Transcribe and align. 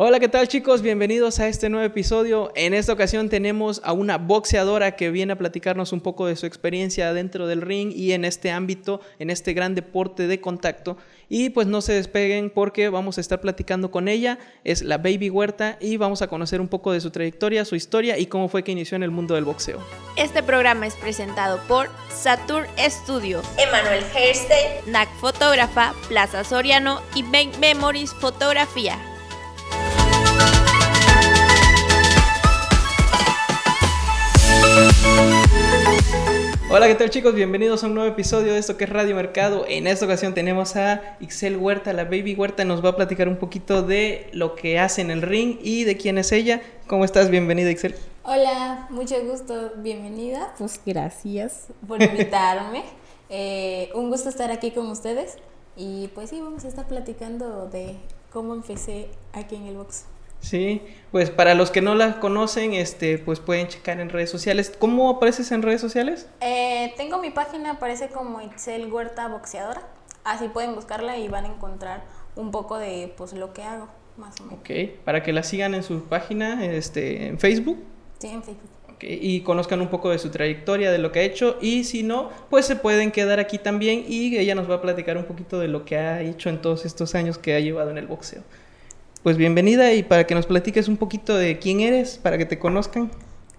Hola, 0.00 0.20
¿qué 0.20 0.28
tal 0.28 0.46
chicos? 0.46 0.80
Bienvenidos 0.80 1.40
a 1.40 1.48
este 1.48 1.68
nuevo 1.68 1.84
episodio. 1.84 2.52
En 2.54 2.72
esta 2.72 2.92
ocasión 2.92 3.28
tenemos 3.28 3.80
a 3.82 3.92
una 3.92 4.16
boxeadora 4.16 4.94
que 4.94 5.10
viene 5.10 5.32
a 5.32 5.38
platicarnos 5.38 5.92
un 5.92 6.00
poco 6.00 6.26
de 6.26 6.36
su 6.36 6.46
experiencia 6.46 7.12
dentro 7.12 7.48
del 7.48 7.62
ring 7.62 7.90
y 7.92 8.12
en 8.12 8.24
este 8.24 8.52
ámbito, 8.52 9.00
en 9.18 9.28
este 9.28 9.54
gran 9.54 9.74
deporte 9.74 10.28
de 10.28 10.40
contacto. 10.40 10.98
Y 11.28 11.50
pues 11.50 11.66
no 11.66 11.80
se 11.80 11.94
despeguen 11.94 12.50
porque 12.50 12.88
vamos 12.90 13.18
a 13.18 13.20
estar 13.20 13.40
platicando 13.40 13.90
con 13.90 14.06
ella. 14.06 14.38
Es 14.62 14.82
la 14.82 14.98
Baby 14.98 15.30
Huerta 15.30 15.78
y 15.80 15.96
vamos 15.96 16.22
a 16.22 16.28
conocer 16.28 16.60
un 16.60 16.68
poco 16.68 16.92
de 16.92 17.00
su 17.00 17.10
trayectoria, 17.10 17.64
su 17.64 17.74
historia 17.74 18.18
y 18.18 18.26
cómo 18.26 18.46
fue 18.48 18.62
que 18.62 18.70
inició 18.70 18.94
en 18.94 19.02
el 19.02 19.10
mundo 19.10 19.34
del 19.34 19.46
boxeo. 19.46 19.80
Este 20.14 20.44
programa 20.44 20.86
es 20.86 20.94
presentado 20.94 21.58
por 21.66 21.88
Saturn 22.14 22.68
Studio, 22.78 23.42
Emanuel 23.58 24.04
Hairstyle, 24.14 24.92
NAC 24.92 25.08
Fotógrafa, 25.16 25.92
Plaza 26.06 26.44
Soriano 26.44 27.02
y 27.16 27.24
Bank 27.24 27.58
Memories 27.58 28.14
Fotografía. 28.14 28.96
Hola, 36.70 36.86
¿qué 36.86 36.94
tal 36.94 37.08
chicos? 37.08 37.34
Bienvenidos 37.34 37.82
a 37.82 37.86
un 37.86 37.94
nuevo 37.94 38.12
episodio 38.12 38.52
de 38.52 38.58
esto 38.58 38.76
que 38.76 38.84
es 38.84 38.90
Radio 38.90 39.16
Mercado. 39.16 39.64
En 39.66 39.86
esta 39.86 40.04
ocasión 40.04 40.34
tenemos 40.34 40.76
a 40.76 41.16
Ixel 41.18 41.56
Huerta, 41.56 41.94
la 41.94 42.04
Baby 42.04 42.34
Huerta, 42.34 42.64
nos 42.64 42.84
va 42.84 42.90
a 42.90 42.96
platicar 42.96 43.26
un 43.26 43.36
poquito 43.36 43.82
de 43.82 44.28
lo 44.32 44.54
que 44.54 44.78
hace 44.78 45.00
en 45.00 45.10
el 45.10 45.22
ring 45.22 45.58
y 45.62 45.84
de 45.84 45.96
quién 45.96 46.18
es 46.18 46.30
ella. 46.30 46.60
¿Cómo 46.86 47.06
estás? 47.06 47.30
Bienvenida, 47.30 47.70
Ixel. 47.70 47.94
Hola, 48.22 48.86
mucho 48.90 49.16
gusto, 49.24 49.72
bienvenida. 49.78 50.54
Pues 50.58 50.78
gracias 50.84 51.68
por 51.86 52.02
invitarme. 52.02 52.84
Eh, 53.30 53.90
un 53.94 54.10
gusto 54.10 54.28
estar 54.28 54.50
aquí 54.50 54.70
con 54.70 54.88
ustedes 54.88 55.36
y 55.74 56.08
pues 56.08 56.28
sí, 56.28 56.40
vamos 56.40 56.66
a 56.66 56.68
estar 56.68 56.86
platicando 56.86 57.66
de 57.66 57.96
cómo 58.30 58.52
empecé 58.52 59.08
aquí 59.32 59.56
en 59.56 59.68
el 59.68 59.76
box. 59.78 60.04
Sí, 60.40 60.82
pues 61.10 61.30
para 61.30 61.54
los 61.54 61.70
que 61.70 61.80
no 61.80 61.94
la 61.94 62.20
conocen, 62.20 62.74
este, 62.74 63.18
pues 63.18 63.40
pueden 63.40 63.68
checar 63.68 64.00
en 64.00 64.08
redes 64.08 64.30
sociales. 64.30 64.72
¿Cómo 64.78 65.10
apareces 65.10 65.50
en 65.52 65.62
redes 65.62 65.80
sociales? 65.80 66.28
Eh, 66.40 66.92
tengo 66.96 67.18
mi 67.18 67.30
página, 67.30 67.72
aparece 67.72 68.08
como 68.08 68.40
Itzel 68.40 68.92
Huerta 68.92 69.28
Boxeadora. 69.28 69.82
Así 70.24 70.48
pueden 70.48 70.74
buscarla 70.74 71.16
y 71.18 71.28
van 71.28 71.44
a 71.44 71.48
encontrar 71.48 72.04
un 72.36 72.50
poco 72.50 72.78
de 72.78 73.12
pues 73.16 73.32
lo 73.32 73.52
que 73.52 73.62
hago, 73.62 73.88
más 74.16 74.40
o 74.40 74.44
menos. 74.44 74.60
Ok, 74.60 74.70
para 75.04 75.22
que 75.22 75.32
la 75.32 75.42
sigan 75.42 75.74
en 75.74 75.82
su 75.82 76.04
página, 76.04 76.64
este, 76.64 77.26
en 77.26 77.38
Facebook. 77.38 77.78
Sí, 78.18 78.28
en 78.28 78.42
Facebook. 78.42 78.70
Okay, 78.94 79.18
y 79.20 79.42
conozcan 79.42 79.80
un 79.80 79.88
poco 79.88 80.10
de 80.10 80.18
su 80.18 80.30
trayectoria, 80.30 80.90
de 80.90 80.98
lo 80.98 81.12
que 81.12 81.20
ha 81.20 81.22
hecho, 81.22 81.56
y 81.60 81.84
si 81.84 82.02
no, 82.02 82.30
pues 82.50 82.66
se 82.66 82.74
pueden 82.76 83.12
quedar 83.12 83.38
aquí 83.38 83.58
también 83.58 84.04
y 84.08 84.36
ella 84.36 84.54
nos 84.54 84.68
va 84.68 84.76
a 84.76 84.82
platicar 84.82 85.16
un 85.16 85.24
poquito 85.24 85.58
de 85.60 85.68
lo 85.68 85.84
que 85.84 85.96
ha 85.96 86.20
hecho 86.20 86.48
en 86.48 86.60
todos 86.60 86.84
estos 86.84 87.14
años 87.14 87.38
que 87.38 87.54
ha 87.54 87.60
llevado 87.60 87.90
en 87.90 87.98
el 87.98 88.06
boxeo 88.06 88.42
pues 89.22 89.36
bienvenida 89.36 89.92
y 89.92 90.02
para 90.02 90.26
que 90.26 90.34
nos 90.34 90.46
platiques 90.46 90.88
un 90.88 90.96
poquito 90.96 91.36
de 91.36 91.58
quién 91.58 91.80
eres, 91.80 92.18
para 92.18 92.38
que 92.38 92.46
te 92.46 92.58
conozcan. 92.58 93.10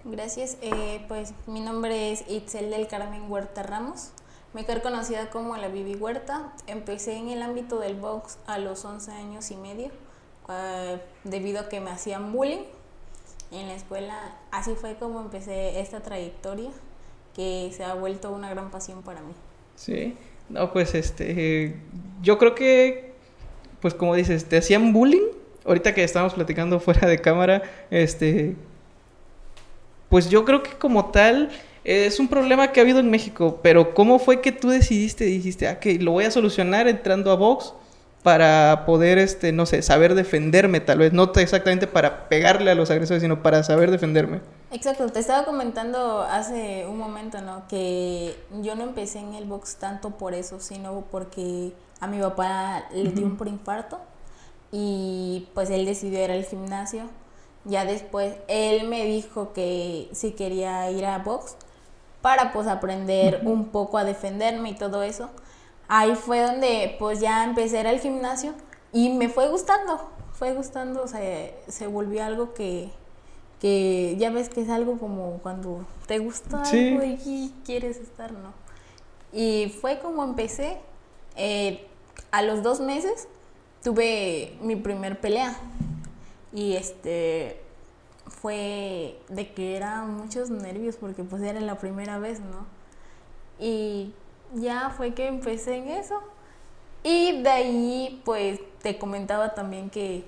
Gracias, 0.04 0.56
eh, 0.62 1.04
pues 1.08 1.34
mi 1.46 1.60
nombre 1.60 2.12
es 2.12 2.24
Itzel 2.28 2.70
del 2.70 2.86
Carmen 2.86 3.30
Huerta 3.30 3.62
Ramos, 3.62 4.10
mejor 4.54 4.80
conocida 4.80 5.28
como 5.30 5.56
la 5.56 5.68
Bibi 5.68 5.94
Huerta. 5.94 6.52
Empecé 6.66 7.16
en 7.16 7.28
el 7.28 7.42
ámbito 7.42 7.78
del 7.78 7.94
box 7.94 8.38
a 8.46 8.58
los 8.58 8.84
11 8.84 9.12
años 9.12 9.50
y 9.50 9.56
medio, 9.56 9.90
debido 11.24 11.60
a 11.60 11.68
que 11.68 11.80
me 11.80 11.90
hacían 11.90 12.32
bullying 12.32 12.64
en 13.52 13.68
la 13.68 13.74
escuela. 13.74 14.38
Así 14.50 14.74
fue 14.74 14.96
como 14.96 15.20
empecé 15.20 15.80
esta 15.80 16.00
trayectoria 16.00 16.70
que 17.36 17.70
se 17.76 17.84
ha 17.84 17.94
vuelto 17.94 18.32
una 18.32 18.48
gran 18.50 18.70
pasión 18.70 19.02
para 19.02 19.20
mí. 19.20 19.32
Sí, 19.76 20.16
no, 20.48 20.72
pues 20.72 20.94
este, 20.94 21.76
yo 22.22 22.38
creo 22.38 22.54
que, 22.54 23.12
pues 23.80 23.94
como 23.94 24.14
dices, 24.14 24.46
te 24.46 24.56
hacían 24.56 24.92
bullying 24.92 25.39
ahorita 25.64 25.94
que 25.94 26.04
estamos 26.04 26.34
platicando 26.34 26.80
fuera 26.80 27.06
de 27.08 27.20
cámara, 27.20 27.62
este, 27.90 28.56
pues 30.08 30.28
yo 30.28 30.44
creo 30.44 30.62
que 30.62 30.72
como 30.72 31.06
tal 31.06 31.50
es 31.84 32.20
un 32.20 32.28
problema 32.28 32.72
que 32.72 32.80
ha 32.80 32.82
habido 32.82 33.00
en 33.00 33.10
México, 33.10 33.60
pero 33.62 33.94
¿cómo 33.94 34.18
fue 34.18 34.40
que 34.40 34.52
tú 34.52 34.68
decidiste, 34.68 35.24
dijiste, 35.24 35.68
ah, 35.68 35.80
que 35.80 35.98
lo 35.98 36.12
voy 36.12 36.24
a 36.24 36.30
solucionar 36.30 36.88
entrando 36.88 37.30
a 37.30 37.36
Vox 37.36 37.72
para 38.22 38.84
poder, 38.84 39.16
este, 39.16 39.50
no 39.50 39.64
sé, 39.64 39.80
saber 39.80 40.14
defenderme 40.14 40.80
tal 40.80 40.98
vez, 40.98 41.12
no 41.12 41.32
exactamente 41.36 41.86
para 41.86 42.28
pegarle 42.28 42.70
a 42.70 42.74
los 42.74 42.90
agresores, 42.90 43.22
sino 43.22 43.42
para 43.42 43.62
saber 43.62 43.90
defenderme? 43.90 44.40
Exacto, 44.72 45.08
te 45.08 45.20
estaba 45.20 45.46
comentando 45.46 46.20
hace 46.22 46.86
un 46.86 46.98
momento, 46.98 47.40
¿no? 47.40 47.66
Que 47.66 48.36
yo 48.62 48.74
no 48.74 48.84
empecé 48.84 49.20
en 49.20 49.34
el 49.34 49.44
box 49.46 49.76
tanto 49.76 50.10
por 50.10 50.34
eso, 50.34 50.60
sino 50.60 51.04
porque 51.10 51.72
a 52.00 52.06
mi 52.06 52.20
papá 52.20 52.84
le 52.92 53.10
dio 53.10 53.24
un 53.26 53.48
infarto 53.48 53.98
y 54.72 55.48
pues 55.54 55.70
él 55.70 55.84
decidió 55.84 56.22
ir 56.22 56.30
al 56.30 56.44
gimnasio. 56.44 57.04
Ya 57.64 57.84
después 57.84 58.36
él 58.48 58.88
me 58.88 59.04
dijo 59.04 59.52
que 59.52 60.08
si 60.12 60.32
quería 60.32 60.90
ir 60.90 61.04
a 61.04 61.18
box 61.18 61.56
para 62.22 62.52
pues 62.52 62.66
aprender 62.66 63.42
un 63.44 63.66
poco 63.66 63.98
a 63.98 64.04
defenderme 64.04 64.70
y 64.70 64.74
todo 64.74 65.02
eso. 65.02 65.30
Ahí 65.88 66.14
fue 66.14 66.40
donde 66.40 66.96
pues 66.98 67.20
ya 67.20 67.44
empecé 67.44 67.78
a 67.78 67.80
ir 67.80 67.86
al 67.88 68.00
gimnasio 68.00 68.54
y 68.92 69.10
me 69.10 69.28
fue 69.28 69.48
gustando, 69.48 70.10
fue 70.32 70.54
gustando, 70.54 71.02
o 71.02 71.08
sea, 71.08 71.50
se 71.68 71.86
volvió 71.86 72.24
algo 72.24 72.54
que, 72.54 72.90
que 73.60 74.16
ya 74.18 74.30
ves 74.30 74.48
que 74.48 74.62
es 74.62 74.70
algo 74.70 74.98
como 74.98 75.38
cuando 75.42 75.84
te 76.06 76.18
gusta 76.18 76.62
algo 76.62 77.02
y 77.04 77.52
quieres 77.64 77.98
estar, 77.98 78.32
¿no? 78.32 78.52
Y 79.32 79.74
fue 79.80 79.98
como 80.00 80.24
empecé. 80.24 80.78
Eh, 81.36 81.86
a 82.30 82.42
los 82.42 82.62
dos 82.62 82.80
meses 82.80 83.28
tuve 83.82 84.56
mi 84.60 84.76
primer 84.76 85.20
pelea 85.20 85.56
y 86.52 86.74
este 86.76 87.60
fue 88.26 89.18
de 89.28 89.52
que 89.52 89.76
eran 89.76 90.14
muchos 90.14 90.50
nervios 90.50 90.96
porque 90.96 91.24
pues 91.24 91.42
era 91.42 91.60
la 91.60 91.76
primera 91.78 92.18
vez, 92.18 92.40
¿no? 92.40 92.66
Y 93.58 94.12
ya 94.54 94.90
fue 94.96 95.14
que 95.14 95.26
empecé 95.26 95.76
en 95.76 95.88
eso. 95.88 96.20
Y 97.02 97.42
de 97.42 97.50
ahí 97.50 98.22
pues 98.24 98.60
te 98.82 98.98
comentaba 98.98 99.54
también 99.54 99.90
que 99.90 100.24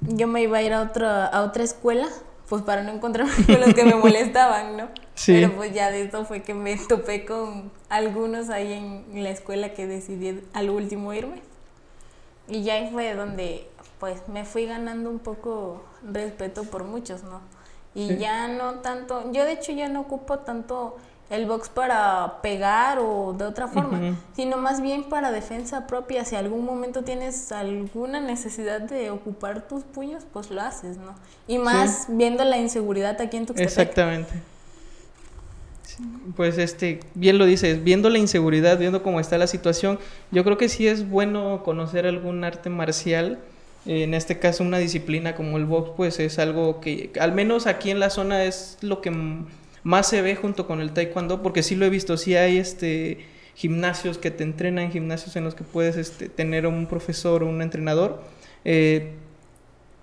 yo 0.00 0.26
me 0.26 0.42
iba 0.42 0.58
a 0.58 0.62
ir 0.62 0.72
a 0.72 0.82
otra, 0.82 1.26
a 1.26 1.42
otra 1.42 1.64
escuela 1.64 2.08
pues 2.48 2.62
para 2.62 2.82
no 2.82 2.92
encontrarme 2.92 3.32
con 3.46 3.60
los 3.60 3.74
que 3.74 3.84
me 3.84 3.94
molestaban, 3.94 4.76
¿no? 4.76 4.88
Sí. 5.14 5.32
Pero 5.32 5.56
pues 5.56 5.72
ya 5.72 5.90
de 5.90 6.02
esto 6.02 6.24
fue 6.26 6.42
que 6.42 6.52
me 6.52 6.76
topé 6.76 7.24
con 7.24 7.72
algunos 7.88 8.50
ahí 8.50 8.72
en 8.72 9.22
la 9.22 9.30
escuela 9.30 9.72
que 9.72 9.86
decidí 9.86 10.42
al 10.52 10.70
último 10.70 11.12
irme. 11.14 11.40
Y 12.48 12.62
ya 12.62 12.74
ahí 12.74 12.90
fue 12.92 13.14
donde 13.14 13.68
pues 13.98 14.28
me 14.28 14.44
fui 14.44 14.66
ganando 14.66 15.08
un 15.10 15.18
poco 15.18 15.82
respeto 16.02 16.64
por 16.64 16.84
muchos, 16.84 17.22
¿no? 17.22 17.40
Y 17.94 18.16
ya 18.16 18.48
no 18.48 18.80
tanto, 18.80 19.30
yo 19.32 19.44
de 19.44 19.52
hecho 19.52 19.72
ya 19.72 19.88
no 19.88 20.00
ocupo 20.00 20.40
tanto 20.40 20.96
el 21.30 21.46
box 21.46 21.68
para 21.68 22.40
pegar 22.42 22.98
o 22.98 23.32
de 23.32 23.44
otra 23.44 23.68
forma, 23.68 24.16
sino 24.34 24.56
más 24.56 24.80
bien 24.80 25.04
para 25.04 25.30
defensa 25.30 25.86
propia. 25.86 26.24
Si 26.24 26.36
algún 26.36 26.64
momento 26.64 27.02
tienes 27.02 27.50
alguna 27.52 28.20
necesidad 28.20 28.80
de 28.80 29.10
ocupar 29.10 29.66
tus 29.68 29.84
puños, 29.84 30.24
pues 30.32 30.50
lo 30.50 30.60
haces, 30.60 30.96
¿no? 30.96 31.14
Y 31.46 31.58
más 31.58 32.06
viendo 32.08 32.44
la 32.44 32.58
inseguridad 32.58 33.20
aquí 33.20 33.36
en 33.36 33.46
tu 33.46 33.54
Exactamente. 33.56 34.32
Pues 36.36 36.58
este, 36.58 37.00
bien 37.14 37.38
lo 37.38 37.46
dices, 37.46 37.84
viendo 37.84 38.10
la 38.10 38.18
inseguridad, 38.18 38.78
viendo 38.78 39.02
cómo 39.02 39.20
está 39.20 39.38
la 39.38 39.46
situación, 39.46 39.98
yo 40.32 40.42
creo 40.42 40.58
que 40.58 40.68
sí 40.68 40.88
es 40.88 41.08
bueno 41.08 41.62
conocer 41.64 42.06
algún 42.06 42.42
arte 42.42 42.70
marcial. 42.70 43.38
En 43.86 44.14
este 44.14 44.38
caso, 44.38 44.64
una 44.64 44.78
disciplina 44.78 45.34
como 45.34 45.56
el 45.56 45.66
box, 45.66 45.90
pues 45.96 46.18
es 46.18 46.38
algo 46.38 46.80
que, 46.80 47.10
al 47.20 47.32
menos 47.32 47.66
aquí 47.66 47.90
en 47.90 48.00
la 48.00 48.10
zona, 48.10 48.44
es 48.44 48.78
lo 48.80 49.02
que 49.02 49.12
más 49.82 50.08
se 50.08 50.22
ve 50.22 50.36
junto 50.36 50.66
con 50.66 50.80
el 50.80 50.92
taekwondo, 50.92 51.42
porque 51.42 51.62
sí 51.62 51.76
lo 51.76 51.84
he 51.84 51.90
visto, 51.90 52.16
sí 52.16 52.34
hay 52.34 52.56
este 52.58 53.26
gimnasios 53.54 54.18
que 54.18 54.30
te 54.30 54.42
entrenan, 54.42 54.90
gimnasios 54.90 55.36
en 55.36 55.44
los 55.44 55.54
que 55.54 55.62
puedes 55.62 55.96
este, 55.96 56.28
tener 56.28 56.66
un 56.66 56.86
profesor 56.86 57.44
o 57.44 57.48
un 57.48 57.62
entrenador. 57.62 58.20
Eh, 58.64 59.12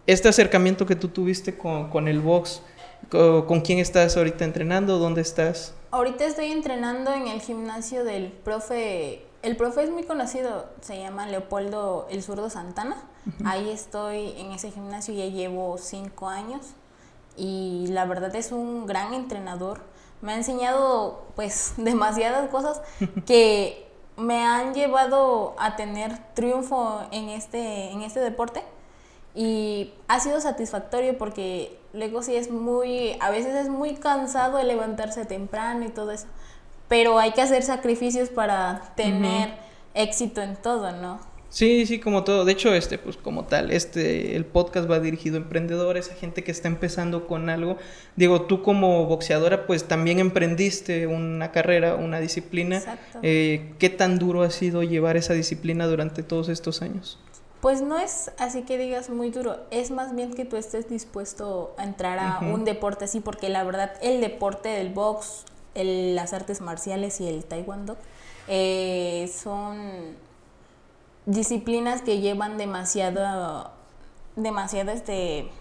este 0.07 0.29
acercamiento 0.29 0.85
que 0.85 0.95
tú 0.95 1.09
tuviste 1.09 1.57
con, 1.57 1.89
con 1.89 2.07
el 2.07 2.21
box, 2.21 2.61
¿con 3.09 3.61
quién 3.61 3.79
estás 3.79 4.15
ahorita 4.15 4.45
entrenando? 4.45 4.99
¿Dónde 4.99 5.21
estás? 5.21 5.73
Ahorita 5.91 6.23
estoy 6.23 6.53
entrenando 6.53 7.11
en 7.11 7.27
el 7.27 7.41
gimnasio 7.41 8.05
del 8.05 8.31
profe, 8.31 9.25
el 9.41 9.57
profe 9.57 9.83
es 9.83 9.89
muy 9.89 10.03
conocido, 10.03 10.69
se 10.79 10.97
llama 10.97 11.27
Leopoldo 11.27 12.07
El 12.09 12.23
Zurdo 12.23 12.49
Santana. 12.49 12.95
Ahí 13.43 13.69
estoy 13.69 14.33
en 14.37 14.53
ese 14.53 14.71
gimnasio, 14.71 15.13
ya 15.13 15.25
llevo 15.25 15.77
cinco 15.77 16.29
años 16.29 16.75
y 17.35 17.87
la 17.89 18.05
verdad 18.05 18.33
es 18.37 18.53
un 18.53 18.85
gran 18.85 19.13
entrenador. 19.13 19.81
Me 20.21 20.31
ha 20.31 20.37
enseñado 20.37 21.25
pues 21.35 21.73
demasiadas 21.77 22.49
cosas 22.49 22.81
que 23.25 23.91
me 24.15 24.45
han 24.45 24.73
llevado 24.73 25.55
a 25.59 25.75
tener 25.75 26.17
triunfo 26.35 27.01
en 27.11 27.27
este, 27.27 27.91
en 27.91 28.01
este 28.01 28.21
deporte 28.21 28.63
y 29.35 29.93
ha 30.07 30.19
sido 30.19 30.41
satisfactorio 30.41 31.17
porque 31.17 31.77
luego 31.93 32.23
sí 32.23 32.35
es 32.35 32.51
muy, 32.51 33.17
a 33.19 33.29
veces 33.29 33.55
es 33.55 33.69
muy 33.69 33.95
cansado 33.95 34.57
de 34.57 34.63
levantarse 34.63 35.25
temprano 35.25 35.85
y 35.85 35.89
todo 35.89 36.11
eso, 36.11 36.27
pero 36.87 37.19
hay 37.19 37.31
que 37.31 37.41
hacer 37.41 37.63
sacrificios 37.63 38.29
para 38.29 38.93
tener 38.95 39.53
éxito 39.93 40.41
en 40.41 40.55
todo, 40.55 40.91
¿no? 40.91 41.31
Sí, 41.51 41.85
sí, 41.85 41.99
como 41.99 42.23
todo. 42.23 42.45
De 42.45 42.53
hecho, 42.53 42.73
este, 42.73 42.97
pues 42.97 43.17
como 43.17 43.43
tal, 43.43 43.71
este, 43.71 44.37
el 44.37 44.45
podcast 44.45 44.89
va 44.89 45.01
dirigido 45.01 45.35
a 45.35 45.41
emprendedores, 45.41 46.09
a 46.09 46.15
gente 46.15 46.45
que 46.45 46.51
está 46.51 46.69
empezando 46.69 47.27
con 47.27 47.49
algo. 47.49 47.77
Digo, 48.15 48.43
tú 48.43 48.61
como 48.61 49.05
boxeadora, 49.05 49.67
pues 49.67 49.83
también 49.83 50.19
emprendiste 50.19 51.07
una 51.07 51.51
carrera, 51.51 51.95
una 51.95 52.21
disciplina. 52.21 52.77
Exacto. 52.77 53.19
Eh, 53.21 53.73
¿Qué 53.79 53.89
tan 53.89 54.17
duro 54.17 54.43
ha 54.43 54.49
sido 54.49 54.81
llevar 54.83 55.17
esa 55.17 55.33
disciplina 55.33 55.87
durante 55.87 56.23
todos 56.23 56.47
estos 56.47 56.81
años? 56.81 57.19
Pues 57.61 57.81
no 57.81 57.99
es 57.99 58.31
así 58.39 58.63
que 58.63 58.77
digas 58.79 59.09
muy 59.09 59.29
duro, 59.29 59.59
es 59.69 59.91
más 59.91 60.15
bien 60.15 60.33
que 60.33 60.45
tú 60.45 60.57
estés 60.57 60.89
dispuesto 60.89 61.75
a 61.77 61.83
entrar 61.83 62.17
a 62.17 62.39
un 62.39 62.65
deporte 62.65 63.05
así, 63.05 63.19
porque 63.19 63.49
la 63.49 63.63
verdad 63.63 63.93
el 64.01 64.19
deporte 64.19 64.69
del 64.69 64.89
box, 64.89 65.45
las 65.75 66.33
artes 66.33 66.59
marciales 66.59 67.21
y 67.21 67.27
el 67.27 67.45
taekwondo 67.45 67.97
eh, 68.47 69.31
son 69.33 70.15
disciplinas 71.27 72.01
que 72.01 72.19
llevan 72.19 72.57
demasiado, 72.57 73.69
demasiado 74.35 74.91
este, 74.91 75.51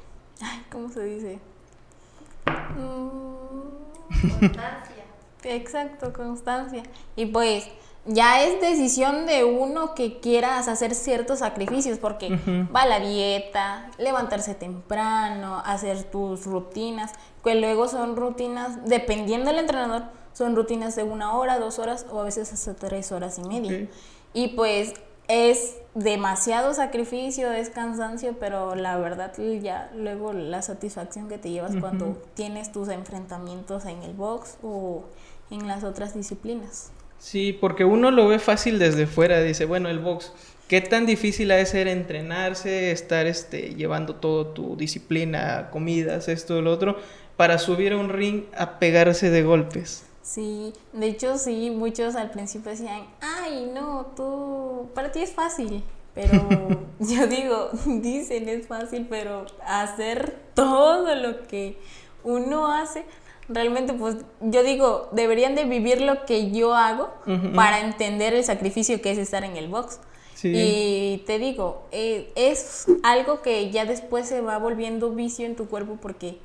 ay, 0.41 0.65
¿cómo 0.73 0.89
se 0.91 1.05
dice? 1.05 1.39
Constancia. 4.21 5.05
Exacto, 5.45 6.13
constancia. 6.13 6.83
Y 7.17 7.27
pues 7.27 7.69
ya 8.13 8.43
es 8.43 8.61
decisión 8.61 9.25
de 9.25 9.45
uno 9.45 9.95
que 9.95 10.19
quieras 10.19 10.67
hacer 10.67 10.95
ciertos 10.95 11.39
sacrificios, 11.39 11.99
porque 11.99 12.39
va 12.75 12.85
la 12.85 12.99
dieta, 12.99 13.91
levantarse 13.99 14.55
temprano, 14.55 15.63
hacer 15.65 16.03
tus 16.05 16.45
rutinas, 16.45 17.13
que 17.45 17.55
luego 17.55 17.87
son 17.87 18.17
rutinas, 18.17 18.85
dependiendo 18.85 19.51
del 19.51 19.61
entrenador, 19.61 20.03
son 20.33 20.57
rutinas 20.57 20.97
de 20.97 21.05
una 21.05 21.37
hora, 21.37 21.59
dos 21.59 21.79
horas 21.79 22.05
o 22.11 22.21
a 22.21 22.25
veces 22.25 22.53
hasta 22.53 22.75
tres 22.75 23.13
horas 23.13 23.39
y 23.39 23.43
media. 23.43 23.89
Y 24.35 24.49
pues 24.49 24.95
es 25.29 25.77
demasiado 25.95 26.75
sacrificio, 26.75 27.53
es 27.53 27.71
cansancio, 27.71 28.37
pero 28.41 28.75
la 28.75 28.97
verdad 28.99 29.33
ya 29.63 29.89
luego 29.95 30.33
la 30.33 30.63
satisfacción 30.63 31.29
que 31.29 31.39
te 31.39 31.51
llevas 31.51 31.77
cuando 31.81 32.21
tienes 32.35 32.73
tus 32.73 32.89
enfrentamientos 32.89 33.85
en 33.85 34.03
el 34.03 34.15
box 34.15 34.57
o 34.65 35.05
en 35.53 35.69
las 35.69 35.85
otras 35.85 36.15
disciplinas. 36.15 36.91
Sí, 37.21 37.53
porque 37.53 37.85
uno 37.85 38.11
lo 38.11 38.27
ve 38.29 38.39
fácil 38.39 38.79
desde 38.79 39.07
fuera, 39.07 39.43
dice, 39.43 39.67
bueno, 39.67 39.91
el 39.91 39.99
box, 39.99 40.33
¿qué 40.69 40.81
tan 40.81 41.05
difícil 41.05 41.51
ha 41.51 41.57
de 41.57 41.67
ser 41.67 41.87
entrenarse, 41.87 42.91
estar 42.91 43.27
este, 43.27 43.75
llevando 43.75 44.17
todo 44.17 44.47
tu 44.49 44.75
disciplina, 44.75 45.69
comidas, 45.71 46.29
esto, 46.29 46.63
lo 46.63 46.73
otro, 46.73 46.97
para 47.37 47.59
subir 47.59 47.93
a 47.93 47.99
un 47.99 48.09
ring 48.09 48.45
a 48.57 48.79
pegarse 48.79 49.31
de 49.31 49.43
golpes? 49.43 50.07
Sí, 50.23 50.73
de 50.95 51.09
hecho 51.09 51.37
sí, 51.37 51.71
muchos 51.71 52.17
al 52.17 52.31
principio 52.31 52.71
decían, 52.71 53.03
ay, 53.21 53.71
no, 53.73 54.13
tú, 54.17 54.89
para 54.95 55.13
ti 55.13 55.21
es 55.21 55.33
fácil. 55.33 55.85
Pero 56.15 56.49
yo 56.99 57.27
digo, 57.27 57.71
dicen 57.87 58.49
es 58.49 58.67
fácil, 58.67 59.07
pero 59.11 59.47
hacer 59.67 60.39
todo 60.55 61.15
lo 61.15 61.47
que 61.47 61.79
uno 62.25 62.73
hace, 62.73 63.05
realmente 63.51 63.93
pues 63.93 64.17
yo 64.41 64.63
digo, 64.63 65.09
deberían 65.13 65.55
de 65.55 65.65
vivir 65.65 66.01
lo 66.01 66.25
que 66.25 66.51
yo 66.51 66.75
hago 66.75 67.11
para 67.55 67.81
entender 67.81 68.33
el 68.33 68.45
sacrificio 68.45 69.03
que 69.03 69.11
es 69.11 69.19
estar 69.19 69.45
en 69.45 69.57
el 69.57 69.69
box. 69.69 70.01
Y 70.43 71.23
te 71.27 71.39
digo, 71.39 71.83
eh, 71.93 72.33
es 72.35 72.87
algo 73.03 73.43
que 73.43 73.71
ya 73.71 73.85
después 73.85 74.27
se 74.27 74.41
va 74.41 74.57
volviendo 74.57 75.11
vicio 75.11 75.45
en 75.45 75.55
tu 75.55 75.67
cuerpo 75.67 75.99
porque 76.01 76.39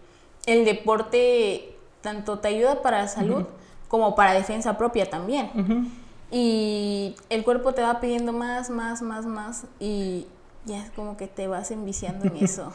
el 0.45 0.65
deporte 0.65 1.75
tanto 2.01 2.39
te 2.39 2.49
ayuda 2.49 2.81
para 2.81 3.03
la 3.03 3.07
salud, 3.07 3.45
como 3.87 4.15
para 4.15 4.33
defensa 4.33 4.77
propia 4.77 5.09
también. 5.09 5.93
Y 6.29 7.15
el 7.29 7.43
cuerpo 7.43 7.73
te 7.73 7.81
va 7.81 8.01
pidiendo 8.01 8.33
más, 8.33 8.69
más, 8.69 9.01
más, 9.01 9.25
más 9.25 9.65
y 9.79 10.25
ya 10.65 10.83
es 10.83 10.91
como 10.91 11.15
que 11.15 11.27
te 11.27 11.47
vas 11.47 11.71
enviciando 11.71 12.25
en 12.25 12.35
eso. 12.43 12.73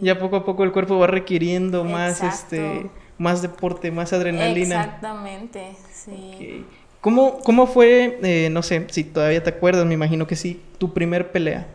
Ya 0.00 0.18
poco 0.18 0.36
a 0.36 0.44
poco 0.44 0.64
el 0.64 0.72
cuerpo 0.72 0.98
va 0.98 1.06
requiriendo 1.06 1.84
más 1.84 2.22
este 2.22 2.90
más 3.18 3.42
deporte, 3.42 3.90
más 3.90 4.12
adrenalina. 4.12 4.82
Exactamente, 4.82 5.76
sí. 5.92 6.64
¿Cómo, 7.00 7.40
¿Cómo, 7.40 7.66
fue, 7.66 8.18
eh, 8.22 8.48
no 8.50 8.62
sé, 8.62 8.86
si 8.90 9.04
todavía 9.04 9.42
te 9.42 9.50
acuerdas, 9.50 9.84
me 9.84 9.94
imagino 9.94 10.26
que 10.26 10.36
sí, 10.36 10.62
tu 10.78 10.92
primer 10.92 11.32
pelea? 11.32 11.66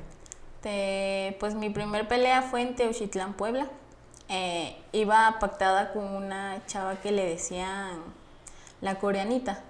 pues 1.39 1.55
mi 1.55 1.69
primer 1.69 2.07
pelea 2.07 2.41
fue 2.41 2.61
en 2.61 2.75
Teuchitlán, 2.75 3.33
Puebla. 3.33 3.67
Eh, 4.27 4.75
iba 4.91 5.37
pactada 5.39 5.91
con 5.93 6.03
una 6.03 6.61
chava 6.67 6.95
que 6.97 7.11
le 7.11 7.25
decían 7.25 7.97
la 8.81 8.95
coreanita. 8.95 9.63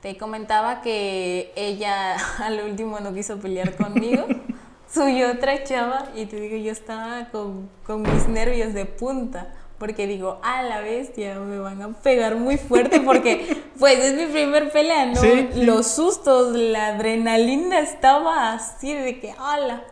Te 0.00 0.16
comentaba 0.16 0.80
que 0.80 1.52
ella 1.56 2.16
al 2.38 2.60
último 2.60 3.00
no 3.00 3.12
quiso 3.12 3.38
pelear 3.38 3.76
conmigo. 3.76 4.26
Subió 4.90 5.32
otra 5.32 5.62
chava 5.64 6.06
y 6.14 6.24
te 6.24 6.40
digo, 6.40 6.56
yo 6.56 6.72
estaba 6.72 7.26
con, 7.30 7.68
con 7.84 8.02
mis 8.02 8.26
nervios 8.26 8.72
de 8.72 8.86
punta 8.86 9.54
porque 9.78 10.06
digo, 10.06 10.40
a 10.42 10.62
la 10.62 10.80
bestia, 10.80 11.38
me 11.38 11.58
van 11.58 11.80
a 11.80 11.88
pegar 11.92 12.36
muy 12.36 12.56
fuerte 12.56 13.00
porque 13.00 13.62
pues 13.78 13.98
es 13.98 14.14
mi 14.14 14.26
primer 14.26 14.72
pelea, 14.72 15.06
¿no? 15.06 15.20
Los 15.54 15.86
sustos, 15.86 16.54
la 16.54 16.88
adrenalina 16.88 17.78
estaba 17.78 18.52
así 18.52 18.92
de 18.92 19.20
que, 19.20 19.34
ala. 19.38 19.84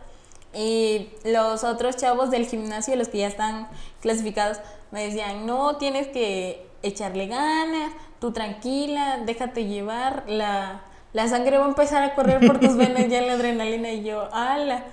Y 0.52 1.10
los 1.24 1.64
otros 1.64 1.96
chavos 1.96 2.30
del 2.30 2.46
gimnasio, 2.46 2.96
los 2.96 3.08
que 3.08 3.18
ya 3.18 3.28
están 3.28 3.68
clasificados, 4.00 4.58
me 4.90 5.04
decían, 5.04 5.46
no, 5.46 5.76
tienes 5.76 6.08
que 6.08 6.66
echarle 6.82 7.26
ganas, 7.26 7.92
tú 8.20 8.32
tranquila, 8.32 9.20
déjate 9.24 9.66
llevar, 9.66 10.24
la, 10.26 10.82
la 11.12 11.28
sangre 11.28 11.58
va 11.58 11.66
a 11.66 11.68
empezar 11.68 12.02
a 12.02 12.14
correr 12.14 12.44
por 12.46 12.58
tus 12.58 12.76
venas 12.76 13.08
ya 13.08 13.20
la 13.20 13.34
adrenalina 13.34 13.92
y 13.92 14.02
yo, 14.02 14.28
ala. 14.32 14.84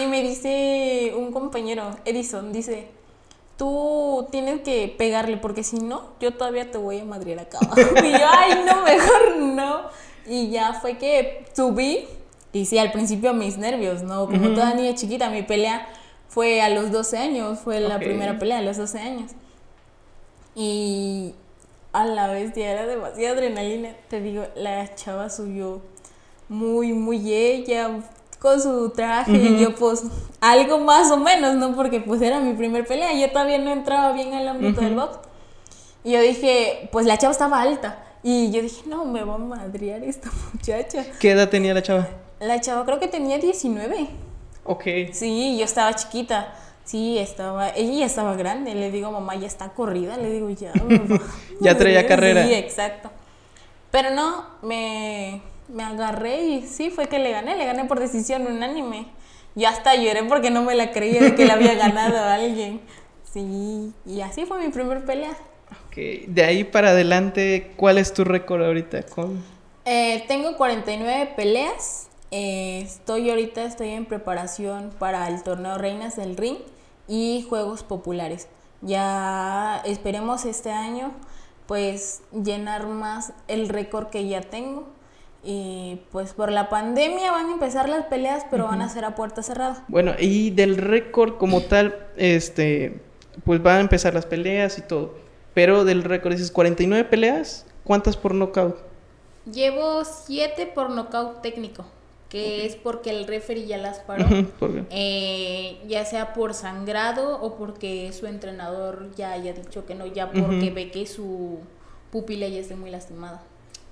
Y 0.00 0.06
me 0.06 0.22
dice 0.22 1.12
un 1.16 1.30
compañero, 1.30 1.96
Edison, 2.04 2.52
dice, 2.52 2.88
tú 3.56 4.26
tienes 4.30 4.62
que 4.62 4.94
pegarle 4.96 5.36
porque 5.36 5.62
si 5.62 5.78
no, 5.78 6.10
yo 6.20 6.34
todavía 6.34 6.70
te 6.70 6.78
voy 6.78 7.00
a 7.00 7.04
madrear 7.04 7.40
acá 7.40 7.58
Y 7.76 8.12
yo, 8.12 8.26
ay, 8.28 8.64
no, 8.66 8.82
mejor 8.82 9.36
no. 9.36 9.82
Y 10.26 10.50
ya 10.50 10.74
fue 10.74 10.98
que 10.98 11.44
subí 11.54 12.06
y 12.54 12.66
sí, 12.66 12.78
al 12.78 12.92
principio 12.92 13.34
mis 13.34 13.58
nervios, 13.58 14.02
¿no? 14.02 14.26
Como 14.26 14.50
toda 14.50 14.74
niña 14.74 14.94
chiquita, 14.94 15.28
mi 15.28 15.42
pelea 15.42 15.88
fue 16.28 16.62
a 16.62 16.68
los 16.68 16.92
12 16.92 17.18
años, 17.18 17.58
fue 17.58 17.80
la 17.80 17.98
primera 17.98 18.38
pelea 18.38 18.58
a 18.58 18.62
los 18.62 18.76
12 18.76 18.98
años. 19.00 19.32
Y 20.54 21.34
a 21.92 22.04
la 22.04 22.28
bestia 22.28 22.70
era 22.70 22.86
demasiada 22.86 23.34
adrenalina. 23.34 23.96
Te 24.08 24.20
digo, 24.20 24.46
la 24.54 24.94
chava 24.94 25.30
subió 25.30 25.82
muy, 26.48 26.92
muy 26.92 27.34
ella, 27.34 27.90
con 28.44 28.60
su 28.60 28.90
traje 28.90 29.32
y 29.32 29.58
yo 29.58 29.74
pues 29.74 30.02
algo 30.38 30.78
más 30.78 31.10
o 31.10 31.16
menos, 31.16 31.54
¿no? 31.54 31.74
Porque 31.74 32.00
pues 32.00 32.20
era 32.20 32.40
mi 32.40 32.52
primer 32.52 32.86
pelea, 32.86 33.14
yo 33.14 33.30
todavía 33.30 33.56
no 33.56 33.72
entraba 33.72 34.12
bien 34.12 34.34
al 34.34 34.46
ámbito 34.46 34.82
del 34.82 34.96
box. 34.96 35.16
Y 36.04 36.12
yo 36.12 36.20
dije, 36.20 36.90
pues 36.92 37.06
la 37.06 37.16
chava 37.16 37.32
estaba 37.32 37.62
alta. 37.62 38.04
Y 38.22 38.50
yo 38.50 38.60
dije, 38.60 38.82
no, 38.84 39.06
me 39.06 39.24
va 39.24 39.36
a 39.36 39.38
madrear 39.38 40.04
esta 40.04 40.30
muchacha. 40.52 41.06
¿Qué 41.18 41.30
edad 41.30 41.48
tenía 41.48 41.72
la 41.72 41.82
chava? 41.82 42.06
La 42.38 42.60
chava 42.60 42.84
creo 42.84 43.00
que 43.00 43.08
tenía 43.08 43.38
19. 43.38 44.08
Ok. 44.64 44.84
Sí, 45.12 45.56
yo 45.58 45.64
estaba 45.64 45.94
chiquita. 45.94 46.52
Sí, 46.84 47.16
estaba, 47.16 47.70
ella 47.70 48.00
ya 48.00 48.04
estaba 48.04 48.36
grande, 48.36 48.74
le 48.74 48.90
digo, 48.90 49.10
mamá, 49.10 49.36
ya 49.36 49.46
está 49.46 49.70
corrida, 49.70 50.18
le 50.18 50.30
digo, 50.30 50.50
ya. 50.50 50.70
ya 51.60 51.78
traía 51.78 52.06
carrera. 52.06 52.44
Sí, 52.44 52.52
exacto. 52.52 53.10
Pero 53.90 54.10
no, 54.10 54.44
me, 54.60 55.40
me 55.68 55.82
agarré 55.82 56.44
y 56.44 56.62
sí, 56.66 56.90
fue 56.90 57.08
que 57.08 57.18
le 57.18 57.30
gané, 57.30 57.56
le 57.56 57.64
gané 57.64 57.84
por 57.84 58.00
decisión 58.00 58.46
unánime. 58.46 59.06
Yo 59.54 59.68
hasta 59.68 59.94
lloré 59.94 60.24
porque 60.24 60.50
no 60.50 60.62
me 60.62 60.74
la 60.74 60.90
creía 60.90 61.20
de 61.20 61.34
que 61.34 61.44
le 61.44 61.52
había 61.52 61.74
ganado 61.74 62.18
a 62.18 62.34
alguien. 62.34 62.80
Sí, 63.32 63.92
y 64.06 64.20
así 64.20 64.46
fue 64.46 64.64
mi 64.64 64.72
primer 64.72 65.04
pelea. 65.04 65.36
Ok, 65.86 65.96
de 66.26 66.44
ahí 66.44 66.64
para 66.64 66.90
adelante, 66.90 67.72
¿cuál 67.76 67.98
es 67.98 68.12
tu 68.12 68.24
récord 68.24 68.62
ahorita? 68.62 69.04
Con... 69.04 69.44
Eh, 69.84 70.24
tengo 70.28 70.56
49 70.56 71.34
peleas. 71.36 72.08
Eh, 72.30 72.80
estoy 72.80 73.30
ahorita, 73.30 73.64
estoy 73.64 73.90
en 73.90 74.06
preparación 74.06 74.90
para 74.98 75.28
el 75.28 75.42
torneo 75.42 75.78
Reinas 75.78 76.16
del 76.16 76.36
Ring 76.36 76.58
y 77.06 77.46
Juegos 77.48 77.84
Populares. 77.84 78.48
Ya 78.82 79.80
esperemos 79.84 80.44
este 80.44 80.70
año 80.70 81.12
pues 81.66 82.22
llenar 82.32 82.86
más 82.86 83.32
el 83.48 83.68
récord 83.68 84.08
que 84.08 84.28
ya 84.28 84.42
tengo. 84.42 84.88
Y 85.44 86.00
pues 86.10 86.32
por 86.32 86.50
la 86.50 86.68
pandemia 86.70 87.30
van 87.30 87.46
a 87.46 87.52
empezar 87.52 87.88
las 87.88 88.06
peleas, 88.06 88.46
pero 88.50 88.64
van 88.64 88.80
a 88.80 88.88
ser 88.88 89.04
a 89.04 89.14
puerta 89.14 89.42
cerrada. 89.42 89.84
Bueno, 89.88 90.12
y 90.18 90.50
del 90.50 90.76
récord 90.76 91.36
como 91.36 91.60
tal, 91.62 92.06
este, 92.16 93.00
pues 93.44 93.62
van 93.62 93.76
a 93.76 93.80
empezar 93.80 94.14
las 94.14 94.26
peleas 94.26 94.78
y 94.78 94.82
todo. 94.82 95.14
Pero 95.52 95.84
del 95.84 96.02
récord 96.02 96.32
dices 96.32 96.50
49 96.50 97.04
peleas, 97.04 97.66
¿cuántas 97.84 98.16
por 98.16 98.34
nocaut? 98.34 98.76
Llevo 99.52 100.04
7 100.04 100.72
por 100.74 100.90
nocaut 100.90 101.42
técnico 101.42 101.84
que 102.34 102.66
es 102.66 102.74
porque 102.74 103.10
el 103.10 103.28
referee 103.28 103.64
ya 103.64 103.78
las 103.78 104.00
paró, 104.00 104.26
eh, 104.90 105.78
ya 105.86 106.04
sea 106.04 106.32
por 106.32 106.52
sangrado 106.52 107.40
o 107.40 107.54
porque 107.54 108.12
su 108.12 108.26
entrenador 108.26 109.14
ya 109.14 109.30
haya 109.30 109.52
dicho 109.52 109.86
que 109.86 109.94
no, 109.94 110.04
ya 110.04 110.32
porque 110.32 110.72
ve 110.72 110.90
que 110.90 111.06
su 111.06 111.60
pupila 112.10 112.48
ya 112.48 112.58
esté 112.58 112.74
muy 112.74 112.90
lastimada. 112.90 113.44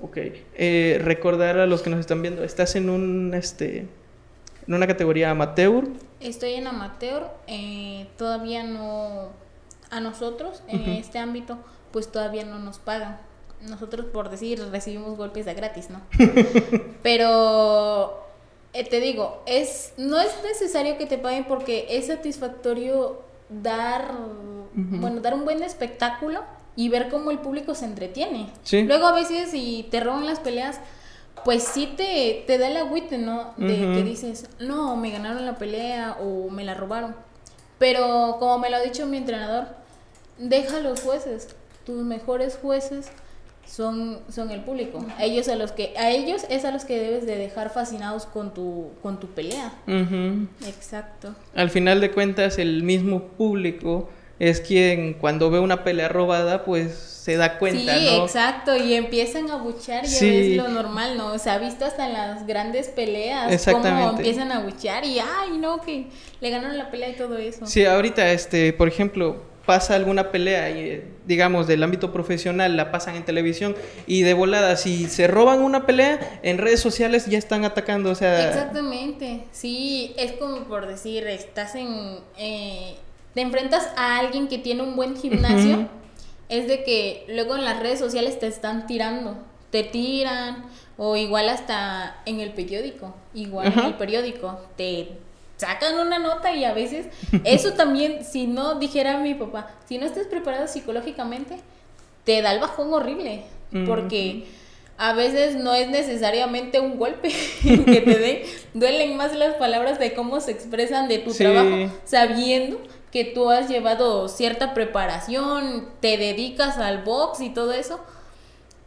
Ok, 0.03 0.19
eh, 0.57 1.01
recordar 1.01 1.59
a 1.59 1.67
los 1.67 1.83
que 1.83 1.89
nos 1.89 2.01
están 2.01 2.23
viendo, 2.23 2.43
estás 2.43 2.75
en 2.75 2.91
un, 2.91 3.33
este, 3.35 3.87
en 4.67 4.75
una 4.75 4.89
categoría 4.89 5.31
amateur. 5.31 5.85
Estoy 6.19 6.55
en 6.55 6.67
amateur, 6.67 7.31
eh, 7.47 8.09
todavía 8.19 8.65
no, 8.65 9.29
a 9.91 10.01
nosotros 10.01 10.65
en 10.67 10.91
este 10.91 11.21
ámbito, 11.21 11.57
pues 11.93 12.11
todavía 12.11 12.45
no 12.45 12.59
nos 12.59 12.81
pagan. 12.81 13.21
Nosotros, 13.61 14.07
por 14.07 14.29
decir, 14.29 14.61
recibimos 14.73 15.17
golpes 15.17 15.47
de 15.47 15.55
gratis, 15.55 15.89
¿no? 15.89 16.01
Pero 17.05 18.27
eh, 18.73 18.85
te 18.85 18.99
digo, 18.99 19.45
es 19.47 19.93
no 19.99 20.21
es 20.21 20.33
necesario 20.43 20.99
que 20.99 21.07
te 21.07 21.17
paguen 21.17 21.45
porque 21.45 21.87
es 21.91 22.09
satisfactorio 22.09 23.23
dar, 23.49 24.11
bueno, 24.75 25.21
dar 25.21 25.35
un 25.35 25.45
buen 25.45 25.63
espectáculo 25.63 26.43
y 26.77 26.89
ver 26.89 27.09
cómo 27.09 27.31
el 27.31 27.39
público 27.39 27.75
se 27.75 27.85
entretiene. 27.85 28.49
Luego 28.71 29.07
a 29.07 29.13
veces 29.13 29.51
si 29.51 29.87
te 29.91 30.01
roban 30.01 30.27
las 30.27 30.41
peleas, 30.41 30.81
pues 31.45 31.65
sí 31.65 31.93
te, 31.97 32.45
te 32.47 32.59
da 32.59 32.69
el 32.69 32.77
agüite, 32.77 33.19
¿no? 33.19 33.55
De 33.57 33.77
que 33.77 34.03
dices, 34.03 34.49
no, 34.61 34.97
me 34.97 35.11
ganaron 35.11 35.45
la 35.45 35.57
pelea 35.57 36.17
o 36.21 36.51
me 36.51 36.65
la 36.65 36.75
robaron. 36.75 37.15
Pero 37.79 38.37
como 38.39 38.59
me 38.59 38.71
lo 38.71 38.77
ha 38.77 38.81
dicho 38.81 39.07
mi 39.07 39.17
entrenador, 39.17 39.67
deja 40.39 40.77
a 40.77 40.81
los 40.81 41.01
jueces, 41.01 41.49
tus 41.85 42.05
mejores 42.05 42.59
jueces 42.61 43.11
son, 43.67 44.21
son 44.29 44.51
el 44.51 44.61
público. 44.61 45.05
A 45.19 45.25
ellos 45.25 45.49
a 45.49 45.57
los 45.57 45.73
que 45.73 45.95
a 45.97 46.11
ellos 46.11 46.45
es 46.49 46.65
a 46.65 46.71
los 46.71 46.85
que 46.85 46.99
debes 46.99 47.27
de 47.27 47.37
dejar 47.37 47.71
fascinados 47.71 48.27
con 48.27 48.55
tu 48.55 48.91
con 49.03 49.19
tu 49.19 49.29
pelea. 49.29 49.73
Exacto. 50.67 51.35
Al 51.55 51.71
final 51.71 52.01
de 52.01 52.11
cuentas 52.13 52.59
el 52.59 52.83
mismo 52.83 53.23
público 53.23 54.09
es 54.43 54.61
quien 54.61 55.15
cuando 55.15 55.51
ve 55.51 55.61
una 55.61 55.85
pelea 55.85 56.09
robada 56.09 56.65
pues 56.65 56.93
se 56.93 57.37
da 57.37 57.59
cuenta, 57.59 57.97
sí, 57.97 58.09
exacto, 58.09 58.77
y 58.77 58.95
empiezan 58.95 59.49
a 59.53 59.57
buchar, 59.57 60.05
y 60.05 60.09
es 60.09 60.57
lo 60.57 60.67
normal, 60.67 61.17
¿no? 61.17 61.39
Se 61.39 61.49
ha 61.49 61.59
visto 61.59 61.85
hasta 61.85 62.09
en 62.09 62.15
las 62.15 62.45
grandes 62.45 62.89
peleas 62.89 63.65
cómo 63.65 64.11
empiezan 64.11 64.51
a 64.51 64.59
buchar 64.59 65.05
y 65.05 65.21
ay, 65.21 65.57
no, 65.61 65.81
que 65.81 66.07
le 66.41 66.51
ganaron 66.51 66.77
la 66.77 66.91
pelea 66.91 67.11
y 67.11 67.13
todo 67.13 67.39
eso. 67.39 67.67
Sí, 67.67 67.85
ahorita 67.85 68.33
este, 68.33 68.73
por 68.73 68.89
ejemplo, 68.89 69.41
pasa 69.65 69.95
alguna 69.95 70.33
pelea, 70.33 70.71
y, 70.71 71.05
digamos, 71.25 71.69
del 71.69 71.81
ámbito 71.85 72.13
profesional, 72.13 72.77
la 72.77 72.91
pasan 72.91 73.15
en 73.15 73.25
televisión 73.25 73.77
y 74.09 74.23
de 74.23 74.35
volada, 74.35 74.75
si 74.75 75.07
se 75.07 75.29
roban 75.29 75.61
una 75.61 75.87
pelea, 75.87 76.41
en 76.43 76.59
redes 76.59 76.81
sociales 76.81 77.27
ya 77.27 77.39
están 77.39 77.65
atacando, 77.65 78.11
o 78.11 78.17
sea... 78.17 78.49
Exactamente, 78.49 79.45
sí, 79.53 80.15
es 80.19 80.33
como 80.33 80.65
por 80.65 80.89
decir, 80.89 81.29
estás 81.29 81.77
en... 81.77 82.19
Eh, 82.37 82.97
te 83.35 83.41
enfrentas 83.41 83.89
a 83.97 84.19
alguien 84.19 84.49
que 84.49 84.59
tiene 84.59 84.83
un 84.83 84.97
buen 84.97 85.17
gimnasio, 85.17 85.89
es 86.49 86.69
de 86.69 86.85
que 86.85 87.25
luego 87.29 87.57
en 87.57 87.65
las 87.65 87.81
redes 87.81 87.99
sociales 87.99 88.39
te 88.39 88.47
están 88.47 88.87
tirando, 88.87 89.37
te 89.71 89.85
tiran, 89.85 90.67
o 90.99 91.17
igual 91.17 91.49
hasta 91.49 92.17
en 92.27 92.41
el 92.41 92.53
periódico, 92.53 93.15
igual 93.35 93.73
en 93.73 93.79
el 93.79 93.95
periódico, 93.95 94.61
te 94.77 95.09
sacan 95.57 95.99
una 95.99 96.19
nota 96.19 96.55
y 96.55 96.65
a 96.65 96.75
veces 96.75 97.07
eso 97.45 97.73
también, 97.77 98.25
si 98.25 98.47
no 98.47 98.75
dijera 98.75 99.19
mi 99.19 99.35
papá, 99.35 99.71
si 99.89 99.99
no 99.99 100.07
estás 100.07 100.27
preparado 100.27 100.69
psicológicamente, 100.69 101.57
te 102.25 102.43
da 102.43 102.53
el 102.53 102.61
bajón 102.61 102.93
horrible, 102.93 103.45
porque 103.87 104.45
a 104.99 105.15
veces 105.15 105.57
no 105.57 105.75
es 105.75 105.89
necesariamente 105.89 106.79
un 106.79 106.99
golpe 106.99 107.33
que 107.63 108.03
te 108.05 108.19
dé, 108.19 108.47
duelen 108.75 109.17
más 109.17 109.35
las 109.35 109.55
palabras 109.55 109.99
de 109.99 110.13
cómo 110.13 110.41
se 110.41 110.53
expresan 110.53 111.09
de 111.09 111.19
tu 111.19 111.33
trabajo, 111.33 111.91
sabiendo 112.05 112.81
que 113.13 113.25
tú 113.27 113.51
has 113.51 113.69
llevado 113.69 114.27
cierta 114.29 114.73
preparación, 114.73 115.89
te 116.01 116.17
dedicas 116.17 116.79
al 116.79 117.03
box 117.03 117.41
y 117.41 117.51
todo 117.51 117.73
eso, 117.73 118.01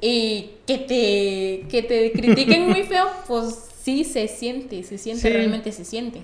y 0.01 0.51
que 0.65 0.79
te, 0.79 1.67
que 1.69 1.83
te 1.83 2.11
critiquen 2.11 2.67
muy 2.67 2.83
feo, 2.89 3.07
pues 3.27 3.55
sí 3.83 4.03
se 4.03 4.27
siente, 4.27 4.83
se 4.83 4.97
siente, 4.97 5.29
realmente 5.29 5.71
se 5.71 5.85
siente. 5.85 6.21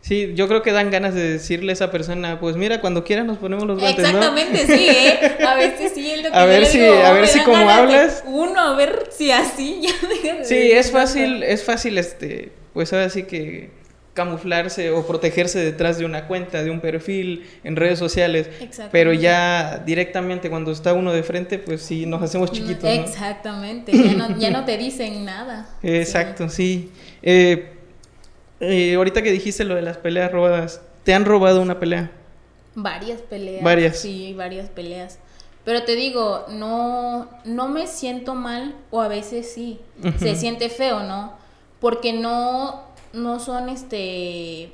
Sí, 0.00 0.32
yo 0.34 0.48
creo 0.48 0.60
que 0.60 0.70
dan 0.70 0.90
ganas 0.90 1.14
de 1.14 1.22
decirle 1.22 1.72
a 1.72 1.74
esa 1.74 1.90
persona, 1.90 2.38
pues 2.38 2.56
mira, 2.56 2.82
cuando 2.82 3.04
quieras 3.04 3.24
nos 3.24 3.38
ponemos 3.38 3.64
los 3.66 3.80
guantes, 3.80 4.04
Exactamente, 4.04 4.66
sí, 4.66 4.86
¿eh? 4.90 5.38
A 5.46 5.54
veces 5.54 5.92
sí, 5.94 6.10
es 6.10 6.22
lo 6.22 6.30
que 6.30 6.36
a 6.36 6.44
ver 6.44 6.66
si, 6.66 6.84
a 6.84 7.12
ver 7.12 7.26
si 7.26 7.40
como 7.40 7.70
hablas. 7.70 8.22
Uno, 8.26 8.60
a 8.60 8.76
ver 8.76 9.08
si 9.10 9.30
así 9.30 9.80
ya 9.82 10.44
Sí, 10.44 10.72
es 10.72 10.90
fácil, 10.90 11.42
es 11.42 11.64
fácil, 11.64 11.96
este, 11.96 12.50
pues 12.74 12.92
ahora 12.92 13.08
sí 13.08 13.22
que 13.22 13.70
camuflarse 14.14 14.90
o 14.90 15.04
protegerse 15.06 15.58
detrás 15.58 15.98
de 15.98 16.04
una 16.04 16.26
cuenta, 16.28 16.62
de 16.62 16.70
un 16.70 16.80
perfil 16.80 17.46
en 17.64 17.74
redes 17.74 17.98
sociales, 17.98 18.48
pero 18.92 19.12
ya 19.12 19.82
directamente 19.84 20.48
cuando 20.48 20.70
está 20.70 20.94
uno 20.94 21.12
de 21.12 21.24
frente, 21.24 21.58
pues 21.58 21.82
sí, 21.82 22.06
nos 22.06 22.22
hacemos 22.22 22.52
chiquitos. 22.52 22.88
Exactamente, 22.88 23.92
ya, 23.92 24.14
no, 24.14 24.38
ya 24.38 24.50
no 24.50 24.64
te 24.64 24.78
dicen 24.78 25.24
nada. 25.24 25.68
Exacto, 25.82 26.48
sí. 26.48 26.90
Eh, 27.22 27.72
eh, 28.60 28.94
ahorita 28.94 29.20
que 29.22 29.32
dijiste 29.32 29.64
lo 29.64 29.74
de 29.74 29.82
las 29.82 29.96
peleas 29.96 30.30
robadas, 30.30 30.80
¿te 31.02 31.12
han 31.12 31.24
robado 31.24 31.60
una 31.60 31.80
pelea? 31.80 32.12
Varias 32.76 33.20
peleas. 33.20 33.62
Varias. 33.64 33.98
Sí, 33.98 34.32
varias 34.36 34.68
peleas. 34.68 35.18
Pero 35.64 35.82
te 35.82 35.96
digo, 35.96 36.44
no, 36.50 37.28
no 37.44 37.68
me 37.68 37.86
siento 37.88 38.34
mal, 38.34 38.74
o 38.90 39.00
a 39.00 39.08
veces 39.08 39.50
sí. 39.52 39.80
Se 40.18 40.36
siente 40.36 40.68
feo, 40.68 41.02
¿no? 41.02 41.32
Porque 41.80 42.12
no, 42.12 42.84
no 43.14 43.40
son 43.40 43.68
este. 43.68 44.72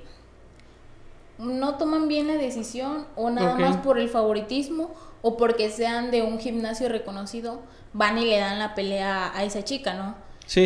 No 1.39 1.77
toman 1.77 2.09
bien 2.09 2.27
la 2.27 2.35
decisión, 2.35 3.07
o 3.17 3.31
nada 3.31 3.55
más 3.57 3.77
por 3.79 3.99
el 3.99 4.09
favoritismo, 4.09 4.91
o 5.23 5.37
porque 5.37 5.71
sean 5.71 6.11
de 6.11 6.23
un 6.23 6.39
gimnasio 6.39 6.89
reconocido, 6.89 7.61
van 7.93 8.19
y 8.19 8.27
le 8.27 8.39
dan 8.39 8.59
la 8.59 8.75
pelea 8.75 9.33
a 9.35 9.45
esa 9.45 9.65
chica, 9.65 9.95
¿no? 9.95 10.17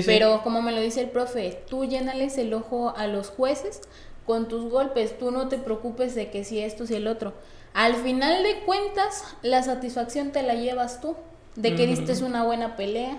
Pero 0.07 0.43
como 0.43 0.63
me 0.63 0.73
lo 0.73 0.81
dice 0.81 1.03
el 1.03 1.11
profe, 1.11 1.63
tú 1.69 1.85
llénales 1.85 2.39
el 2.39 2.55
ojo 2.55 2.95
a 2.97 3.07
los 3.07 3.29
jueces 3.31 3.83
con 4.27 4.49
tus 4.49 4.71
golpes, 4.71 5.19
tú 5.19 5.31
no 5.31 5.49
te 5.49 5.59
preocupes 5.59 6.15
de 6.15 6.31
que 6.31 6.43
si 6.45 6.59
esto, 6.61 6.87
si 6.87 6.95
el 6.95 7.07
otro. 7.07 7.35
Al 7.75 7.95
final 7.95 8.43
de 8.43 8.61
cuentas, 8.61 9.25
la 9.43 9.63
satisfacción 9.63 10.33
te 10.33 10.43
la 10.43 10.55
llevas 10.55 11.01
tú, 11.01 11.17
de 11.57 11.77
que 11.77 11.87
diste 11.87 12.25
una 12.25 12.43
buena 12.45 12.77
pelea. 12.77 13.19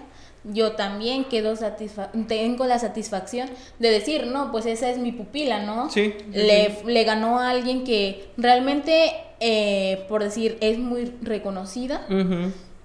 Yo 0.52 0.74
también 0.74 1.26
quedo 1.26 1.56
tengo 2.28 2.66
la 2.66 2.80
satisfacción 2.80 3.50
de 3.80 3.90
decir, 3.90 4.28
no, 4.28 4.52
pues 4.52 4.66
esa 4.66 4.90
es 4.90 4.98
mi 4.98 5.12
pupila, 5.12 5.64
¿no? 5.64 5.90
Sí. 5.90 6.14
Le, 6.32 6.84
le 6.86 7.04
ganó 7.04 7.40
a 7.40 7.50
alguien 7.50 7.84
que 7.84 8.30
realmente, 8.38 9.12
eh, 9.40 10.06
por 10.08 10.24
decir, 10.24 10.58
es 10.62 10.78
muy 10.78 11.14
reconocida 11.22 12.06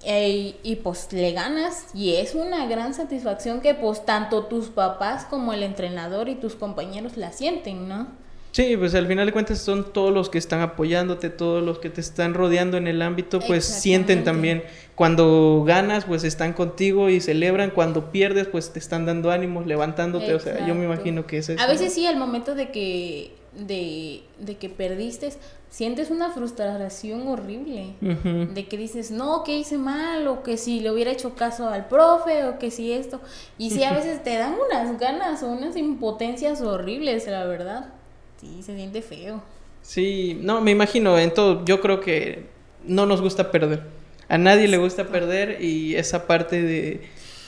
y 0.03 0.75
pues 0.83 1.13
le 1.13 1.31
ganas 1.31 1.87
y 1.93 2.15
es 2.15 2.33
una 2.33 2.65
gran 2.65 2.93
satisfacción 2.93 3.61
que 3.61 3.75
pues 3.75 4.05
tanto 4.05 4.45
tus 4.45 4.69
papás 4.69 5.25
como 5.25 5.53
el 5.53 5.63
entrenador 5.63 6.29
y 6.29 6.35
tus 6.35 6.55
compañeros 6.55 7.17
la 7.17 7.31
sienten, 7.31 7.87
¿no? 7.87 8.07
Sí, 8.51 8.75
pues 8.75 8.93
al 8.95 9.07
final 9.07 9.25
de 9.25 9.31
cuentas 9.31 9.59
son 9.59 9.93
todos 9.93 10.13
los 10.13 10.29
que 10.29 10.37
están 10.37 10.59
apoyándote, 10.59 11.29
todos 11.29 11.63
los 11.63 11.79
que 11.79 11.89
te 11.89 12.01
están 12.01 12.33
rodeando 12.33 12.75
en 12.75 12.87
el 12.87 13.01
ámbito, 13.01 13.39
pues 13.39 13.63
sienten 13.63 14.25
también. 14.25 14.63
Cuando 14.95 15.63
ganas, 15.65 16.03
pues 16.03 16.25
están 16.25 16.51
contigo 16.51 17.09
y 17.09 17.21
celebran. 17.21 17.71
Cuando 17.71 18.11
pierdes, 18.11 18.47
pues 18.47 18.73
te 18.73 18.79
están 18.79 19.05
dando 19.05 19.31
ánimos, 19.31 19.65
levantándote. 19.67 20.35
O 20.35 20.39
sea, 20.39 20.67
yo 20.67 20.75
me 20.75 20.83
imagino 20.83 21.25
que 21.25 21.37
es 21.37 21.49
eso. 21.49 21.63
A 21.63 21.67
veces 21.67 21.93
sí, 21.93 22.05
al 22.05 22.17
momento 22.17 22.53
de 22.53 22.71
que, 22.71 23.31
de, 23.55 24.23
de 24.39 24.57
que 24.57 24.67
perdiste, 24.67 25.29
sientes 25.69 26.11
una 26.11 26.31
frustración 26.31 27.29
horrible 27.29 27.93
de 28.01 28.67
que 28.67 28.75
dices, 28.75 29.11
no, 29.11 29.45
que 29.45 29.57
hice 29.57 29.77
mal, 29.77 30.27
o 30.27 30.43
que 30.43 30.57
si 30.57 30.81
le 30.81 30.91
hubiera 30.91 31.11
hecho 31.11 31.35
caso 31.35 31.69
al 31.69 31.87
profe, 31.87 32.43
o 32.43 32.59
que 32.59 32.69
si 32.69 32.91
esto. 32.91 33.21
Y 33.57 33.71
sí, 33.71 33.85
a 33.85 33.93
veces 33.93 34.21
te 34.21 34.37
dan 34.37 34.55
unas 34.69 34.99
ganas 34.99 35.41
o 35.41 35.47
unas 35.47 35.77
impotencias 35.77 36.61
horribles, 36.61 37.25
la 37.27 37.45
verdad. 37.45 37.93
Sí, 38.41 38.63
se 38.63 38.75
siente 38.75 39.03
feo. 39.03 39.43
Sí, 39.83 40.39
no, 40.41 40.61
me 40.61 40.71
imagino, 40.71 41.17
en 41.17 41.31
todo, 41.31 41.63
yo 41.63 41.79
creo 41.79 42.01
que 42.01 42.47
no 42.83 43.05
nos 43.05 43.21
gusta 43.21 43.51
perder. 43.51 43.83
A 44.29 44.39
nadie 44.39 44.67
le 44.67 44.77
gusta 44.77 45.07
perder 45.09 45.61
y 45.61 45.95
esa 45.95 46.25
parte 46.25 46.61
de 46.61 47.01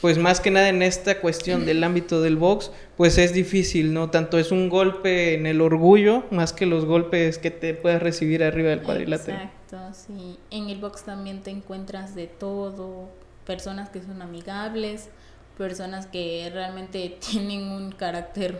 pues 0.04 0.18
más 0.18 0.42
que 0.42 0.52
nada 0.52 0.68
en 0.68 0.82
esta 0.84 1.22
cuestión 1.22 1.66
del 1.66 1.82
ámbito 1.82 2.22
del 2.22 2.36
box, 2.36 2.72
pues 2.98 3.18
es 3.18 3.32
difícil, 3.32 3.94
¿no? 3.94 4.10
Tanto 4.10 4.38
es 4.38 4.52
un 4.52 4.68
golpe 4.68 5.34
en 5.34 5.46
el 5.46 5.62
orgullo, 5.62 6.26
más 6.30 6.52
que 6.52 6.66
los 6.66 6.84
golpes 6.84 7.38
que 7.38 7.52
te 7.52 7.74
puedas 7.74 8.04
recibir 8.04 8.44
arriba 8.44 8.72
del 8.72 8.82
cuadrilátero. 8.82 9.38
Exacto, 9.38 9.78
sí. 9.94 10.38
En 10.52 10.70
el 10.70 10.80
box 10.80 11.04
también 11.04 11.42
te 11.42 11.52
encuentras 11.52 12.16
de 12.16 12.28
todo, 12.28 13.08
personas 13.46 13.90
que 13.92 14.02
son 14.02 14.22
amigables, 14.22 15.08
personas 15.58 16.06
que 16.06 16.52
realmente 16.54 17.18
tienen 17.32 17.72
un 17.72 17.94
carácter 17.94 18.60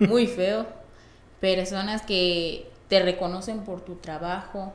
muy 0.00 0.26
feo, 0.26 0.66
personas 1.44 2.00
que 2.00 2.66
te 2.88 3.02
reconocen 3.02 3.64
por 3.64 3.82
tu 3.82 3.96
trabajo, 3.96 4.72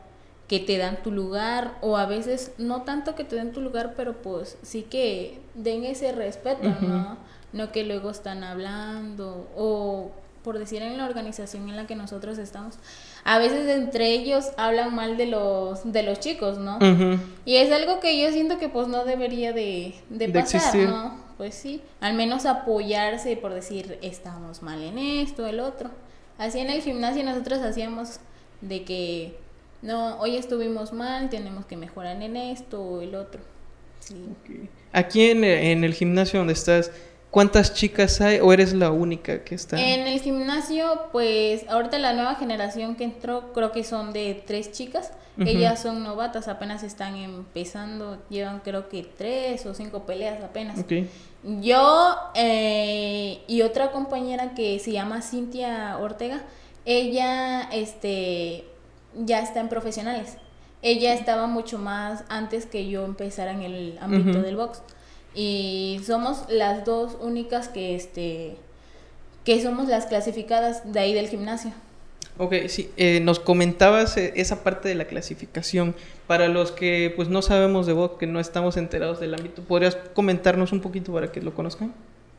que 0.47 0.59
te 0.59 0.77
dan 0.77 1.01
tu 1.01 1.11
lugar 1.11 1.73
o 1.81 1.97
a 1.97 2.05
veces 2.05 2.51
no 2.59 2.83
tanto 2.83 3.15
que 3.15 3.23
te 3.23 3.35
den 3.35 3.51
tu 3.51 3.59
lugar, 3.59 3.93
pero 3.97 4.21
pues 4.21 4.55
sí 4.61 4.83
que 4.83 5.39
den 5.55 5.83
ese 5.83 6.11
respeto, 6.11 6.69
¿no? 6.81 7.17
No 7.53 7.71
que 7.71 7.83
luego 7.83 8.11
están 8.11 8.43
hablando 8.43 9.47
o 9.57 10.11
por 10.43 10.59
decir 10.59 10.83
en 10.83 10.97
la 10.97 11.05
organización 11.05 11.69
en 11.69 11.75
la 11.75 11.87
que 11.87 11.95
nosotros 11.95 12.37
estamos, 12.37 12.75
a 13.23 13.39
veces 13.39 13.67
entre 13.67 14.11
ellos 14.11 14.51
hablan 14.57 14.93
mal 14.93 15.17
de 15.17 15.25
los 15.25 15.91
de 15.91 16.03
los 16.03 16.19
chicos, 16.19 16.59
¿no? 16.59 16.77
Y 17.45 17.55
es 17.55 17.71
algo 17.71 17.99
que 17.99 18.21
yo 18.21 18.31
siento 18.31 18.59
que 18.59 18.69
pues 18.69 18.87
no 18.87 19.05
debería 19.05 19.53
de, 19.53 19.95
de 20.09 20.29
pasar, 20.29 20.75
¿no? 20.75 21.29
pues 21.37 21.55
sí, 21.55 21.81
al 21.99 22.13
menos 22.13 22.45
apoyarse 22.45 23.37
por 23.37 23.53
decir, 23.53 23.97
estamos 24.01 24.61
mal 24.61 24.83
en 24.83 24.99
esto, 24.99 25.47
el 25.47 25.61
otro. 25.61 25.89
Así 26.39 26.57
en 26.59 26.71
el 26.71 26.81
gimnasio 26.81 27.23
nosotros 27.23 27.59
hacíamos 27.59 28.19
de 28.61 28.83
que, 28.83 29.37
no, 29.83 30.19
hoy 30.19 30.37
estuvimos 30.37 30.91
mal, 30.93 31.29
tenemos 31.29 31.65
que 31.67 31.77
mejorar 31.77 32.19
en 32.21 32.35
esto 32.35 32.81
o 32.81 33.01
el 33.01 33.13
otro. 33.13 33.41
Aquí 34.91 35.29
en, 35.29 35.43
en 35.43 35.83
el 35.83 35.93
gimnasio 35.93 36.39
donde 36.39 36.53
estás, 36.53 36.91
¿Cuántas 37.31 37.75
chicas 37.75 38.21
hay 38.21 38.39
o 38.39 38.51
eres 38.51 38.73
la 38.73 38.89
única 38.89 39.43
que 39.43 39.53
está? 39.53 39.79
En 39.79 40.07
el 40.07 40.19
gimnasio, 40.19 41.09
pues 41.11 41.63
ahorita 41.69 41.99
la 41.99 42.13
nueva 42.13 42.35
generación 42.35 42.95
que 42.95 43.03
entró 43.03 43.53
creo 43.53 43.71
que 43.71 43.83
son 43.83 44.13
de 44.13 44.41
tres 44.45 44.71
chicas. 44.71 45.11
Ellas 45.37 45.81
son 45.81 46.03
novatas, 46.03 46.49
apenas 46.49 46.83
están 46.83 47.15
empezando, 47.15 48.21
llevan 48.29 48.59
creo 48.59 48.89
que 48.89 49.03
tres 49.03 49.65
o 49.65 49.73
cinco 49.73 50.05
peleas 50.05 50.43
apenas. 50.43 50.83
Yo 51.43 52.17
eh, 52.35 53.41
y 53.47 53.61
otra 53.61 53.91
compañera 53.91 54.53
que 54.55 54.77
se 54.79 54.91
llama 54.91 55.21
Cintia 55.21 55.97
Ortega, 55.97 56.41
ella 56.85 57.61
este, 57.71 58.65
ya 59.15 59.39
está 59.39 59.59
en 59.59 59.69
profesionales. 59.69 60.37
Ella 60.81 61.13
estaba 61.13 61.47
mucho 61.47 61.77
más 61.77 62.23
antes 62.29 62.65
que 62.65 62.89
yo 62.89 63.05
empezara 63.05 63.51
en 63.51 63.61
el 63.61 63.97
ámbito 64.01 64.41
del 64.41 64.55
box 64.55 64.81
y 65.35 66.01
somos 66.05 66.45
las 66.49 66.85
dos 66.85 67.17
únicas 67.21 67.67
que 67.67 67.95
este 67.95 68.57
que 69.43 69.61
somos 69.61 69.87
las 69.87 70.05
clasificadas 70.05 70.91
de 70.91 70.99
ahí 70.99 71.13
del 71.13 71.27
gimnasio. 71.27 71.71
Ok, 72.41 72.53
sí, 72.69 72.89
eh, 72.95 73.19
nos 73.19 73.37
comentabas 73.37 74.15
eh, 74.15 74.31
esa 74.37 74.63
parte 74.63 74.87
de 74.87 74.95
la 74.95 75.05
clasificación. 75.05 75.93
Para 76.25 76.47
los 76.47 76.71
que 76.71 77.11
pues 77.13 77.27
no 77.27 77.41
sabemos 77.41 77.85
de 77.85 77.91
vos, 77.91 78.11
que 78.17 78.27
no 78.27 78.39
estamos 78.39 78.77
enterados 78.77 79.19
del 79.19 79.35
ámbito, 79.35 79.61
¿podrías 79.61 79.97
comentarnos 80.13 80.71
un 80.71 80.79
poquito 80.79 81.11
para 81.11 81.33
que 81.33 81.41
lo 81.41 81.53
conozcan? 81.53 81.93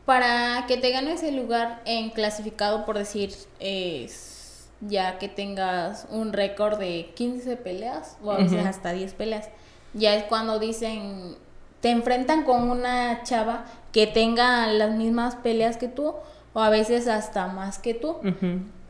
Para 0.06 0.64
que 0.66 0.78
te 0.78 0.90
ganes 0.90 1.22
el 1.22 1.36
lugar 1.36 1.82
en 1.84 2.08
clasificado, 2.10 2.86
por 2.86 2.96
decir, 2.96 3.34
es 3.58 4.70
ya 4.80 5.18
que 5.18 5.28
tengas 5.28 6.06
un 6.10 6.32
récord 6.32 6.78
de 6.78 7.10
15 7.14 7.58
peleas 7.58 8.16
o 8.22 8.32
a 8.32 8.38
veces 8.38 8.64
hasta 8.64 8.92
10 8.92 9.12
peleas, 9.12 9.50
ya 9.92 10.14
es 10.14 10.24
cuando 10.24 10.58
dicen 10.58 11.36
te 11.82 11.90
enfrentan 11.90 12.44
con 12.44 12.70
una 12.70 13.22
chava 13.22 13.66
que 13.92 14.06
tenga 14.06 14.66
las 14.66 14.92
mismas 14.92 15.36
peleas 15.36 15.76
que 15.76 15.88
tú 15.88 16.14
o 16.54 16.60
a 16.60 16.70
veces 16.70 17.06
hasta 17.06 17.48
más 17.48 17.78
que 17.78 17.92
tú. 17.92 18.16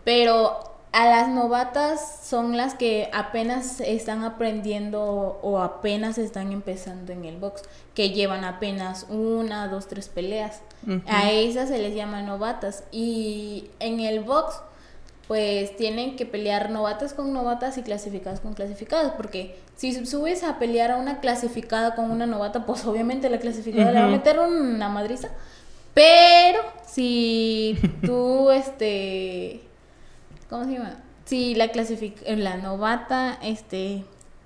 Pero 0.04 0.70
a 0.92 1.06
las 1.06 1.28
novatas 1.28 2.20
son 2.24 2.56
las 2.56 2.74
que 2.74 3.08
apenas 3.12 3.80
están 3.80 4.24
aprendiendo 4.24 5.38
o 5.42 5.60
apenas 5.60 6.18
están 6.18 6.52
empezando 6.52 7.12
en 7.12 7.24
el 7.24 7.36
box, 7.36 7.62
que 7.94 8.10
llevan 8.10 8.44
apenas 8.44 9.06
una, 9.08 9.68
dos, 9.68 9.86
tres 9.86 10.08
peleas. 10.08 10.62
A 11.06 11.30
esas 11.30 11.68
se 11.68 11.78
les 11.78 11.94
llama 11.94 12.22
novatas. 12.22 12.84
Y 12.90 13.70
en 13.78 14.00
el 14.00 14.20
box 14.20 14.60
pues 15.30 15.76
tienen 15.76 16.16
que 16.16 16.26
pelear 16.26 16.70
novatas 16.70 17.14
con 17.14 17.32
novatas 17.32 17.78
y 17.78 17.82
clasificadas 17.82 18.40
con 18.40 18.54
clasificadas, 18.54 19.12
porque 19.12 19.60
si 19.76 20.04
subes 20.04 20.42
a 20.42 20.58
pelear 20.58 20.90
a 20.90 20.96
una 20.96 21.20
clasificada 21.20 21.94
con 21.94 22.10
una 22.10 22.26
novata, 22.26 22.66
pues 22.66 22.84
obviamente 22.84 23.30
la 23.30 23.38
clasificada 23.38 23.92
le 23.92 24.00
va 24.00 24.06
a 24.06 24.10
meter 24.10 24.40
una 24.40 24.88
madriza, 24.88 25.28
pero 25.94 26.58
si 26.84 27.78
tú, 28.04 28.50
este, 28.50 29.60
¿cómo 30.50 30.64
se 30.64 30.72
llama? 30.72 30.96
Si 31.24 31.54
la 31.54 31.68
clasific 31.68 32.22
la 32.26 32.56
novata, 32.56 33.38
este, 33.42 34.04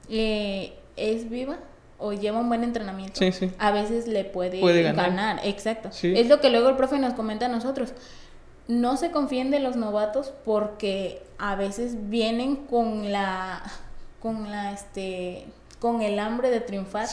es 0.08 1.30
viva 1.30 1.56
o 1.98 2.12
lleva 2.12 2.38
un 2.38 2.48
buen 2.48 2.62
entrenamiento, 2.62 3.20
a 3.58 3.70
veces 3.72 4.06
le 4.06 4.24
puede, 4.24 4.60
ganar. 4.82 5.40
exacto. 5.44 5.88
Es 6.02 6.28
lo 6.28 6.40
que 6.40 6.50
luego 6.50 6.68
el 6.68 6.76
profe 6.76 6.98
nos 6.98 7.14
comenta 7.14 7.46
a 7.46 7.48
nosotros. 7.48 7.94
No 8.68 8.96
se 8.96 9.10
confíen 9.10 9.50
de 9.50 9.60
los 9.60 9.76
novatos 9.76 10.32
porque 10.44 11.22
a 11.38 11.56
veces 11.56 12.08
vienen 12.08 12.56
con 12.56 13.10
la 13.10 13.62
con 14.20 14.50
la 14.50 14.72
este 14.72 15.46
con 15.80 16.00
el 16.00 16.18
hambre 16.18 16.48
de 16.48 16.60
triunfar 16.60 17.06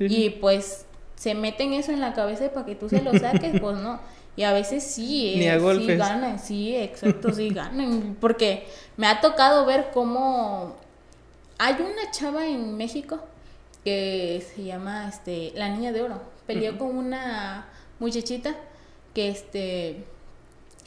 y 0.00 0.30
pues 0.30 0.86
se 1.14 1.34
meten 1.34 1.72
eso 1.72 1.92
en 1.92 2.00
la 2.00 2.14
cabeza 2.14 2.50
para 2.50 2.66
que 2.66 2.74
tú 2.74 2.88
se 2.88 3.00
lo 3.00 3.16
saques 3.16 3.60
pues 3.60 3.76
no 3.78 4.00
y 4.38 4.44
a 4.44 4.52
veces 4.52 4.84
sí, 4.84 5.34
eh, 5.42 5.60
sí 5.60 5.86
ganan 5.96 6.38
sí 6.38 6.76
exacto 6.88 7.34
sí 7.34 7.50
ganan 7.50 8.16
porque 8.20 8.66
me 8.96 9.06
ha 9.08 9.20
tocado 9.20 9.66
ver 9.66 9.90
cómo 9.92 10.76
hay 11.58 11.74
una 11.74 12.10
chava 12.12 12.46
en 12.46 12.76
México 12.76 13.18
que 13.84 14.44
se 14.54 14.64
llama 14.64 15.08
este 15.08 15.52
la 15.54 15.68
niña 15.68 15.92
de 15.92 16.02
oro. 16.02 16.20
Peleó 16.46 16.78
con 16.78 16.96
una 16.96 17.68
muchachita 17.98 18.54
que 19.14 19.28
este 19.28 20.04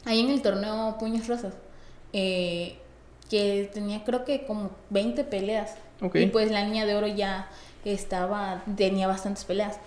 ahí 0.04 0.20
en 0.20 0.30
el 0.30 0.42
torneo 0.42 0.96
Puños 0.98 1.28
Rosas, 1.28 1.54
eh, 2.12 2.76
que 3.30 3.70
tenía 3.72 4.02
creo 4.04 4.24
que 4.24 4.44
como 4.44 4.70
20 4.90 5.24
peleas. 5.24 5.76
Y 6.14 6.26
pues 6.26 6.50
la 6.50 6.64
niña 6.64 6.84
de 6.84 6.96
oro 6.96 7.06
ya 7.06 7.48
estaba, 7.84 8.64
tenía 8.76 9.06
bastantes 9.06 9.44
peleas. 9.44 9.78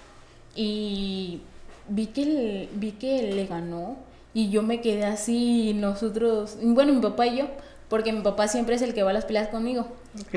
Y 0.55 1.41
vi 1.87 2.07
que, 2.07 2.69
vi 2.73 2.91
que 2.91 3.23
le 3.31 3.45
ganó 3.45 3.97
y 4.33 4.49
yo 4.49 4.63
me 4.63 4.81
quedé 4.81 5.05
así, 5.05 5.73
nosotros, 5.73 6.57
bueno, 6.61 6.93
mi 6.93 7.01
papá 7.01 7.27
y 7.27 7.37
yo, 7.37 7.45
porque 7.87 8.11
mi 8.11 8.21
papá 8.21 8.47
siempre 8.47 8.75
es 8.75 8.81
el 8.81 8.93
que 8.93 9.03
va 9.03 9.11
a 9.11 9.13
las 9.13 9.25
peleas 9.25 9.47
conmigo. 9.47 9.87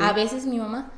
A 0.00 0.12
veces 0.12 0.46
mi 0.46 0.58
mamá, 0.58 0.92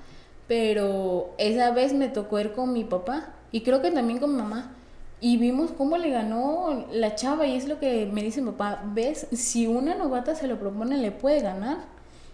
pero 0.47 1.35
esa 1.39 1.71
vez 1.71 1.95
me 1.95 2.09
tocó 2.09 2.41
ir 2.41 2.53
con 2.53 2.73
mi 2.73 2.85
papá 2.85 3.33
y 3.53 3.63
creo 3.63 3.81
que 3.81 3.91
también 3.91 4.19
con 4.19 4.33
mi 4.33 4.43
mamá. 4.43 4.75
Y 5.23 5.37
vimos 5.37 5.71
cómo 5.77 5.99
le 5.99 6.11
ganó 6.11 6.87
la 6.93 7.15
chava 7.15 7.47
y 7.47 7.55
es 7.55 7.69
lo 7.69 7.79
que 7.79 8.07
me 8.07 8.23
dice 8.23 8.41
mi 8.41 8.51
papá, 8.53 8.83
ves, 8.85 9.27
si 9.33 9.67
una 9.67 9.95
novata 9.95 10.35
se 10.35 10.47
lo 10.47 10.59
propone 10.59 10.97
le 10.97 11.11
puede 11.11 11.41
ganar. 11.41 11.79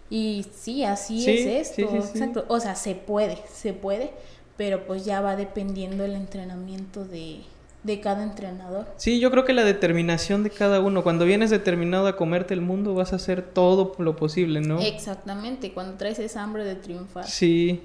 Y 0.09 0.45
sí, 0.53 0.83
así 0.85 1.29
es 1.29 1.69
esto, 1.69 1.81
exacto. 1.95 2.45
O 2.47 2.59
sea, 2.59 2.75
se 2.75 2.95
puede, 2.95 3.37
se 3.51 3.73
puede, 3.73 4.11
pero 4.55 4.87
pues 4.87 5.03
ya 5.03 5.19
va 5.19 5.35
dependiendo 5.35 6.05
el 6.05 6.15
entrenamiento 6.15 7.03
de, 7.03 7.41
de 7.87 7.99
cada 8.01 8.21
entrenador. 8.21 8.85
Sí, 8.97 9.19
yo 9.19 9.31
creo 9.31 9.45
que 9.45 9.53
la 9.53 9.63
determinación 9.63 10.43
de 10.43 10.51
cada 10.51 10.79
uno, 10.81 11.01
cuando 11.01 11.25
vienes 11.25 11.49
determinado 11.49 12.07
a 12.07 12.15
comerte 12.15 12.53
el 12.53 12.61
mundo, 12.61 12.93
vas 12.93 13.13
a 13.13 13.15
hacer 13.15 13.41
todo 13.41 13.93
lo 13.97 14.15
posible, 14.15 14.61
¿no? 14.61 14.79
Exactamente, 14.79 15.71
cuando 15.71 15.95
traes 15.95 16.19
esa 16.19 16.43
hambre 16.43 16.65
de 16.65 16.75
triunfar. 16.75 17.25
Sí, 17.25 17.81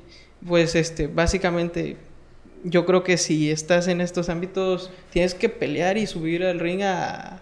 pues 0.46 0.74
este, 0.74 1.06
básicamente 1.06 1.96
yo 2.64 2.84
creo 2.84 3.02
que 3.04 3.16
si 3.16 3.50
estás 3.50 3.88
en 3.88 4.00
estos 4.00 4.28
ámbitos, 4.28 4.90
tienes 5.10 5.34
que 5.34 5.48
pelear 5.48 5.96
y 5.96 6.06
subir 6.06 6.44
al 6.44 6.58
ring 6.58 6.82
a 6.82 7.40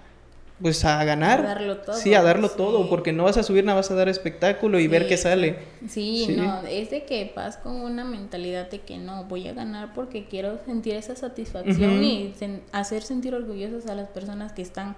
pues 0.61 0.85
a 0.85 1.03
ganar. 1.05 1.41
A 1.41 1.43
darlo 1.43 1.79
todo. 1.79 1.97
Sí, 1.97 2.15
a 2.15 2.23
darlo 2.23 2.51
todo, 2.51 2.89
porque 2.89 3.13
no 3.13 3.25
vas 3.25 3.37
a 3.37 3.43
subir, 3.43 3.65
nada 3.65 3.77
vas 3.77 3.91
a 3.91 3.95
dar 3.95 4.09
espectáculo 4.09 4.79
y 4.79 4.89
ver 4.89 5.09
qué 5.09 5.17
sale. 5.17 5.59
Sí, 5.89 6.35
no, 6.37 6.63
es 6.67 6.91
de 6.91 7.05
que 7.05 7.33
vas 7.35 7.57
con 7.57 7.77
una 7.77 8.05
mentalidad 8.05 8.71
de 8.71 8.81
que 8.81 8.99
no, 8.99 9.25
voy 9.25 9.49
a 9.49 9.53
ganar 9.53 9.95
porque 9.95 10.27
quiero 10.27 10.59
sentir 10.65 10.95
esa 10.95 11.17
satisfacción 11.17 12.03
y 12.05 12.35
hacer 12.73 13.03
sentir 13.03 13.35
orgullosos 13.35 13.87
a 13.87 13.95
las 13.95 14.09
personas 14.09 14.53
que 14.53 14.63
están 14.63 14.97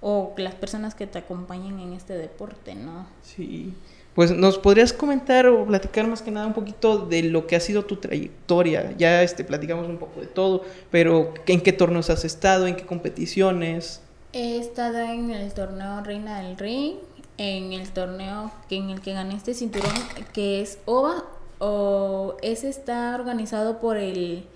o 0.00 0.32
las 0.36 0.54
personas 0.54 0.94
que 0.94 1.06
te 1.06 1.18
acompañan 1.18 1.78
en 1.78 1.92
este 1.92 2.14
deporte, 2.16 2.74
¿no? 2.74 3.06
Sí. 3.22 3.74
Pues 4.14 4.32
nos 4.32 4.58
podrías 4.58 4.92
comentar 4.92 5.46
o 5.46 5.66
platicar 5.66 6.06
más 6.06 6.20
que 6.20 6.30
nada 6.30 6.46
un 6.46 6.52
poquito 6.52 7.06
de 7.06 7.22
lo 7.22 7.46
que 7.46 7.54
ha 7.54 7.60
sido 7.60 7.84
tu 7.84 7.96
trayectoria. 7.96 8.92
Ya 8.98 9.22
este, 9.22 9.44
platicamos 9.44 9.88
un 9.88 9.98
poco 9.98 10.20
de 10.20 10.26
todo, 10.26 10.64
pero 10.90 11.32
¿en 11.46 11.60
qué 11.60 11.72
torneos 11.72 12.10
has 12.10 12.24
estado? 12.24 12.66
¿En 12.66 12.76
qué 12.76 12.84
competiciones? 12.84 14.02
He 14.32 14.58
estado 14.58 14.98
en 14.98 15.32
el 15.32 15.52
torneo 15.52 16.02
Reina 16.04 16.40
del 16.40 16.56
Ring, 16.56 16.98
en 17.36 17.72
el 17.72 17.90
torneo 17.90 18.52
en 18.70 18.90
el 18.90 19.00
que 19.00 19.12
gané 19.12 19.34
este 19.34 19.54
cinturón, 19.54 19.92
que 20.32 20.60
es 20.60 20.78
OVA, 20.84 21.24
o 21.58 22.36
ese 22.40 22.68
está 22.68 23.12
organizado 23.16 23.80
por 23.80 23.96
el 23.96 24.46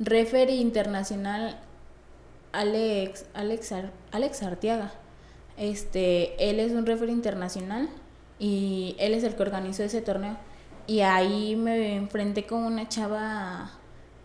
referee 0.00 0.56
internacional 0.56 1.60
Alex, 2.50 3.26
Alex, 3.32 3.74
Alex 4.10 4.42
Arteaga. 4.42 4.92
Este, 5.56 6.50
él 6.50 6.58
es 6.58 6.72
un 6.72 6.84
referee 6.84 7.12
internacional 7.12 7.88
y 8.40 8.96
él 8.98 9.14
es 9.14 9.22
el 9.22 9.36
que 9.36 9.42
organizó 9.42 9.84
ese 9.84 10.00
torneo. 10.00 10.36
Y 10.88 11.00
ahí 11.02 11.54
me 11.54 11.94
enfrenté 11.94 12.44
con 12.44 12.64
una 12.64 12.88
chava 12.88 13.70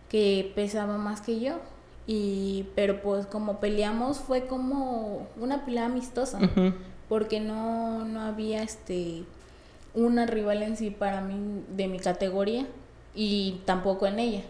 que 0.08 0.50
pesaba 0.56 0.98
más 0.98 1.20
que 1.20 1.38
yo. 1.38 1.60
Y, 2.06 2.66
pero 2.74 3.00
pues 3.00 3.26
como 3.26 3.60
peleamos 3.60 4.18
fue 4.18 4.46
como 4.46 5.26
una 5.40 5.64
pelea 5.64 5.86
amistosa. 5.86 6.38
Porque 7.08 7.40
no, 7.40 8.04
no 8.04 8.22
había 8.22 8.62
este 8.62 9.24
una 9.94 10.26
rival 10.26 10.62
en 10.62 10.76
sí 10.76 10.90
para 10.90 11.20
mí 11.20 11.64
de 11.68 11.86
mi 11.86 11.98
categoría 11.98 12.66
y 13.14 13.60
tampoco 13.66 14.06
en 14.06 14.18
ella. 14.18 14.42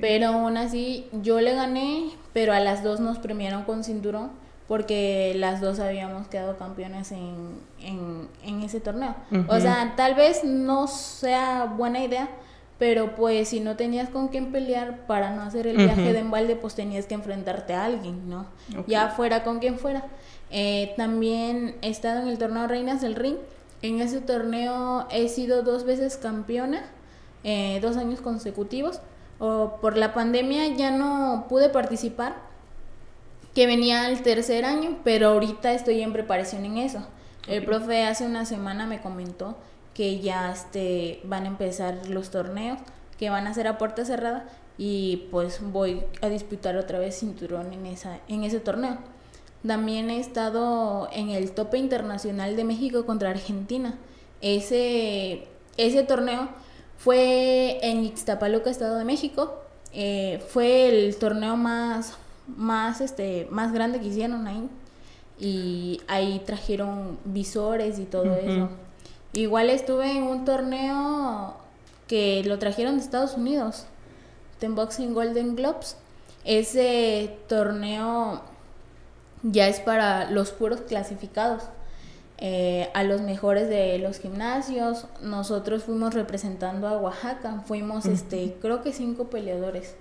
Pero 0.00 0.28
aún 0.28 0.56
así 0.56 1.06
yo 1.22 1.40
le 1.40 1.54
gané, 1.54 2.10
pero 2.32 2.52
a 2.52 2.60
las 2.60 2.82
dos 2.82 2.98
nos 2.98 3.18
premiaron 3.18 3.64
con 3.64 3.84
cinturón 3.84 4.30
porque 4.66 5.32
las 5.36 5.60
dos 5.60 5.80
habíamos 5.80 6.28
quedado 6.28 6.56
campeones 6.56 7.12
en, 7.12 7.58
en, 7.80 8.62
ese 8.62 8.80
torneo. 8.80 9.16
O 9.48 9.58
sea, 9.58 9.94
tal 9.96 10.14
vez 10.14 10.44
no 10.44 10.86
sea 10.86 11.64
buena 11.64 12.04
idea, 12.04 12.28
pero 12.80 13.14
pues 13.14 13.50
si 13.50 13.60
no 13.60 13.76
tenías 13.76 14.08
con 14.08 14.28
quién 14.28 14.52
pelear 14.52 15.06
para 15.06 15.36
no 15.36 15.42
hacer 15.42 15.66
el 15.66 15.76
viaje 15.76 16.14
de 16.14 16.18
embalde, 16.20 16.56
pues 16.56 16.74
tenías 16.74 17.04
que 17.04 17.12
enfrentarte 17.12 17.74
a 17.74 17.84
alguien, 17.84 18.30
¿no? 18.30 18.46
Ya 18.86 19.10
fuera 19.10 19.44
con 19.44 19.58
quien 19.58 19.78
fuera. 19.78 20.06
Eh, 20.50 20.94
también 20.96 21.76
he 21.82 21.90
estado 21.90 22.22
en 22.22 22.28
el 22.28 22.38
torneo 22.38 22.66
Reinas 22.66 23.02
del 23.02 23.16
Ring. 23.16 23.36
En 23.82 24.00
ese 24.00 24.22
torneo 24.22 25.06
he 25.10 25.28
sido 25.28 25.62
dos 25.62 25.84
veces 25.84 26.16
campeona, 26.16 26.86
eh, 27.44 27.80
dos 27.82 27.98
años 27.98 28.22
consecutivos. 28.22 29.02
O 29.38 29.76
por 29.82 29.98
la 29.98 30.14
pandemia 30.14 30.68
ya 30.68 30.90
no 30.90 31.48
pude 31.50 31.68
participar, 31.68 32.36
que 33.54 33.66
venía 33.66 34.08
el 34.08 34.22
tercer 34.22 34.64
año, 34.64 35.00
pero 35.04 35.28
ahorita 35.28 35.74
estoy 35.74 36.00
en 36.00 36.14
preparación 36.14 36.64
en 36.64 36.78
eso. 36.78 37.06
El 37.46 37.62
profe 37.62 38.04
hace 38.04 38.24
una 38.24 38.46
semana 38.46 38.86
me 38.86 39.02
comentó 39.02 39.58
que 39.94 40.20
ya 40.20 40.52
este, 40.52 41.20
van 41.24 41.44
a 41.44 41.48
empezar 41.48 42.08
los 42.08 42.30
torneos, 42.30 42.78
que 43.18 43.30
van 43.30 43.46
a 43.46 43.54
ser 43.54 43.66
a 43.66 43.78
puerta 43.78 44.04
cerrada 44.04 44.48
y 44.78 45.28
pues 45.30 45.60
voy 45.60 46.02
a 46.22 46.28
disputar 46.28 46.76
otra 46.76 46.98
vez 46.98 47.18
cinturón 47.18 47.72
en, 47.72 47.86
esa, 47.86 48.18
en 48.28 48.44
ese 48.44 48.60
torneo. 48.60 48.98
También 49.66 50.08
he 50.08 50.18
estado 50.18 51.08
en 51.12 51.28
el 51.28 51.52
tope 51.52 51.76
internacional 51.76 52.56
de 52.56 52.64
México 52.64 53.04
contra 53.04 53.28
Argentina. 53.28 53.98
Ese, 54.40 55.46
ese 55.76 56.02
torneo 56.02 56.48
fue 56.96 57.78
en 57.82 58.04
Ixtapaluca, 58.04 58.70
Estado 58.70 58.96
de 58.96 59.04
México. 59.04 59.60
Eh, 59.92 60.42
fue 60.48 60.88
el 60.88 61.16
torneo 61.16 61.56
más, 61.56 62.16
más, 62.46 63.02
este, 63.02 63.48
más 63.50 63.72
grande 63.72 64.00
que 64.00 64.06
hicieron 64.06 64.46
ahí. 64.46 64.66
Y 65.38 66.00
ahí 66.08 66.42
trajeron 66.46 67.18
visores 67.26 67.98
y 67.98 68.04
todo 68.04 68.34
eso. 68.36 68.70
Igual 69.32 69.70
estuve 69.70 70.10
en 70.10 70.24
un 70.24 70.44
torneo 70.44 71.56
que 72.08 72.42
lo 72.44 72.58
trajeron 72.58 72.96
de 72.96 73.02
Estados 73.02 73.34
Unidos, 73.34 73.86
Ten 74.58 74.74
Boxing 74.74 75.14
Golden 75.14 75.56
Globes. 75.56 75.96
Ese 76.44 77.36
torneo 77.48 78.42
ya 79.42 79.68
es 79.68 79.80
para 79.80 80.30
los 80.30 80.50
puros 80.50 80.82
clasificados. 80.82 81.64
Eh, 82.42 82.88
a 82.94 83.02
los 83.02 83.20
mejores 83.20 83.68
de 83.68 83.98
los 83.98 84.18
gimnasios. 84.18 85.06
Nosotros 85.22 85.84
fuimos 85.84 86.14
representando 86.14 86.88
a 86.88 86.96
Oaxaca. 86.96 87.62
Fuimos, 87.66 88.06
este, 88.06 88.56
creo 88.62 88.82
que 88.82 88.92
cinco 88.94 89.24
peleadores. 89.24 89.94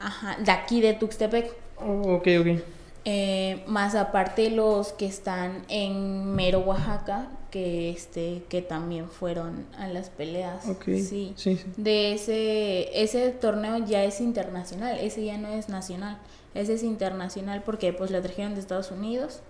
Ajá, 0.00 0.36
de 0.42 0.50
aquí 0.50 0.80
de 0.80 0.94
Tuxtepec. 0.94 1.52
Oh, 1.76 2.14
ok, 2.14 2.28
ok. 2.40 2.62
Eh, 3.04 3.64
más 3.66 3.94
aparte 3.94 4.50
los 4.50 4.92
que 4.92 5.06
están 5.06 5.64
en 5.68 6.34
Mero, 6.34 6.60
Oaxaca, 6.60 7.28
que 7.52 7.90
este 7.90 8.42
que 8.48 8.62
también 8.62 9.08
fueron 9.08 9.66
a 9.78 9.86
las 9.86 10.10
peleas. 10.10 10.64
Sí. 10.84 11.34
De 11.76 12.14
ese 12.14 13.02
ese 13.02 13.30
torneo 13.30 13.76
ya 13.86 14.02
es 14.02 14.20
internacional, 14.20 14.98
ese 14.98 15.24
ya 15.24 15.38
no 15.38 15.48
es 15.48 15.68
nacional, 15.68 16.18
ese 16.54 16.74
es 16.74 16.82
internacional 16.82 17.62
porque 17.62 17.92
pues 17.92 18.10
lo 18.10 18.20
trajeron 18.20 18.54
de 18.54 18.60
Estados 18.60 18.90
Unidos. 18.90 19.40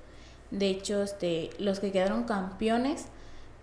De 0.50 0.68
hecho, 0.68 1.02
este 1.02 1.50
los 1.58 1.80
que 1.80 1.92
quedaron 1.92 2.24
campeones 2.24 3.06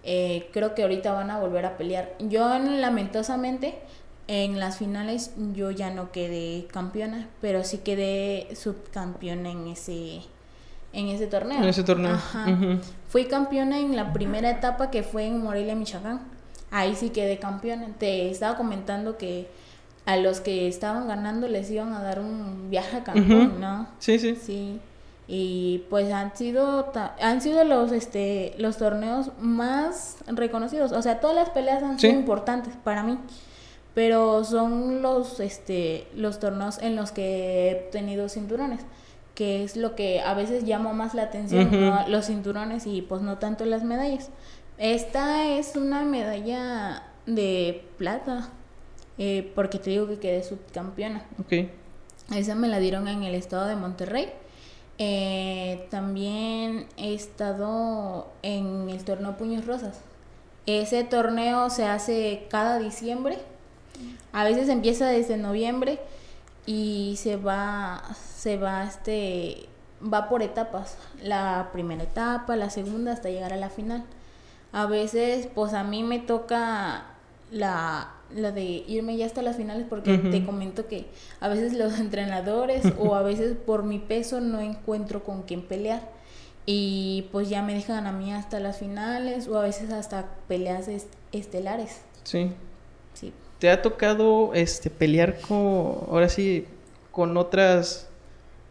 eh, 0.04 0.50
creo 0.54 0.74
que 0.74 0.84
ahorita 0.84 1.12
van 1.12 1.30
a 1.30 1.40
volver 1.40 1.66
a 1.66 1.78
pelear. 1.78 2.16
Yo 2.20 2.48
lamentosamente 2.58 3.76
en 4.28 4.58
las 4.58 4.78
finales 4.78 5.34
yo 5.54 5.70
ya 5.72 5.92
no 5.92 6.14
quedé 6.14 6.66
campeona, 6.68 7.28
pero 7.42 7.66
sí 7.66 7.80
quedé 7.80 8.48
subcampeona 8.56 9.52
en 9.52 9.68
ese 9.68 10.22
en 10.94 11.08
ese 11.08 11.28
torneo. 11.28 11.60
En 11.60 11.70
ese 11.70 11.84
torneo. 11.84 12.18
Fui 13.08 13.26
campeona 13.26 13.80
en 13.80 13.96
la 13.96 14.14
primera 14.14 14.50
etapa 14.50 14.92
que 14.92 15.04
fue 15.04 15.26
en 15.26 15.42
Morelia, 15.44 15.76
Michoacán. 15.76 16.22
Ahí 16.72 16.96
sí 16.96 17.10
quedé 17.10 17.40
campeona. 17.40 17.88
Te 17.98 18.30
estaba 18.30 18.58
comentando 18.58 19.18
que 19.18 19.48
a 20.06 20.18
los 20.18 20.40
que 20.40 20.68
estaban 20.68 21.08
ganando 21.08 21.48
les 21.48 21.70
iban 21.70 21.94
a 21.94 22.02
dar 22.02 22.20
un 22.20 22.70
viaje 22.70 22.98
a 22.98 23.04
Cancún, 23.04 23.60
¿no? 23.60 23.88
Sí, 24.00 24.20
sí. 24.20 24.36
Sí. 24.36 24.80
Y 25.28 25.84
pues 25.92 26.12
han 26.12 26.36
sido 26.36 26.92
han 27.22 27.42
sido 27.42 27.64
los 27.64 27.92
este 27.92 28.56
los 28.58 28.78
torneos 28.78 29.30
más 29.40 30.18
reconocidos, 30.26 30.92
o 30.92 31.02
sea, 31.04 31.20
todas 31.20 31.36
las 31.36 31.52
peleas 31.52 31.84
han 31.84 32.00
sido 32.00 32.14
importantes 32.14 32.74
para 32.84 33.04
mí. 33.04 33.20
Pero 33.94 34.44
son 34.44 35.04
los 35.04 35.40
este 35.40 36.08
los 36.16 36.40
torneos 36.40 36.80
en 36.82 36.96
los 36.96 37.12
que 37.12 37.70
he 37.70 37.76
tenido 37.92 38.30
cinturones 38.30 38.82
que 39.40 39.64
es 39.64 39.78
lo 39.78 39.96
que 39.96 40.20
a 40.20 40.34
veces 40.34 40.66
llama 40.66 40.92
más 40.92 41.14
la 41.14 41.24
atención, 41.24 41.72
los 42.10 42.26
cinturones 42.26 42.86
y 42.86 43.02
pues 43.02 43.22
no 43.22 43.38
tanto 43.38 43.64
las 43.64 43.86
medallas. 43.86 44.32
Esta 44.78 45.48
es 45.48 45.78
una 45.78 46.04
medalla 46.04 47.04
de 47.26 47.86
plata, 47.98 48.50
eh, 49.18 49.50
porque 49.56 49.80
te 49.80 49.92
digo 49.92 50.10
que 50.10 50.20
quedé 50.20 50.44
subcampeona. 50.44 51.26
Ok. 51.40 51.70
Esa 52.36 52.54
me 52.56 52.68
la 52.68 52.80
dieron 52.80 53.08
en 53.08 53.24
el 53.24 53.34
estado 53.34 53.66
de 53.68 53.78
Monterrey. 53.78 54.30
Eh, 54.98 55.88
también 55.90 56.88
he 56.98 57.14
estado 57.14 58.28
en 58.42 58.90
el 58.90 59.06
torneo 59.06 59.38
Puños 59.38 59.66
Rosas. 59.66 60.02
Ese 60.66 61.06
torneo 61.06 61.70
se 61.70 61.86
hace 61.86 62.46
cada 62.50 62.78
diciembre. 62.78 63.38
A 64.34 64.44
veces 64.44 64.68
empieza 64.68 65.08
desde 65.08 65.38
noviembre 65.38 65.98
y 66.70 67.16
se 67.18 67.36
va, 67.36 68.04
se 68.36 68.58
va, 68.58 68.84
este, 68.84 69.66
va 70.02 70.30
por 70.30 70.44
etapas. 70.44 70.98
La 71.24 71.70
primera 71.74 72.04
etapa, 72.04 72.56
la 72.56 72.70
segunda, 72.70 73.12
hasta 73.12 73.32
llegar 73.32 73.54
a 73.54 73.58
la 73.58 73.72
final. 73.72 74.04
A 74.72 74.86
veces, 74.86 75.48
pues 75.48 75.74
a 75.74 75.84
mí 75.84 76.04
me 76.04 76.20
toca 76.20 77.06
la, 77.50 78.12
la 78.36 78.52
de 78.52 78.84
irme 78.88 79.18
ya 79.18 79.26
hasta 79.26 79.42
las 79.42 79.58
finales 79.58 79.88
porque 79.90 80.20
te 80.20 80.46
comento 80.46 80.86
que 80.86 81.08
a 81.40 81.48
veces 81.48 81.74
los 81.74 82.00
entrenadores 82.00 82.86
o 83.00 83.16
a 83.16 83.24
veces 83.24 83.56
por 83.58 83.82
mi 83.82 83.98
peso 83.98 84.40
no 84.40 84.62
encuentro 84.62 85.24
con 85.24 85.42
quién 85.42 85.64
pelear 85.64 86.08
y 86.68 87.30
pues 87.32 87.50
ya 87.50 87.64
me 87.64 87.74
dejan 87.74 88.06
a 88.06 88.12
mí 88.12 88.32
hasta 88.32 88.60
las 88.60 88.78
finales 88.78 89.48
o 89.48 89.58
a 89.58 89.64
veces 89.64 89.92
hasta 89.92 90.28
peleas 90.48 90.88
estelares. 91.32 92.02
Sí. 93.16 93.34
¿Te 93.60 93.70
ha 93.70 93.82
tocado 93.82 94.54
este 94.54 94.90
pelear 94.90 95.40
con, 95.42 95.58
ahora 96.10 96.30
sí, 96.30 96.66
con 97.12 97.36
otras 97.36 98.08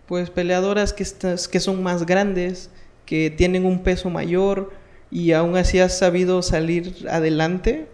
pues 0.06 0.30
peleadoras 0.30 0.94
que, 0.94 1.02
estas, 1.02 1.46
que 1.46 1.60
son 1.60 1.82
más 1.82 2.06
grandes, 2.06 2.70
que 3.04 3.30
tienen 3.30 3.66
un 3.66 3.82
peso 3.82 4.08
mayor 4.08 4.72
y 5.10 5.32
aún 5.32 5.56
así 5.58 5.78
has 5.78 5.98
sabido 5.98 6.40
salir 6.40 7.06
adelante? 7.10 7.86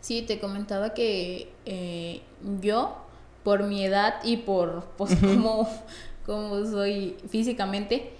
Sí, 0.00 0.22
te 0.22 0.38
comentaba 0.38 0.94
que 0.94 1.48
eh, 1.66 2.20
yo, 2.60 2.96
por 3.42 3.64
mi 3.64 3.84
edad 3.84 4.14
y 4.22 4.38
por 4.38 4.84
pues, 4.96 5.16
como, 5.16 5.68
como 6.24 6.64
soy 6.64 7.16
físicamente, 7.28 8.12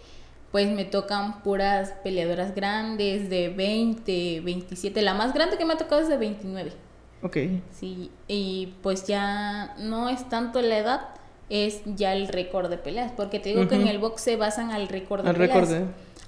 pues 0.50 0.68
me 0.68 0.84
tocan 0.84 1.42
puras 1.42 1.94
peleadoras 2.02 2.56
grandes 2.56 3.30
de 3.30 3.50
20, 3.50 4.40
27. 4.40 5.00
La 5.02 5.14
más 5.14 5.32
grande 5.32 5.56
que 5.56 5.64
me 5.64 5.74
ha 5.74 5.78
tocado 5.78 6.00
es 6.00 6.08
de 6.08 6.16
29. 6.16 6.72
Ok. 7.22 7.36
Sí, 7.78 8.10
y 8.28 8.74
pues 8.82 9.06
ya 9.06 9.74
no 9.78 10.08
es 10.08 10.28
tanto 10.28 10.62
la 10.62 10.78
edad, 10.78 11.00
es 11.48 11.82
ya 11.84 12.14
el 12.14 12.28
récord 12.28 12.70
de 12.70 12.78
peleas, 12.78 13.12
porque 13.16 13.40
te 13.40 13.50
digo 13.50 13.68
que 13.68 13.74
en 13.74 13.88
el 13.88 13.98
box 13.98 14.22
se 14.22 14.36
basan 14.36 14.70
al 14.70 14.88
récord 14.88 15.24
de 15.24 15.32
peleas. 15.32 15.84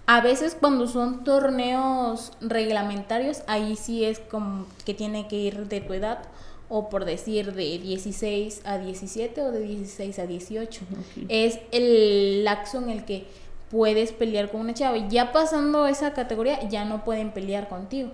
A 0.07 0.21
veces 0.21 0.57
cuando 0.59 0.89
son 0.89 1.23
torneos 1.23 2.33
reglamentarios, 2.41 3.43
ahí 3.47 3.77
sí 3.77 4.05
es 4.05 4.19
como 4.19 4.67
que 4.85 4.95
tiene 4.95 5.29
que 5.29 5.37
ir 5.37 5.69
de 5.69 5.81
tu 5.81 5.93
edad, 5.93 6.25
o 6.69 6.89
por 6.89 7.05
decir 7.05 7.53
de 7.53 7.79
16 7.79 8.63
a 8.65 8.79
17 8.79 9.43
o 9.43 9.53
de 9.53 9.61
16 9.61 10.19
a 10.19 10.27
18. 10.27 10.81
Es 11.29 11.61
el 11.71 12.45
laxo 12.45 12.79
en 12.79 12.89
el 12.89 13.05
que 13.05 13.27
puedes 13.73 14.13
pelear 14.13 14.51
con 14.51 14.61
una 14.61 14.75
chava. 14.75 14.99
Y 14.99 15.09
ya 15.09 15.33
pasando 15.33 15.87
esa 15.87 16.13
categoría, 16.13 16.69
ya 16.69 16.85
no 16.85 17.05
pueden 17.05 17.33
pelear 17.33 17.69
contigo. 17.69 18.13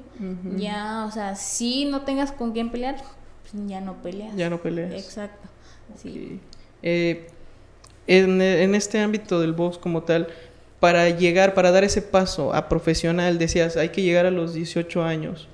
Ya, 0.57 1.05
o 1.07 1.11
sea, 1.11 1.35
si 1.35 1.85
no 1.85 2.03
tengas 2.03 2.33
con 2.33 2.53
quién 2.53 2.71
pelear, 2.71 2.97
pues 2.97 3.67
ya 3.67 3.81
no 3.81 4.01
peleas. 4.01 4.35
Ya 4.37 4.49
no 4.49 4.63
peleas. 4.63 4.93
Exacto. 4.93 5.49
Sí. 6.01 6.41
Eh, 6.83 7.27
en, 8.07 8.41
en, 8.41 8.75
este 8.77 9.01
ámbito 9.01 9.41
del 9.41 9.53
box 9.53 9.79
como 9.79 10.05
tal, 10.05 10.29
para 10.79 11.11
llegar, 11.11 11.55
para 11.55 11.73
dar 11.73 11.83
ese 11.83 12.03
paso 12.03 12.55
a 12.55 12.69
profesional, 12.69 13.37
decías, 13.37 13.77
hay 13.77 13.89
que 13.89 14.03
llegar 14.03 14.27
a 14.27 14.31
los 14.31 14.55
18 14.55 15.03
años. 15.03 15.49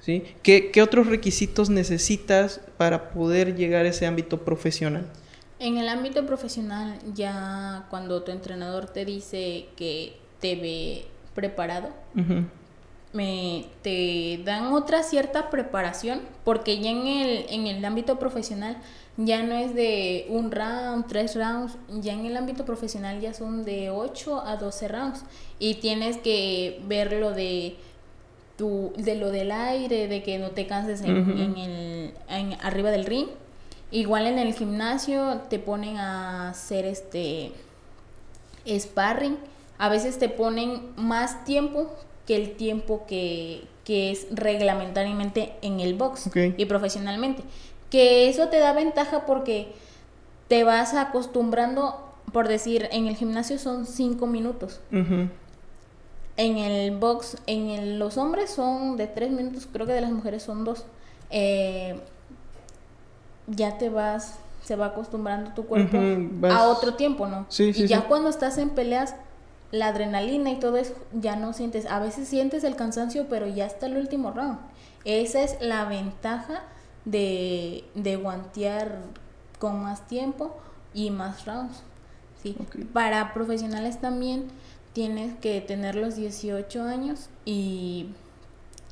¿sí? 0.00 0.24
¿Qué, 0.42 0.70
¿Qué 0.70 0.80
otros 0.80 1.06
requisitos 1.06 1.68
necesitas 1.68 2.62
para 2.78 3.10
poder 3.10 3.56
llegar 3.56 3.84
a 3.84 3.90
ese 3.90 4.06
ámbito 4.06 4.42
profesional? 4.42 5.06
En 5.58 5.78
el 5.78 5.88
ámbito 5.88 6.26
profesional, 6.26 6.98
ya 7.14 7.86
cuando 7.90 8.22
tu 8.22 8.32
entrenador 8.32 8.86
te 8.86 9.04
dice 9.04 9.66
que 9.76 10.16
te 10.40 10.56
ve 10.56 11.06
preparado, 11.34 11.90
me, 13.12 13.66
te 13.82 14.40
dan 14.44 14.72
otra 14.72 15.02
cierta 15.02 15.50
preparación, 15.50 16.20
porque 16.44 16.80
ya 16.80 16.90
en 16.90 17.06
el, 17.06 17.46
en 17.48 17.66
el 17.66 17.84
ámbito 17.84 18.18
profesional 18.18 18.76
ya 19.16 19.42
no 19.44 19.54
es 19.54 19.74
de 19.74 20.26
un 20.28 20.50
round, 20.50 21.06
tres 21.06 21.36
rounds, 21.36 21.76
ya 22.00 22.12
en 22.12 22.26
el 22.26 22.36
ámbito 22.36 22.64
profesional 22.64 23.20
ya 23.20 23.32
son 23.32 23.64
de 23.64 23.90
8 23.90 24.40
a 24.44 24.56
12 24.56 24.88
rounds 24.88 25.24
y 25.60 25.74
tienes 25.74 26.16
que 26.16 26.80
verlo 26.88 27.30
de 27.30 27.76
tu, 28.56 28.92
de 28.96 29.14
lo 29.14 29.30
del 29.30 29.52
aire, 29.52 30.08
de 30.08 30.22
que 30.22 30.38
no 30.38 30.50
te 30.50 30.66
canses 30.66 31.02
en, 31.02 31.56
el, 31.56 32.12
arriba 32.60 32.90
del 32.90 33.04
ring. 33.06 33.28
Igual 33.94 34.26
en 34.26 34.40
el 34.40 34.54
gimnasio 34.54 35.42
te 35.48 35.60
ponen 35.60 35.98
a 35.98 36.48
hacer 36.48 36.84
este 36.84 37.52
sparring. 38.66 39.38
A 39.78 39.88
veces 39.88 40.18
te 40.18 40.28
ponen 40.28 40.88
más 40.96 41.44
tiempo 41.44 41.94
que 42.26 42.34
el 42.34 42.56
tiempo 42.56 43.06
que, 43.06 43.68
es 43.86 44.26
reglamentariamente 44.32 45.52
en 45.62 45.78
el 45.78 45.94
box 45.94 46.28
y 46.34 46.64
profesionalmente. 46.64 47.44
Que 47.88 48.28
eso 48.28 48.48
te 48.48 48.58
da 48.58 48.72
ventaja 48.72 49.26
porque 49.26 49.72
te 50.48 50.64
vas 50.64 50.94
acostumbrando, 50.94 52.12
por 52.32 52.48
decir, 52.48 52.88
en 52.90 53.06
el 53.06 53.14
gimnasio 53.14 53.60
son 53.60 53.86
cinco 53.86 54.26
minutos. 54.26 54.80
En 54.90 56.58
el 56.58 56.96
box, 56.96 57.36
en 57.46 58.00
los 58.00 58.18
hombres 58.18 58.50
son 58.50 58.96
de 58.96 59.06
tres 59.06 59.30
minutos, 59.30 59.68
creo 59.72 59.86
que 59.86 59.92
de 59.92 60.00
las 60.00 60.10
mujeres 60.10 60.42
son 60.42 60.64
dos. 60.64 60.84
Eh, 61.30 61.96
ya 63.46 63.78
te 63.78 63.88
vas, 63.88 64.34
se 64.62 64.76
va 64.76 64.86
acostumbrando 64.86 65.52
tu 65.52 65.66
cuerpo 65.66 65.98
a 66.48 66.68
otro 66.68 66.94
tiempo, 66.94 67.26
¿no? 67.26 67.46
Sí, 67.48 67.72
y 67.74 67.86
ya 67.86 68.06
cuando 68.06 68.28
estás 68.28 68.58
en 68.58 68.70
peleas, 68.70 69.14
la 69.70 69.88
adrenalina 69.88 70.50
y 70.50 70.58
todo 70.58 70.76
eso, 70.76 70.94
ya 71.12 71.36
no 71.36 71.52
sientes, 71.52 71.86
a 71.86 71.98
veces 71.98 72.28
sientes 72.28 72.62
el 72.64 72.76
cansancio, 72.76 73.26
pero 73.28 73.46
ya 73.46 73.66
está 73.66 73.86
el 73.86 73.96
último 73.96 74.30
round. 74.30 74.58
Esa 75.04 75.42
es 75.42 75.56
la 75.60 75.84
ventaja 75.84 76.62
de, 77.04 77.84
de 77.94 78.16
guantear 78.16 79.00
con 79.58 79.82
más 79.82 80.06
tiempo 80.06 80.56
y 80.94 81.10
más 81.10 81.44
rounds. 81.44 81.82
¿sí? 82.42 82.56
Para 82.92 83.34
profesionales 83.34 84.00
también 84.00 84.48
tienes 84.92 85.34
que 85.38 85.60
tener 85.60 85.96
los 85.96 86.14
18 86.14 86.82
años 86.84 87.28
y 87.44 88.10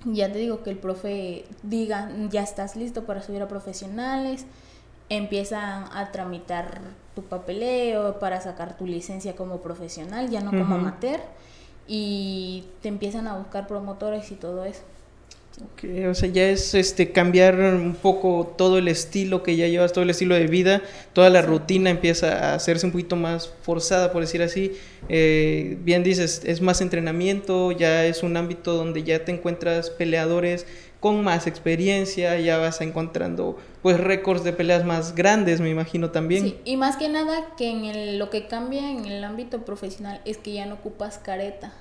ya 0.05 0.33
te 0.33 0.39
digo 0.39 0.63
que 0.63 0.71
el 0.71 0.79
profe 0.79 1.45
diga, 1.63 2.11
ya 2.31 2.43
estás 2.43 2.77
listo 2.77 3.05
para 3.05 3.23
subir 3.23 3.43
a 3.43 3.49
profesionales, 3.49 4.47
empiezan 5.09 5.85
a 5.93 6.11
tramitar 6.13 6.81
tu 7.15 7.23
papeleo 7.23 8.19
para 8.19 8.41
sacar 8.41 8.77
tu 8.77 8.87
licencia 8.87 9.37
como 9.37 9.61
profesional, 9.61 10.31
ya 10.31 10.41
no 10.41 10.51
como 10.51 10.75
amateur, 10.75 11.21
y 11.87 12.65
te 12.81 12.89
empiezan 12.89 13.27
a 13.27 13.37
buscar 13.37 13.67
promotores 13.67 14.31
y 14.33 14.37
todo 14.37 14.65
eso. 14.65 14.83
Okay, 15.75 16.07
o 16.07 16.15
sea, 16.15 16.31
ya 16.31 16.49
es 16.49 16.75
este 16.75 17.13
cambiar 17.13 17.57
un 17.57 17.95
poco 17.95 18.55
todo 18.57 18.79
el 18.79 18.89
estilo 18.89 19.43
que 19.43 19.57
ya 19.57 19.69
llevas, 19.69 19.93
todo 19.93 20.03
el 20.05 20.11
estilo 20.11 20.35
de 20.35 20.47
vida, 20.47 20.83
toda 21.13 21.29
la 21.29 21.43
rutina 21.43 21.91
empieza 21.91 22.53
a 22.53 22.55
hacerse 22.55 22.87
un 22.87 22.93
poquito 22.93 23.17
más 23.17 23.53
forzada, 23.63 24.13
por 24.13 24.23
decir 24.23 24.43
así. 24.43 24.73
Eh, 25.09 25.77
bien 25.83 26.03
dices, 26.03 26.43
es 26.45 26.63
más 26.63 26.81
entrenamiento, 26.81 27.71
ya 27.71 28.07
es 28.07 28.23
un 28.23 28.37
ámbito 28.37 28.75
donde 28.75 29.03
ya 29.03 29.25
te 29.25 29.33
encuentras 29.33 29.91
peleadores 29.91 30.67
con 31.01 31.23
más 31.23 31.47
experiencia, 31.47 32.39
ya 32.39 32.59
vas 32.59 32.81
encontrando 32.81 33.59
pues 33.83 33.99
récords 33.99 34.45
de 34.45 34.53
peleas 34.53 34.85
más 34.85 35.17
grandes, 35.17 35.61
me 35.61 35.69
imagino 35.69 36.13
también. 36.13 36.45
Sí, 36.45 36.59
y 36.65 36.77
más 36.77 36.97
que 36.97 37.09
nada 37.09 37.55
que 37.57 37.69
en 37.71 38.19
lo 38.19 38.31
que 38.31 38.47
cambia 38.47 38.89
en 38.89 39.05
el 39.05 39.25
ámbito 39.25 39.65
profesional 39.65 40.21
es 40.25 40.39
que 40.39 40.53
ya 40.53 40.65
no 40.65 40.77
ocupas 40.77 41.19
careta. 41.19 41.73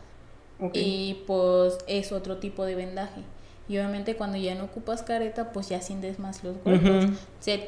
Y 0.73 1.23
pues 1.25 1.77
es 1.87 2.11
otro 2.11 2.37
tipo 2.37 2.65
de 2.65 2.75
vendaje. 2.75 3.21
Y 3.69 3.77
obviamente 3.77 4.15
cuando 4.15 4.37
ya 4.37 4.55
no 4.55 4.65
ocupas 4.65 5.03
careta, 5.03 5.53
pues 5.53 5.69
ya 5.69 5.81
sientes 5.81 6.19
más 6.19 6.43
los 6.43 6.61
golpes. 6.63 7.11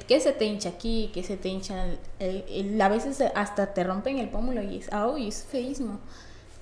que 0.08 0.20
se 0.20 0.34
te 0.34 0.46
hincha 0.46 0.70
aquí, 0.70 1.12
que 1.14 1.24
se 1.24 1.38
te 1.38 1.50
hincha... 1.50 1.86
El, 2.20 2.82
a 2.82 2.90
veces 2.90 3.24
hasta 3.36 3.74
te 3.74 3.84
rompen 3.84 4.18
el 4.18 4.30
pómulo 4.30 4.62
y 4.62 4.78
es, 4.78 4.92
¡ay! 4.92 5.28
es 5.28 5.44
feísimo. 5.44 6.00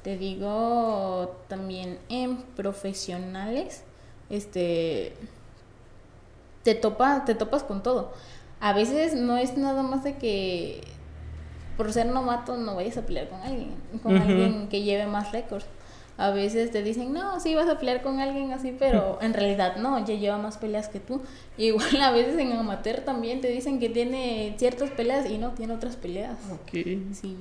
Te 0.03 0.17
digo 0.17 1.35
también 1.47 1.97
en 2.09 2.37
profesionales, 2.37 3.83
este... 4.29 5.13
Te, 6.63 6.75
topa, 6.75 7.25
te 7.25 7.33
topas 7.33 7.63
con 7.63 7.81
todo. 7.81 8.13
A 8.59 8.73
veces 8.73 9.15
no 9.15 9.37
es 9.37 9.57
nada 9.57 9.81
más 9.81 10.03
de 10.03 10.17
que 10.17 10.81
por 11.77 11.91
ser 11.91 12.05
novato 12.05 12.57
no 12.57 12.75
vayas 12.75 12.97
a 12.97 13.01
pelear 13.01 13.27
con 13.27 13.41
alguien, 13.41 13.73
con 14.03 14.15
alguien 14.15 14.67
que 14.67 14.83
lleve 14.83 15.07
más 15.07 15.31
récords 15.31 15.65
a 16.21 16.29
veces 16.29 16.69
te 16.69 16.83
dicen, 16.83 17.13
no, 17.13 17.39
sí 17.39 17.55
vas 17.55 17.67
a 17.67 17.79
pelear 17.79 18.03
con 18.03 18.19
alguien 18.19 18.51
así, 18.53 18.75
pero 18.77 19.17
en 19.21 19.33
realidad 19.33 19.77
no, 19.77 20.05
ya 20.05 20.13
lleva 20.13 20.37
más 20.37 20.57
peleas 20.57 20.87
que 20.87 20.99
tú. 20.99 21.21
igual 21.57 22.01
a 22.01 22.11
veces 22.11 22.37
en 22.37 22.51
amateur 22.53 23.01
también 23.01 23.41
te 23.41 23.49
dicen 23.49 23.79
que 23.79 23.89
tiene 23.89 24.55
ciertas 24.57 24.91
peleas 24.91 25.29
y 25.29 25.37
no, 25.37 25.51
tiene 25.51 25.73
otras 25.73 25.95
peleas. 25.95 26.37
Ok. 26.51 26.71
Sí. 27.13 27.35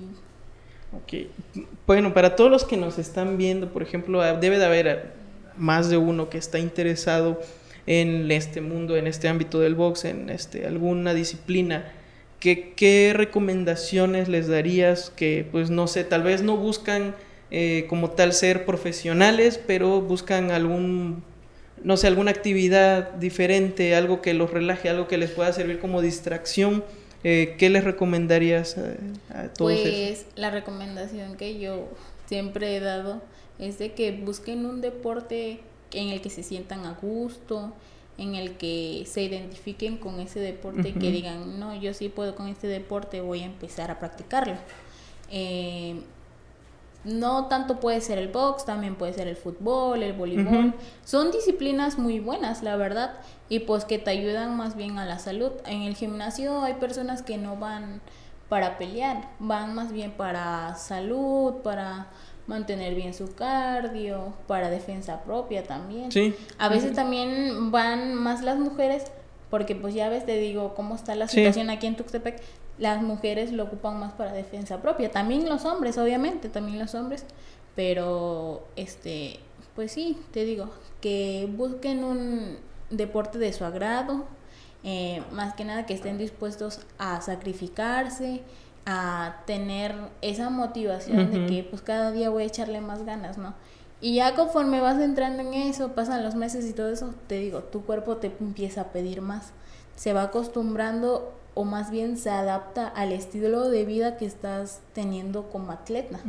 Ok. 0.93 1.67
Bueno, 1.87 2.15
para 2.15 2.35
todos 2.37 2.51
los 2.51 2.65
que 2.65 2.77
nos 2.77 2.99
están 2.99 3.37
viendo, 3.37 3.73
por 3.73 3.83
ejemplo, 3.83 4.23
ah, 4.23 4.33
debe 4.33 4.59
de 4.59 4.65
haber 4.65 5.13
más 5.57 5.91
de 5.91 5.99
uno 5.99 6.31
que 6.31 6.39
está 6.39 6.59
interesado 6.59 7.41
en 7.87 8.31
este 8.31 8.61
mundo, 8.61 8.97
en 8.97 9.07
este 9.07 9.29
ámbito 9.29 9.61
del 9.61 9.75
box, 9.75 10.07
en 10.07 10.31
este, 10.31 10.67
alguna 10.67 11.13
disciplina. 11.13 11.93
¿Qué, 12.41 12.73
¿Qué 12.75 13.13
recomendaciones 13.15 14.29
les 14.29 14.49
darías 14.49 15.11
que, 15.11 15.47
pues, 15.53 15.69
no 15.71 15.87
sé, 15.87 16.05
tal 16.05 16.23
vez 16.23 16.43
no 16.43 16.57
buscan 16.57 17.15
eh, 17.51 17.87
como 17.89 18.11
tal 18.11 18.33
ser 18.33 18.65
profesionales, 18.65 19.61
pero 19.67 20.01
buscan 20.01 20.51
algún, 20.53 21.23
no 21.83 21.97
sé, 21.97 22.07
alguna 22.07 22.31
actividad 22.31 23.13
diferente, 23.15 23.95
algo 23.95 24.23
que 24.23 24.35
los 24.35 24.51
relaje, 24.51 24.89
algo 24.89 25.09
que 25.09 25.19
les 25.19 25.31
pueda 25.31 25.53
servir 25.53 25.81
como 25.81 26.01
distracción. 26.01 26.85
Eh, 27.25 27.57
¿Qué 27.59 27.69
les 27.69 27.85
recomendarías 27.85 28.77
a, 29.29 29.49
todos? 29.49 29.81
Pues 29.81 30.27
la 30.37 30.51
recomendación 30.51 31.37
que 31.37 31.59
yo 31.59 31.89
siempre 32.27 32.77
he 32.77 32.81
dado 32.81 33.21
es 33.59 33.79
de 33.79 33.93
que 33.93 34.13
busquen 34.13 34.65
un 34.65 34.81
deporte 34.81 35.61
en 35.93 36.09
el 36.09 36.21
que 36.21 36.31
se 36.31 36.43
sientan 36.43 36.87
a 36.87 36.93
gusto, 37.03 37.73
en 38.17 38.37
el 38.37 38.53
que 38.53 39.05
se 39.07 39.23
identifiquen 39.23 39.97
con 39.97 40.21
ese 40.21 40.41
deporte 40.41 40.91
y 40.91 40.93
que 40.93 41.11
digan, 41.11 41.59
no, 41.59 41.79
yo 41.81 41.95
sí 41.95 42.09
puedo 42.09 42.37
con 42.37 42.49
este 42.49 42.69
deporte, 42.69 43.21
voy 43.21 43.41
a 43.41 43.47
empezar 43.47 43.91
a 43.91 43.99
practicarlo. 43.99 44.55
Eh, 45.31 45.97
no 47.05 47.47
tanto 47.47 47.81
puede 47.81 48.01
ser 48.01 48.19
el 48.19 48.29
box, 48.29 48.65
también 48.65 48.95
puede 48.95 49.13
ser 49.13 49.29
el 49.29 49.37
fútbol, 49.37 50.03
el 50.03 50.13
voleibol. 50.13 50.75
Son 51.05 51.31
disciplinas 51.31 51.99
muy 51.99 52.21
buenas, 52.21 52.63
la 52.63 52.77
verdad, 52.77 53.15
y 53.49 53.61
pues 53.61 53.85
que 53.85 53.99
te 53.99 54.11
ayudan 54.11 54.57
más 54.57 54.77
bien 54.77 54.99
a 54.99 55.07
la 55.07 55.19
salud. 55.19 55.53
En 55.67 55.83
el 55.83 55.95
gimnasio 55.97 56.63
hay 56.63 56.75
personas 56.75 57.23
que 57.23 57.39
no 57.39 57.57
van 57.57 58.01
para 58.49 58.79
pelear, 58.79 59.31
van 59.39 59.75
más 59.75 59.93
bien 59.93 60.11
para 60.11 60.75
salud, 60.75 61.55
para 61.63 62.09
mantener 62.47 62.95
bien 62.95 63.15
su 63.15 63.35
cardio, 63.35 64.35
para 64.47 64.71
defensa 64.71 65.23
propia 65.23 65.63
también. 65.63 66.11
Sí. 66.11 66.35
A 66.59 66.69
veces 66.69 66.95
también 66.95 67.71
van 67.71 68.15
más 68.15 68.43
las 68.43 68.59
mujeres 68.59 69.05
porque 69.51 69.75
pues 69.75 69.95
ya 69.95 70.09
ves, 70.09 70.25
te 70.25 70.37
digo, 70.37 70.75
cómo 70.75 70.95
está 70.95 71.15
la 71.17 71.27
situación 71.27 71.71
aquí 71.71 71.87
en 71.89 71.97
Tuxtepec, 71.97 72.41
las 72.81 73.03
mujeres 73.03 73.53
lo 73.53 73.65
ocupan 73.65 74.01
más 74.01 74.13
para 74.15 74.33
defensa 74.33 74.83
propia, 74.83 75.11
también 75.11 75.49
los 75.49 75.65
hombres, 75.67 75.99
obviamente, 75.99 76.49
también 76.49 76.79
los 76.79 76.95
hombres, 76.95 77.25
pero 77.77 78.67
este, 78.75 79.39
pues 79.77 79.93
sí, 79.93 80.19
te 80.33 80.45
digo, 80.45 80.71
que 81.01 81.49
busquen 81.57 82.03
un 82.03 82.59
deporte 82.89 83.39
de 83.39 83.53
su 83.53 83.65
agrado, 83.65 84.25
eh, 84.83 85.23
más 85.31 85.55
que 85.55 85.65
nada 85.65 85.85
que 85.85 85.95
estén 85.95 86.17
dispuestos 86.17 86.81
a 86.99 87.21
sacrificarse, 87.21 88.43
a 88.87 89.43
tener 89.47 89.95
esa 90.23 90.49
motivación 90.49 91.31
de 91.31 91.47
que 91.47 91.63
pues 91.63 91.83
cada 91.83 92.11
día 92.13 92.31
voy 92.31 92.45
a 92.45 92.47
echarle 92.47 92.81
más 92.81 93.05
ganas, 93.05 93.37
¿no? 93.37 93.55
Y 94.01 94.15
ya 94.15 94.35
conforme 94.35 94.81
vas 94.81 94.99
entrando 94.99 95.43
en 95.43 95.53
eso, 95.53 95.93
pasan 95.93 96.25
los 96.25 96.35
meses 96.35 96.65
y 96.65 96.73
todo 96.73 96.89
eso, 96.89 97.15
te 97.27 97.39
digo, 97.39 97.61
tu 97.65 97.85
cuerpo 97.85 98.17
te 98.17 98.33
empieza 98.41 98.81
a 98.81 98.85
pedir 98.93 99.21
más. 99.21 99.53
Se 99.97 100.15
va 100.15 100.23
acostumbrando 100.23 101.35
o 101.55 101.65
más 101.65 101.91
bien 101.91 102.17
se 102.17 102.31
adapta 102.31 102.87
al 102.87 103.13
estilo 103.13 103.69
de 103.69 103.85
vida 103.85 104.17
que 104.17 104.25
estás 104.25 104.81
teniendo 104.93 105.51
como 105.51 105.73
atleta. 105.73 106.21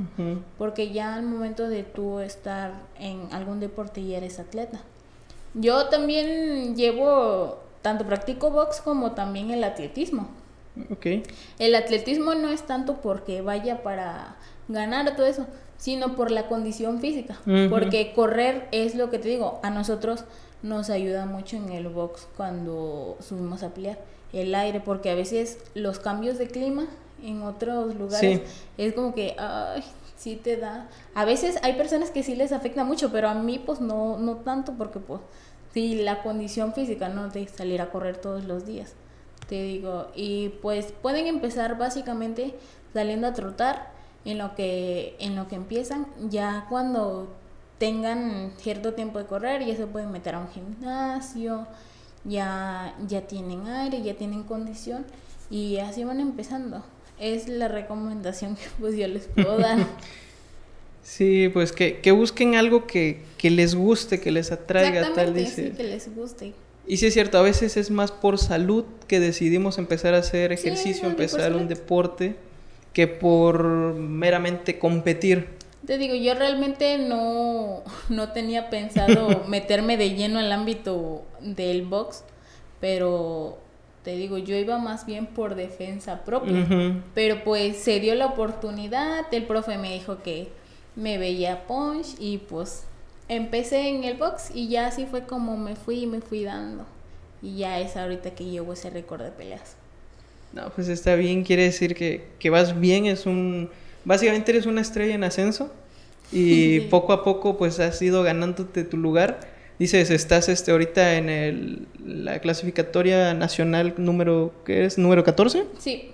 Porque 0.57 0.91
ya 0.91 1.15
al 1.15 1.23
momento 1.23 1.69
de 1.69 1.83
tú 1.83 2.19
estar 2.19 2.73
en 2.99 3.27
algún 3.31 3.59
deporte 3.59 4.03
ya 4.05 4.17
eres 4.17 4.39
atleta. 4.39 4.81
Yo 5.53 5.87
también 5.87 6.75
llevo, 6.75 7.59
tanto 7.81 8.05
practico 8.05 8.51
box 8.51 8.81
como 8.81 9.11
también 9.11 9.51
el 9.51 9.63
atletismo. 9.63 10.29
Okay. 10.89 11.23
El 11.59 11.75
atletismo 11.75 12.33
no 12.33 12.49
es 12.49 12.65
tanto 12.65 13.01
porque 13.01 13.41
vaya 13.41 13.83
para 13.83 14.37
ganar 14.69 15.15
todo 15.15 15.25
eso, 15.25 15.45
sino 15.77 16.15
por 16.15 16.31
la 16.31 16.47
condición 16.47 16.99
física. 16.99 17.37
Porque 17.69 18.13
correr 18.15 18.67
es 18.71 18.95
lo 18.95 19.11
que 19.11 19.19
te 19.19 19.29
digo, 19.29 19.59
a 19.61 19.69
nosotros 19.69 20.23
nos 20.63 20.89
ayuda 20.89 21.25
mucho 21.25 21.57
en 21.57 21.71
el 21.71 21.89
box 21.89 22.27
cuando 22.37 23.17
subimos 23.19 23.63
a 23.63 23.73
pelear 23.73 23.97
el 24.33 24.55
aire, 24.55 24.79
porque 24.79 25.09
a 25.09 25.15
veces 25.15 25.57
los 25.73 25.99
cambios 25.99 26.37
de 26.37 26.47
clima 26.47 26.85
en 27.23 27.43
otros 27.43 27.95
lugares 27.95 28.41
es 28.77 28.93
como 28.93 29.13
que, 29.13 29.35
ay, 29.37 29.83
sí 30.17 30.35
te 30.35 30.57
da. 30.57 30.87
A 31.15 31.25
veces 31.25 31.59
hay 31.63 31.73
personas 31.73 32.11
que 32.11 32.23
sí 32.23 32.35
les 32.35 32.51
afecta 32.51 32.83
mucho, 32.83 33.11
pero 33.11 33.29
a 33.29 33.33
mí 33.33 33.59
pues 33.59 33.81
no, 33.81 34.17
no 34.17 34.37
tanto 34.37 34.73
porque 34.73 34.99
pues 34.99 35.21
sí, 35.73 35.95
la 35.95 36.21
condición 36.23 36.73
física, 36.73 37.09
¿no? 37.09 37.29
De 37.29 37.47
salir 37.47 37.81
a 37.81 37.89
correr 37.89 38.17
todos 38.17 38.45
los 38.45 38.65
días, 38.65 38.93
te 39.47 39.61
digo. 39.61 40.07
Y 40.15 40.49
pues 40.61 40.93
pueden 41.01 41.27
empezar 41.27 41.77
básicamente 41.77 42.55
saliendo 42.93 43.27
a 43.27 43.33
trotar 43.33 43.91
en 44.23 44.37
lo 44.37 44.53
que 44.55 45.15
en 45.19 45.35
lo 45.35 45.47
que 45.47 45.55
empiezan 45.55 46.05
ya 46.29 46.67
cuando 46.69 47.27
tengan 47.79 48.53
cierto 48.57 48.93
tiempo 48.93 49.17
de 49.17 49.25
correr, 49.25 49.65
ya 49.65 49.75
se 49.75 49.87
pueden 49.87 50.11
meter 50.11 50.35
a 50.35 50.39
un 50.39 50.49
gimnasio, 50.49 51.65
ya, 52.25 52.95
ya 53.07 53.21
tienen 53.21 53.67
aire, 53.67 54.01
ya 54.01 54.15
tienen 54.15 54.43
condición 54.43 55.05
y 55.49 55.77
así 55.77 56.03
van 56.03 56.19
empezando. 56.19 56.83
Es 57.19 57.47
la 57.47 57.67
recomendación 57.67 58.55
que 58.57 58.63
pues 58.79 58.95
yo 58.95 59.07
les 59.07 59.27
puedo 59.27 59.57
dar. 59.57 59.79
Sí, 61.03 61.49
pues 61.49 61.71
que, 61.71 61.99
que 61.99 62.11
busquen 62.11 62.53
algo 62.53 62.85
que, 62.85 63.23
que, 63.39 63.49
les 63.49 63.73
guste, 63.73 64.21
que 64.21 64.29
les 64.29 64.51
atraiga, 64.51 65.13
tal 65.13 65.33
dice. 65.33 65.69
Sí, 65.69 65.75
que 65.75 65.83
les 65.83 66.15
guste. 66.15 66.53
Y 66.87 66.97
sí 66.97 67.07
es 67.07 67.13
cierto, 67.13 67.39
a 67.39 67.41
veces 67.41 67.75
es 67.75 67.89
más 67.89 68.11
por 68.11 68.37
salud 68.37 68.85
que 69.07 69.19
decidimos 69.19 69.79
empezar 69.79 70.13
a 70.13 70.19
hacer 70.19 70.51
ejercicio, 70.51 71.07
empezar 71.07 71.55
un 71.55 71.67
deporte, 71.67 72.35
que 72.93 73.07
por 73.07 73.63
meramente 73.95 74.77
competir. 74.77 75.47
Te 75.85 75.97
digo, 75.97 76.13
yo 76.15 76.35
realmente 76.35 76.97
no, 76.97 77.83
no 78.09 78.31
tenía 78.31 78.69
pensado 78.69 79.43
meterme 79.47 79.97
de 79.97 80.11
lleno 80.11 80.39
al 80.39 80.51
ámbito 80.51 81.23
del 81.41 81.83
box, 81.83 82.23
pero 82.79 83.59
te 84.03 84.15
digo, 84.15 84.37
yo 84.37 84.55
iba 84.55 84.77
más 84.79 85.05
bien 85.05 85.27
por 85.27 85.55
defensa 85.55 86.23
propia. 86.23 86.67
Pero 87.13 87.43
pues 87.43 87.77
se 87.77 87.99
dio 87.99 88.15
la 88.15 88.27
oportunidad, 88.27 89.25
el 89.31 89.45
profe 89.45 89.77
me 89.77 89.93
dijo 89.93 90.23
que 90.23 90.49
me 90.95 91.17
veía 91.17 91.67
punch 91.67 92.15
y 92.19 92.39
pues 92.39 92.83
empecé 93.27 93.87
en 93.89 94.03
el 94.03 94.17
box 94.17 94.51
y 94.53 94.67
ya 94.67 94.87
así 94.87 95.05
fue 95.05 95.25
como 95.25 95.55
me 95.55 95.75
fui 95.75 96.03
y 96.03 96.07
me 96.07 96.21
fui 96.21 96.43
dando. 96.43 96.85
Y 97.41 97.57
ya 97.57 97.79
es 97.79 97.95
ahorita 97.95 98.31
que 98.31 98.45
llevo 98.45 98.73
ese 98.73 98.89
récord 98.89 99.23
de 99.23 99.31
peleas. 99.31 99.75
No, 100.53 100.69
pues 100.69 100.89
está 100.89 101.15
bien, 101.15 101.43
quiere 101.43 101.63
decir 101.63 101.95
que, 101.95 102.27
que 102.39 102.49
vas 102.49 102.79
bien, 102.79 103.05
es 103.05 103.25
un... 103.25 103.69
Básicamente 104.03 104.51
eres 104.51 104.65
una 104.65 104.81
estrella 104.81 105.15
en 105.15 105.23
ascenso 105.23 105.71
y 106.31 106.79
poco 106.89 107.13
a 107.13 107.23
poco 107.23 107.57
pues 107.57 107.79
has 107.79 108.01
ido 108.01 108.23
ganándote 108.23 108.83
tu 108.83 108.97
lugar. 108.97 109.39
Dices, 109.81 110.11
estás 110.11 110.47
este 110.47 110.69
ahorita 110.69 111.15
en 111.15 111.27
el, 111.27 111.87
la 112.05 112.37
clasificatoria 112.37 113.33
nacional 113.33 113.95
número, 113.97 114.53
¿qué 114.63 114.85
es? 114.85 114.99
¿Número 114.99 115.23
14? 115.23 115.65
Sí. 115.79 116.11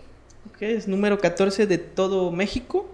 ¿Qué 0.58 0.78
es? 0.78 0.88
Número 0.88 1.20
14 1.20 1.68
de 1.68 1.78
todo 1.78 2.32
México 2.32 2.88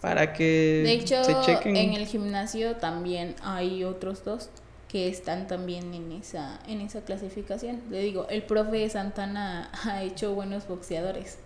para 0.00 0.32
que 0.32 0.80
de 0.86 0.92
hecho, 0.94 1.22
se 1.22 1.34
chequen. 1.42 1.76
En 1.76 1.92
el 1.92 2.06
gimnasio 2.06 2.76
también 2.76 3.34
hay 3.42 3.84
otros 3.84 4.24
dos 4.24 4.48
que 4.88 5.06
están 5.06 5.48
también 5.48 5.92
en 5.92 6.12
esa, 6.12 6.60
en 6.66 6.80
esa 6.80 7.02
clasificación. 7.02 7.82
Le 7.90 8.00
digo, 8.00 8.26
el 8.30 8.42
profe 8.42 8.88
Santana 8.88 9.70
ha 9.84 10.02
hecho 10.02 10.34
buenos 10.34 10.66
boxeadores. 10.66 11.36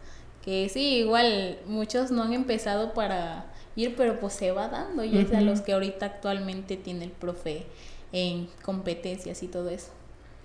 Que 0.45 0.69
sí, 0.69 0.99
igual 0.99 1.59
muchos 1.67 2.13
no 2.13 2.23
han 2.23 2.33
empezado 2.35 2.95
para 2.95 3.47
ir, 3.75 3.97
pero 3.97 4.21
pues 4.21 4.35
se 4.35 4.53
va 4.53 4.69
dando 4.69 5.03
y 5.03 5.19
es 5.19 5.33
a 5.35 5.41
los 5.41 5.61
que 5.61 5.73
ahorita 5.73 6.07
actualmente 6.07 6.77
tiene 6.77 7.07
el 7.07 7.11
profe 7.11 7.67
en 8.13 8.49
competencias 8.63 9.43
y 9.43 9.49
todo 9.49 9.71
eso. 9.71 9.89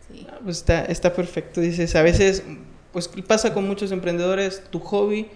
Sí. 0.07 0.27
Ah, 0.29 0.39
pues 0.43 0.57
está, 0.57 0.85
está 0.85 1.13
perfecto, 1.13 1.61
dices, 1.61 1.95
a 1.95 2.01
veces, 2.01 2.43
pues 2.91 3.09
pasa 3.27 3.53
con 3.53 3.67
muchos 3.67 3.91
emprendedores, 3.91 4.63
tu 4.69 4.79
hobby 4.79 5.27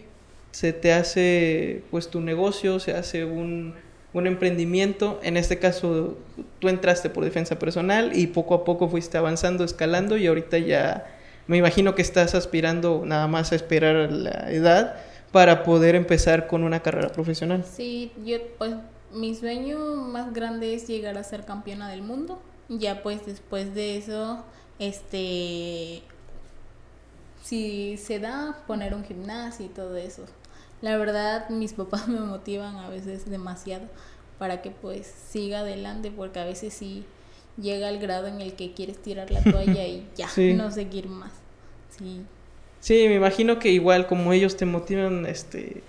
se 0.52 0.74
te 0.74 0.92
hace 0.92 1.84
pues 1.92 2.10
tu 2.10 2.20
negocio, 2.20 2.80
se 2.80 2.94
hace 2.94 3.26
un, 3.26 3.76
emprendimiento. 4.13 5.20
En 5.22 5.38
este 5.38 5.60
caso, 5.60 6.18
tú 6.58 6.70
entraste 6.70 7.12
por 7.12 7.24
defensa 7.24 7.60
personal 7.60 8.18
y 8.18 8.26
poco 8.26 8.56
a 8.56 8.63
poco 8.63 8.90
fuiste 8.90 9.20
avanzando, 9.20 9.63
escalando 9.63 10.18
y 10.18 10.26
ahorita 10.26 10.58
ya 10.58 11.06
me 11.46 11.58
imagino 11.58 11.94
que 11.94 12.02
estás 12.02 12.34
aspirando 12.34 13.04
nada 13.06 13.28
más 13.28 13.52
a 13.52 13.56
esperar 13.56 14.12
la 14.12 14.52
edad 14.52 14.96
para 15.32 15.62
poder 15.62 15.94
empezar 15.94 16.48
con 16.48 16.63
una 16.63 16.82
carrera 16.82 17.10
profesional. 17.10 17.63
Sí, 17.63 18.12
yo 18.26 18.38
pues 18.58 18.74
mi 19.13 19.36
sueño 19.36 19.78
más 19.96 20.34
grande 20.34 20.74
es 20.76 20.88
llegar 20.88 21.17
a 21.17 21.24
ser 21.24 21.46
campeona 21.46 21.89
del 21.89 22.02
mundo. 22.02 22.39
Ya 22.70 23.02
pues 23.04 23.26
después 23.26 23.74
de 23.74 23.98
eso, 23.98 24.43
este 24.80 26.04
si 27.43 27.96
se 27.98 28.20
da 28.20 28.62
poner 28.67 28.93
un 28.93 29.06
gimnasio 29.06 29.65
y 29.65 29.70
todo 29.70 29.96
eso. 29.96 30.26
La 30.82 30.98
verdad, 30.98 31.50
mis 31.50 31.74
papás 31.74 32.08
me 32.10 32.20
motivan 32.20 32.76
a 32.78 32.89
veces 32.89 33.30
demasiado 33.30 33.86
para 34.38 34.62
que 34.62 34.70
pues 34.70 35.08
siga 35.08 35.60
adelante, 35.60 36.12
porque 36.12 36.39
a 36.39 36.46
veces 36.46 36.74
sí 36.74 37.06
llega 37.60 37.88
al 37.88 38.00
grado 38.00 38.28
en 38.28 38.41
el 38.41 38.54
que 38.54 38.74
quieres 38.74 39.02
tirar 39.02 39.32
la 39.32 39.41
toalla 39.41 39.88
y 39.88 40.08
ya, 40.15 40.28
no 40.56 40.72
seguir 40.72 41.08
más. 41.08 41.32
Sí. 41.98 42.22
Sí, 42.80 43.08
me 43.08 43.15
imagino 43.15 43.58
que 43.58 43.70
igual 43.70 44.06
como 44.06 44.32
ellos 44.34 44.56
te 44.56 44.65
motivan, 44.65 45.26
este, 45.26 45.82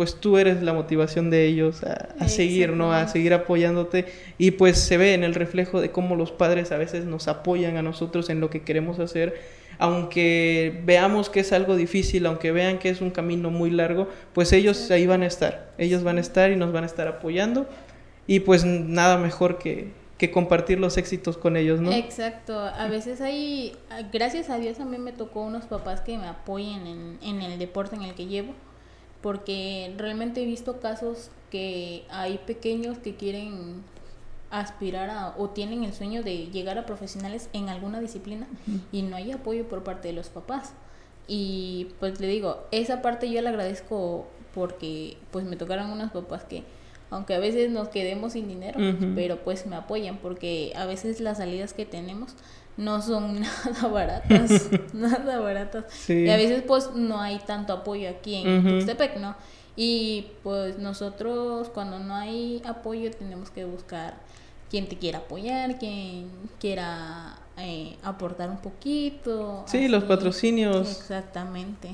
pues 0.00 0.14
tú 0.14 0.38
eres 0.38 0.62
la 0.62 0.72
motivación 0.72 1.28
de 1.28 1.44
ellos 1.44 1.82
a, 1.82 2.08
a 2.18 2.26
seguir, 2.26 2.70
¿no? 2.70 2.90
A 2.90 3.06
seguir 3.06 3.34
apoyándote. 3.34 4.06
Y 4.38 4.52
pues 4.52 4.78
se 4.78 4.96
ve 4.96 5.12
en 5.12 5.24
el 5.24 5.34
reflejo 5.34 5.78
de 5.78 5.90
cómo 5.90 6.16
los 6.16 6.32
padres 6.32 6.72
a 6.72 6.78
veces 6.78 7.04
nos 7.04 7.28
apoyan 7.28 7.76
a 7.76 7.82
nosotros 7.82 8.30
en 8.30 8.40
lo 8.40 8.48
que 8.48 8.62
queremos 8.62 8.98
hacer. 8.98 9.38
Aunque 9.76 10.80
veamos 10.86 11.28
que 11.28 11.40
es 11.40 11.52
algo 11.52 11.76
difícil, 11.76 12.24
aunque 12.24 12.50
vean 12.50 12.78
que 12.78 12.88
es 12.88 13.02
un 13.02 13.10
camino 13.10 13.50
muy 13.50 13.70
largo, 13.70 14.08
pues 14.32 14.54
ellos 14.54 14.90
ahí 14.90 15.06
van 15.06 15.20
a 15.20 15.26
estar, 15.26 15.70
ellos 15.76 16.02
van 16.02 16.16
a 16.16 16.22
estar 16.22 16.50
y 16.50 16.56
nos 16.56 16.72
van 16.72 16.84
a 16.84 16.86
estar 16.86 17.06
apoyando. 17.06 17.68
Y 18.26 18.40
pues 18.40 18.64
nada 18.64 19.18
mejor 19.18 19.58
que, 19.58 19.88
que 20.16 20.30
compartir 20.30 20.80
los 20.80 20.96
éxitos 20.96 21.36
con 21.36 21.58
ellos, 21.58 21.78
¿no? 21.78 21.92
Exacto, 21.92 22.58
a 22.58 22.88
veces 22.88 23.20
hay, 23.20 23.76
gracias 24.10 24.48
a 24.48 24.56
Dios 24.56 24.80
a 24.80 24.86
mí 24.86 24.96
me 24.96 25.12
tocó 25.12 25.42
unos 25.42 25.66
papás 25.66 26.00
que 26.00 26.16
me 26.16 26.26
apoyen 26.26 26.86
en, 26.86 27.18
en 27.20 27.42
el 27.42 27.58
deporte 27.58 27.96
en 27.96 28.02
el 28.04 28.14
que 28.14 28.24
llevo, 28.24 28.54
porque 29.22 29.94
realmente 29.96 30.42
he 30.42 30.46
visto 30.46 30.80
casos 30.80 31.30
que 31.50 32.04
hay 32.10 32.38
pequeños 32.38 32.98
que 32.98 33.16
quieren 33.16 33.82
aspirar 34.50 35.10
a 35.10 35.34
o 35.38 35.50
tienen 35.50 35.84
el 35.84 35.92
sueño 35.92 36.22
de 36.22 36.46
llegar 36.48 36.78
a 36.78 36.86
profesionales 36.86 37.48
en 37.52 37.68
alguna 37.68 38.00
disciplina 38.00 38.48
y 38.92 39.02
no 39.02 39.16
hay 39.16 39.32
apoyo 39.32 39.68
por 39.68 39.84
parte 39.84 40.08
de 40.08 40.14
los 40.14 40.28
papás. 40.28 40.72
Y 41.28 41.88
pues 42.00 42.20
le 42.20 42.26
digo, 42.26 42.64
esa 42.72 43.02
parte 43.02 43.30
yo 43.30 43.40
le 43.42 43.48
agradezco 43.48 44.26
porque 44.54 45.16
pues 45.30 45.44
me 45.44 45.56
tocaron 45.56 45.90
unos 45.90 46.10
papás 46.10 46.44
que 46.44 46.64
aunque 47.10 47.34
a 47.34 47.40
veces 47.40 47.70
nos 47.70 47.88
quedemos 47.88 48.34
sin 48.34 48.46
dinero, 48.48 48.78
pero 49.16 49.38
pues 49.42 49.66
me 49.66 49.74
apoyan 49.76 50.18
porque 50.18 50.72
a 50.76 50.86
veces 50.86 51.20
las 51.20 51.38
salidas 51.38 51.72
que 51.72 51.84
tenemos 51.84 52.34
no 52.80 53.02
son 53.02 53.40
nada 53.64 53.88
baratas, 53.88 54.68
nada 54.92 55.38
baratas. 55.38 56.10
Y 56.10 56.28
a 56.28 56.36
veces 56.36 56.62
pues 56.66 56.90
no 56.94 57.20
hay 57.20 57.38
tanto 57.38 57.72
apoyo 57.72 58.08
aquí 58.08 58.36
en 58.36 58.64
Tuxtepec, 58.64 59.18
¿no? 59.18 59.36
Y 59.76 60.26
pues 60.42 60.78
nosotros 60.78 61.68
cuando 61.68 61.98
no 61.98 62.14
hay 62.14 62.60
apoyo 62.66 63.10
tenemos 63.10 63.50
que 63.50 63.64
buscar 63.64 64.14
quien 64.68 64.88
te 64.88 64.96
quiera 64.96 65.18
apoyar, 65.18 65.78
quien 65.78 66.30
quiera 66.58 67.36
eh, 67.56 67.96
aportar 68.02 68.50
un 68.50 68.58
poquito. 68.58 69.64
Sí, 69.66 69.88
los 69.88 70.04
patrocinios. 70.04 70.90
Exactamente. 70.90 71.90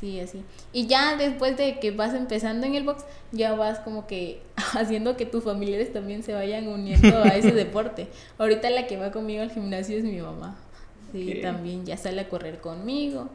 Sí, 0.00 0.18
así. 0.18 0.42
Y 0.72 0.86
ya 0.86 1.16
después 1.16 1.58
de 1.58 1.78
que 1.78 1.90
vas 1.90 2.14
empezando 2.14 2.66
en 2.66 2.74
el 2.74 2.84
box, 2.84 3.04
ya 3.32 3.54
vas 3.54 3.80
como 3.80 4.06
que 4.06 4.40
haciendo 4.74 5.16
que 5.16 5.26
tus 5.26 5.44
familiares 5.44 5.92
también 5.92 6.22
se 6.22 6.32
vayan 6.32 6.68
uniendo 6.68 7.22
a 7.22 7.28
ese 7.28 7.52
deporte. 7.52 8.08
Ahorita 8.38 8.70
la 8.70 8.86
que 8.86 8.96
va 8.96 9.12
conmigo 9.12 9.42
al 9.42 9.50
gimnasio 9.50 9.98
es 9.98 10.04
mi 10.04 10.18
mamá. 10.20 10.56
Sí, 11.12 11.40
también 11.42 11.84
ya 11.84 11.96
sale 11.96 12.20
a 12.20 12.28
correr 12.28 12.60
conmigo 12.60 13.28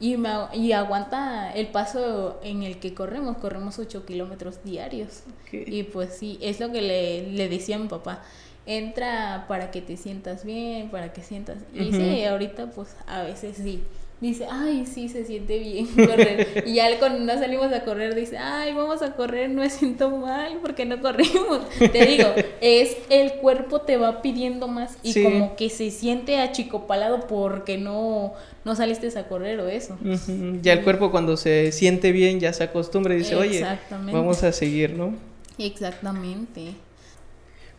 y, 0.00 0.16
me, 0.16 0.30
y 0.54 0.72
aguanta 0.72 1.52
el 1.52 1.68
paso 1.68 2.40
en 2.42 2.64
el 2.64 2.78
que 2.78 2.92
corremos, 2.92 3.36
corremos 3.36 3.78
8 3.78 4.04
kilómetros 4.04 4.64
diarios. 4.64 5.22
Y 5.52 5.84
pues 5.84 6.14
sí, 6.14 6.38
es 6.42 6.58
lo 6.58 6.72
que 6.72 6.82
le, 6.82 7.30
le, 7.30 7.48
decía 7.48 7.76
a 7.76 7.78
mi 7.78 7.86
papá, 7.86 8.20
entra 8.66 9.44
para 9.46 9.70
que 9.70 9.80
te 9.80 9.96
sientas 9.96 10.44
bien, 10.44 10.90
para 10.90 11.12
que 11.12 11.22
sientas... 11.22 11.58
Y 11.72 11.92
sí, 11.92 12.24
ahorita 12.24 12.70
pues 12.70 12.96
a 13.06 13.22
veces 13.22 13.56
sí, 13.58 13.84
dice, 14.22 14.46
ay, 14.48 14.86
sí, 14.86 15.08
se 15.08 15.24
siente 15.24 15.58
bien 15.58 15.86
correr. 15.94 16.64
y 16.64 16.74
ya 16.74 16.98
cuando 16.98 17.18
no 17.20 17.38
salimos 17.38 17.72
a 17.72 17.84
correr, 17.84 18.14
dice, 18.14 18.38
ay, 18.38 18.72
vamos 18.72 19.02
a 19.02 19.14
correr, 19.14 19.50
no 19.50 19.62
me 19.62 19.68
siento 19.68 20.10
mal 20.10 20.58
porque 20.62 20.84
no 20.86 21.00
corrimos. 21.00 21.68
Te 21.78 22.06
digo, 22.06 22.28
es 22.60 22.96
el 23.10 23.32
cuerpo 23.34 23.80
te 23.80 23.96
va 23.96 24.22
pidiendo 24.22 24.68
más 24.68 24.96
y 25.02 25.22
como 25.22 25.56
que 25.56 25.68
se 25.68 25.90
siente 25.90 26.38
achicopalado 26.38 27.26
porque 27.26 27.78
no, 27.78 28.32
no 28.64 28.76
saliste 28.76 29.08
a 29.18 29.26
correr 29.26 29.58
o 29.58 29.68
eso. 29.68 29.98
Ya 30.62 30.72
el 30.72 30.84
cuerpo 30.84 31.10
cuando 31.10 31.36
se 31.36 31.72
siente 31.72 32.12
bien 32.12 32.38
ya 32.38 32.52
se 32.52 32.62
acostumbra 32.62 33.14
y 33.14 33.18
dice, 33.18 33.34
oye, 33.34 33.66
vamos 33.90 34.44
a 34.44 34.52
seguir, 34.52 34.96
¿no? 34.96 35.14
Exactamente. 35.58 36.74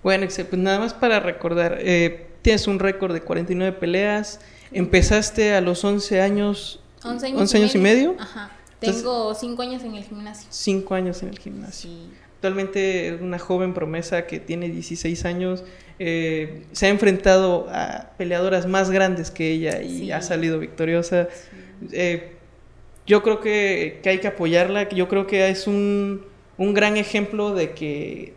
Bueno, 0.04 0.28
pues 0.28 0.54
nada 0.58 0.80
más 0.80 0.94
para 0.94 1.22
recordar, 1.22 1.78
eh, 1.80 2.28
tienes 2.42 2.68
un 2.68 2.80
récord 2.80 3.14
de 3.14 3.22
49 3.22 3.78
peleas, 3.80 4.42
Empezaste 4.74 5.54
a 5.54 5.62
los 5.62 5.84
11 5.84 6.22
años. 6.22 6.80
11 7.04 7.58
años, 7.58 7.76
y, 7.76 7.78
medio. 7.78 8.16
Ajá. 8.20 8.52
Tengo 8.80 9.34
5 9.34 9.62
años 9.62 9.84
en 9.84 9.96
el 9.96 10.04
gimnasio. 10.04 10.48
5 10.50 10.96
años 10.96 11.22
en 11.24 11.30
el 11.30 11.40
gimnasio. 11.40 11.90
Sí. 11.90 12.10
Actualmente 12.36 13.08
es 13.08 13.22
una 13.22 13.40
joven 13.40 13.74
promesa 13.74 14.28
que 14.28 14.40
tiene 14.40 14.70
16 14.70 15.26
años. 15.26 15.64
Eh, 16.00 16.66
se 16.74 16.88
ha 16.88 16.90
enfrentado 16.90 17.68
a 17.70 18.12
peleadoras 18.18 18.68
más 18.68 18.90
grandes 18.90 19.32
que 19.32 19.52
ella 19.52 19.82
y 19.82 20.12
ha 20.12 20.22
salido 20.22 20.60
victoriosa. 20.60 21.30
Eh, 21.92 22.34
yo 23.06 23.24
creo 23.24 23.40
que, 23.40 24.00
que, 24.04 24.10
hay 24.10 24.20
que 24.20 24.28
apoyarla. 24.28 24.90
Yo 24.90 25.08
creo 25.08 25.28
que 25.28 25.50
es 25.50 25.68
un, 25.68 26.26
un 26.58 26.74
gran 26.74 26.98
ejemplo 26.98 27.54
de 27.54 27.72
que 27.72 28.34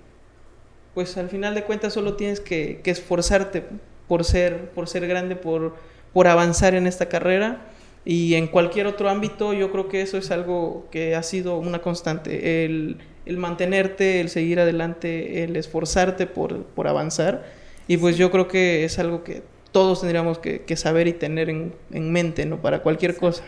pues 0.97 1.19
al 1.19 1.29
final 1.29 1.55
de 1.55 1.63
cuentas 1.63 1.93
solo 1.93 2.15
tienes 2.15 2.41
que, 2.41 2.81
esforzarte 2.83 3.65
por 4.09 4.25
ser, 4.25 4.71
por 4.71 4.89
ser 4.89 5.07
grande, 5.07 5.37
por, 5.37 5.77
por 6.13 6.29
avanzar 6.29 6.75
en 6.75 6.87
esta 6.87 7.09
carrera. 7.09 7.61
Y 8.05 8.35
en 8.35 8.47
cualquier 8.47 8.87
otro 8.87 9.09
ámbito, 9.09 9.53
yo 9.53 9.73
creo 9.73 9.89
que 9.89 10.01
eso 10.01 10.17
es 10.17 10.31
algo 10.31 10.87
que 10.91 11.17
ha 11.17 11.23
sido 11.23 11.59
una 11.59 11.81
constante. 11.81 12.65
El, 12.65 12.99
mantenerte, 13.37 14.21
el 14.21 14.29
seguir 14.29 14.61
adelante, 14.61 15.43
el 15.43 15.57
esforzarte 15.57 16.27
por, 16.27 16.65
por, 16.65 16.87
avanzar. 16.87 17.45
Y 17.89 17.97
pues 17.97 18.17
yo 18.17 18.31
creo 18.31 18.47
que 18.47 18.85
es 18.85 19.01
algo 19.01 19.25
que 19.25 19.43
todos 19.73 20.01
tendríamos 20.01 20.39
que, 20.39 20.77
saber 20.77 21.09
y 21.09 21.13
tener 21.13 21.51
en, 21.51 21.73
mente, 21.91 22.47
¿no? 22.47 22.63
Para 22.63 22.81
cualquier 22.83 23.17
cosa. 23.17 23.43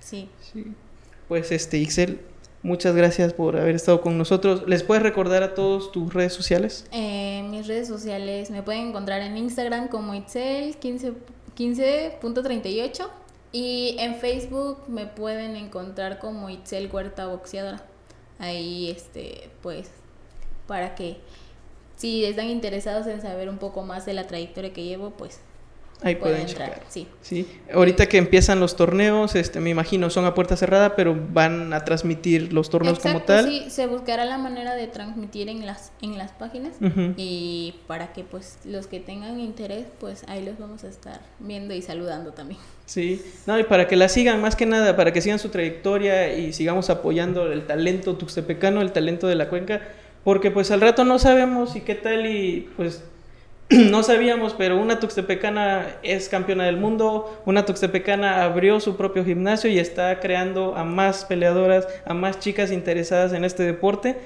Sí. 0.00 0.30
sí. 0.40 0.64
Pues 1.28 1.52
este, 1.52 1.76
Ixel, 1.76 2.18
Muchas 2.62 2.96
gracias 2.96 3.32
por 3.34 3.56
haber 3.56 3.76
estado 3.76 4.00
con 4.00 4.18
nosotros. 4.18 4.64
¿Les 4.66 4.82
puedes 4.82 5.02
recordar 5.02 5.44
a 5.44 5.54
todos 5.54 5.92
tus 5.92 6.12
redes 6.12 6.32
sociales? 6.32 6.86
Eh, 6.90 7.46
mis 7.48 7.68
redes 7.68 7.86
sociales 7.86 8.50
me 8.50 8.64
pueden 8.64 8.88
encontrar 8.88 9.22
en 9.22 9.36
Instagram 9.36 9.86
como 9.88 10.14
Itzel 10.14 10.76
15.38 11.58 13.08
y 13.50 13.96
en 13.98 14.14
Facebook 14.14 14.78
me 14.86 15.06
pueden 15.06 15.56
encontrar 15.56 16.20
como 16.20 16.50
Itzel 16.50 16.88
Huerta 16.92 17.26
Boxeadora. 17.26 17.82
Ahí, 18.38 18.90
este, 18.90 19.50
pues, 19.60 19.90
para 20.68 20.94
que 20.94 21.16
si 21.96 22.24
están 22.24 22.48
interesados 22.48 23.08
en 23.08 23.20
saber 23.20 23.48
un 23.48 23.58
poco 23.58 23.82
más 23.82 24.06
de 24.06 24.14
la 24.14 24.28
trayectoria 24.28 24.72
que 24.72 24.84
llevo, 24.84 25.10
pues 25.10 25.40
Ahí 26.02 26.14
pueden, 26.14 26.46
checar. 26.46 26.80
Sí. 26.88 27.08
sí. 27.22 27.46
Ahorita 27.72 28.06
que 28.06 28.18
empiezan 28.18 28.60
los 28.60 28.76
torneos, 28.76 29.34
este, 29.34 29.58
me 29.58 29.70
imagino, 29.70 30.10
son 30.10 30.26
a 30.26 30.34
puerta 30.34 30.56
cerrada, 30.56 30.94
pero 30.94 31.18
van 31.32 31.72
a 31.72 31.84
transmitir 31.84 32.52
los 32.52 32.70
torneos 32.70 33.00
como 33.00 33.22
tal. 33.22 33.46
Sí, 33.46 33.66
se 33.68 33.88
buscará 33.88 34.24
la 34.24 34.38
manera 34.38 34.76
de 34.76 34.86
transmitir 34.86 35.48
en 35.48 35.66
las, 35.66 35.90
en 36.00 36.16
las 36.16 36.30
páginas 36.30 36.74
y 37.16 37.74
para 37.88 38.12
que 38.12 38.22
pues 38.22 38.58
los 38.64 38.86
que 38.86 39.00
tengan 39.00 39.40
interés, 39.40 39.86
pues 39.98 40.24
ahí 40.28 40.44
los 40.44 40.56
vamos 40.58 40.84
a 40.84 40.88
estar 40.88 41.20
viendo 41.40 41.74
y 41.74 41.82
saludando 41.82 42.32
también. 42.32 42.60
Sí, 42.86 43.20
no, 43.46 43.58
y 43.58 43.64
para 43.64 43.88
que 43.88 43.96
la 43.96 44.08
sigan, 44.08 44.40
más 44.40 44.54
que 44.54 44.66
nada, 44.66 44.96
para 44.96 45.12
que 45.12 45.20
sigan 45.20 45.40
su 45.40 45.48
trayectoria 45.48 46.32
y 46.38 46.52
sigamos 46.52 46.90
apoyando 46.90 47.50
el 47.50 47.66
talento 47.66 48.16
tuxtepecano, 48.16 48.82
el 48.82 48.92
talento 48.92 49.26
de 49.26 49.34
la 49.34 49.48
cuenca, 49.48 49.82
porque 50.22 50.50
pues 50.52 50.70
al 50.70 50.80
rato 50.80 51.04
no 51.04 51.18
sabemos 51.18 51.74
y 51.74 51.80
qué 51.80 51.96
tal 51.96 52.26
y 52.26 52.68
pues 52.76 53.02
no 53.90 54.02
sabíamos, 54.02 54.54
pero 54.54 54.80
una 54.80 54.98
tuxtepecana 54.98 55.98
es 56.02 56.30
campeona 56.30 56.64
del 56.64 56.78
mundo, 56.78 57.42
una 57.44 57.66
tuxtepecana 57.66 58.42
abrió 58.44 58.80
su 58.80 58.96
propio 58.96 59.26
gimnasio 59.26 59.68
y 59.68 59.78
está 59.78 60.20
creando 60.20 60.74
a 60.74 60.84
más 60.84 61.26
peleadoras, 61.26 61.86
a 62.06 62.14
más 62.14 62.38
chicas 62.38 62.72
interesadas 62.72 63.34
en 63.34 63.44
este 63.44 63.64
deporte. 63.64 64.16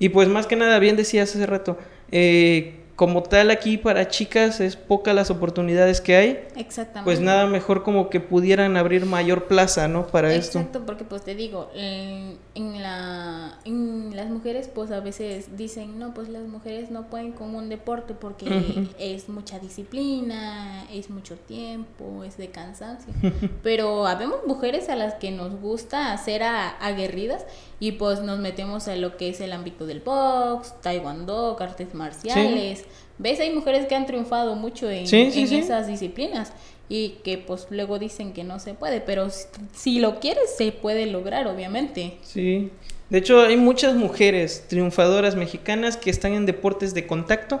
Y 0.00 0.08
pues 0.08 0.28
más 0.28 0.46
que 0.48 0.56
nada, 0.56 0.78
bien 0.80 0.96
decías 0.96 1.34
hace 1.34 1.46
rato, 1.46 1.78
eh, 2.10 2.74
como 2.98 3.22
tal 3.22 3.52
aquí 3.52 3.78
para 3.78 4.08
chicas 4.08 4.58
es 4.58 4.74
poca 4.74 5.14
las 5.14 5.30
oportunidades 5.30 6.00
que 6.00 6.16
hay. 6.16 6.30
Exactamente. 6.56 7.04
Pues 7.04 7.20
nada 7.20 7.46
mejor 7.46 7.84
como 7.84 8.10
que 8.10 8.18
pudieran 8.18 8.76
abrir 8.76 9.06
mayor 9.06 9.44
plaza, 9.44 9.86
¿no? 9.86 10.08
Para 10.08 10.34
esto. 10.34 10.58
Exacto, 10.58 10.84
porque 10.84 11.04
pues 11.04 11.22
te 11.22 11.36
digo, 11.36 11.70
en, 11.76 12.82
la, 12.82 13.56
en 13.64 14.16
las 14.16 14.28
mujeres 14.30 14.66
pues 14.66 14.90
a 14.90 14.98
veces 14.98 15.56
dicen, 15.56 16.00
no, 16.00 16.12
pues 16.12 16.28
las 16.28 16.48
mujeres 16.48 16.90
no 16.90 17.06
pueden 17.08 17.30
con 17.30 17.54
un 17.54 17.68
deporte 17.68 18.14
porque 18.14 18.88
es 18.98 19.28
mucha 19.28 19.60
disciplina, 19.60 20.84
es 20.92 21.08
mucho 21.08 21.36
tiempo, 21.36 22.24
es 22.24 22.36
de 22.36 22.48
cansancio. 22.48 23.14
Pero 23.62 24.08
habemos 24.08 24.38
mujeres 24.44 24.88
a 24.88 24.96
las 24.96 25.14
que 25.14 25.30
nos 25.30 25.54
gusta 25.60 26.12
hacer 26.12 26.42
aguerridas 26.42 27.46
y 27.80 27.92
pues 27.92 28.20
nos 28.20 28.40
metemos 28.40 28.88
en 28.88 29.00
lo 29.00 29.16
que 29.16 29.28
es 29.28 29.40
el 29.40 29.52
ámbito 29.52 29.86
del 29.86 30.00
box, 30.00 30.74
taekwondo, 30.82 31.56
artes 31.60 31.94
marciales. 31.94 32.84
¿Ves? 33.18 33.40
Hay 33.40 33.52
mujeres 33.52 33.86
que 33.86 33.94
han 33.94 34.06
triunfado 34.06 34.56
mucho 34.56 34.90
en, 34.90 35.04
esas 35.04 35.86
disciplinas 35.86 36.52
y 36.88 37.16
que 37.22 37.38
pues 37.38 37.66
luego 37.70 37.98
dicen 37.98 38.32
que 38.32 38.44
no 38.44 38.58
se 38.58 38.74
puede, 38.74 39.00
pero 39.00 39.28
si, 39.74 40.00
lo 40.00 40.20
quieres 40.20 40.56
se 40.56 40.72
puede 40.72 41.06
lograr, 41.06 41.46
obviamente. 41.46 42.18
Sí. 42.22 42.70
De 43.10 43.18
hecho, 43.18 43.40
hay 43.40 43.56
muchas 43.56 43.94
mujeres 43.94 44.64
triunfadoras 44.68 45.36
mexicanas 45.36 45.96
que 45.96 46.10
están 46.10 46.34
en 46.34 46.46
deportes 46.46 46.94
de 46.94 47.06
contacto, 47.06 47.60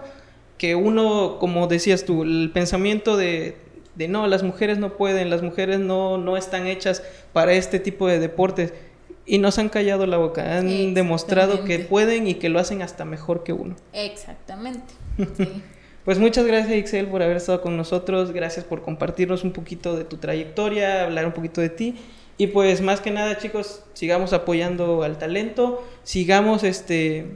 que 0.58 0.74
uno, 0.74 1.38
como 1.38 1.66
decías 1.68 2.04
tú, 2.04 2.22
el 2.22 2.50
pensamiento 2.52 3.16
de, 3.16 3.56
de 3.94 4.08
no, 4.08 4.26
las 4.26 4.42
mujeres 4.42 4.78
no 4.78 4.96
pueden, 4.96 5.30
las 5.30 5.42
mujeres 5.42 5.78
no, 5.78 6.18
no 6.18 6.36
están 6.36 6.66
hechas 6.66 7.02
para 7.32 7.52
este 7.52 7.78
tipo 7.78 8.06
de 8.08 8.18
deportes 8.18 8.72
y 9.28 9.36
nos 9.36 9.58
han 9.58 9.68
callado 9.68 10.06
la 10.06 10.16
boca, 10.16 10.56
han 10.56 10.94
demostrado 10.94 11.64
que 11.64 11.78
pueden 11.80 12.26
y 12.26 12.34
que 12.34 12.48
lo 12.48 12.58
hacen 12.58 12.80
hasta 12.80 13.04
mejor 13.04 13.44
que 13.44 13.52
uno. 13.52 13.76
Exactamente. 13.92 14.94
pues 16.04 16.18
muchas 16.18 16.46
gracias 16.46 16.78
Ixel 16.78 17.08
por 17.08 17.22
haber 17.22 17.36
estado 17.36 17.60
con 17.60 17.76
nosotros, 17.76 18.32
gracias 18.32 18.64
por 18.64 18.80
compartirnos 18.80 19.44
un 19.44 19.52
poquito 19.52 19.96
de 19.96 20.04
tu 20.04 20.16
trayectoria, 20.16 21.04
hablar 21.04 21.26
un 21.26 21.32
poquito 21.32 21.60
de 21.60 21.68
ti. 21.68 21.96
Y 22.38 22.46
pues 22.46 22.80
más 22.80 23.00
que 23.02 23.10
nada, 23.10 23.36
chicos, 23.36 23.84
sigamos 23.92 24.32
apoyando 24.32 25.02
al 25.02 25.18
talento, 25.18 25.86
sigamos 26.04 26.64
este 26.64 27.26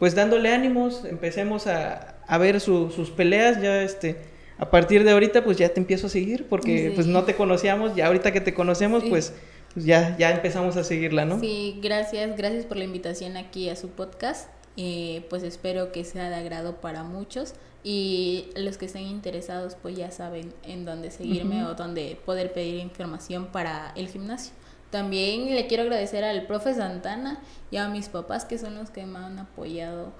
pues 0.00 0.16
dándole 0.16 0.52
ánimos, 0.52 1.04
empecemos 1.04 1.68
a, 1.68 2.16
a 2.26 2.38
ver 2.38 2.60
sus 2.60 3.10
peleas, 3.16 3.62
ya 3.62 3.82
este 3.82 4.16
a 4.58 4.70
partir 4.70 5.04
de 5.04 5.12
ahorita 5.12 5.44
pues 5.44 5.58
ya 5.58 5.68
te 5.68 5.78
empiezo 5.78 6.08
a 6.08 6.10
seguir 6.10 6.46
porque 6.48 6.90
pues 6.94 7.06
no 7.06 7.24
te 7.24 7.34
conocíamos, 7.34 7.94
ya 7.94 8.06
ahorita 8.08 8.32
que 8.32 8.40
te 8.40 8.52
conocemos 8.52 9.04
pues 9.08 9.32
pues 9.76 9.84
ya, 9.84 10.16
ya 10.16 10.30
empezamos 10.30 10.78
a 10.78 10.84
seguirla, 10.84 11.26
¿no? 11.26 11.38
Sí, 11.38 11.78
gracias, 11.82 12.34
gracias 12.34 12.64
por 12.64 12.78
la 12.78 12.84
invitación 12.84 13.36
aquí 13.36 13.68
a 13.68 13.76
su 13.76 13.90
podcast. 13.90 14.48
Eh, 14.78 15.26
pues 15.28 15.42
espero 15.42 15.92
que 15.92 16.02
sea 16.02 16.30
de 16.30 16.36
agrado 16.36 16.80
para 16.80 17.02
muchos 17.02 17.52
y 17.84 18.48
los 18.56 18.78
que 18.78 18.86
estén 18.86 19.02
interesados 19.02 19.74
pues 19.74 19.94
ya 19.94 20.10
saben 20.10 20.54
en 20.62 20.86
dónde 20.86 21.10
seguirme 21.10 21.66
o 21.66 21.74
dónde 21.74 22.18
poder 22.24 22.54
pedir 22.54 22.80
información 22.80 23.48
para 23.48 23.92
el 23.96 24.08
gimnasio. 24.08 24.54
También 24.88 25.54
le 25.54 25.66
quiero 25.66 25.82
agradecer 25.82 26.24
al 26.24 26.46
profe 26.46 26.72
Santana 26.72 27.42
y 27.70 27.76
a 27.76 27.86
mis 27.90 28.08
papás 28.08 28.46
que 28.46 28.56
son 28.56 28.76
los 28.76 28.88
que 28.88 29.04
me 29.04 29.18
han 29.18 29.38
apoyado 29.38 30.14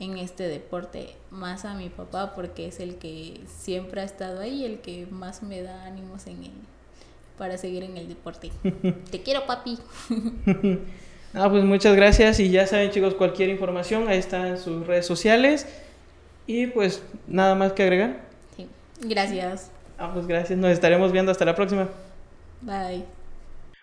en 0.00 0.18
este 0.18 0.48
deporte, 0.48 1.14
más 1.30 1.64
a 1.64 1.74
mi 1.74 1.90
papá 1.90 2.34
porque 2.34 2.66
es 2.66 2.80
el 2.80 2.96
que 2.96 3.40
siempre 3.46 4.00
ha 4.00 4.04
estado 4.04 4.40
ahí, 4.40 4.64
el 4.64 4.80
que 4.80 5.06
más 5.06 5.44
me 5.44 5.62
da 5.62 5.84
ánimos 5.84 6.26
en 6.26 6.42
él 6.42 6.75
para 7.38 7.58
seguir 7.58 7.82
en 7.82 7.96
el 7.96 8.08
deporte. 8.08 8.50
Te 9.10 9.22
quiero, 9.22 9.46
papi. 9.46 9.78
ah, 11.34 11.48
pues 11.50 11.64
muchas 11.64 11.96
gracias 11.96 12.40
y 12.40 12.50
ya 12.50 12.66
saben 12.66 12.90
chicos, 12.90 13.14
cualquier 13.14 13.50
información, 13.50 14.08
ahí 14.08 14.18
están 14.18 14.58
sus 14.58 14.86
redes 14.86 15.06
sociales 15.06 15.66
y 16.46 16.66
pues 16.68 17.02
nada 17.26 17.54
más 17.54 17.72
que 17.72 17.82
agregar. 17.82 18.20
Sí, 18.56 18.66
gracias. 19.00 19.70
Ah, 19.98 20.10
pues 20.12 20.26
gracias, 20.26 20.58
nos 20.58 20.70
estaremos 20.70 21.12
viendo 21.12 21.32
hasta 21.32 21.44
la 21.44 21.54
próxima. 21.54 21.88
Bye. 22.60 23.04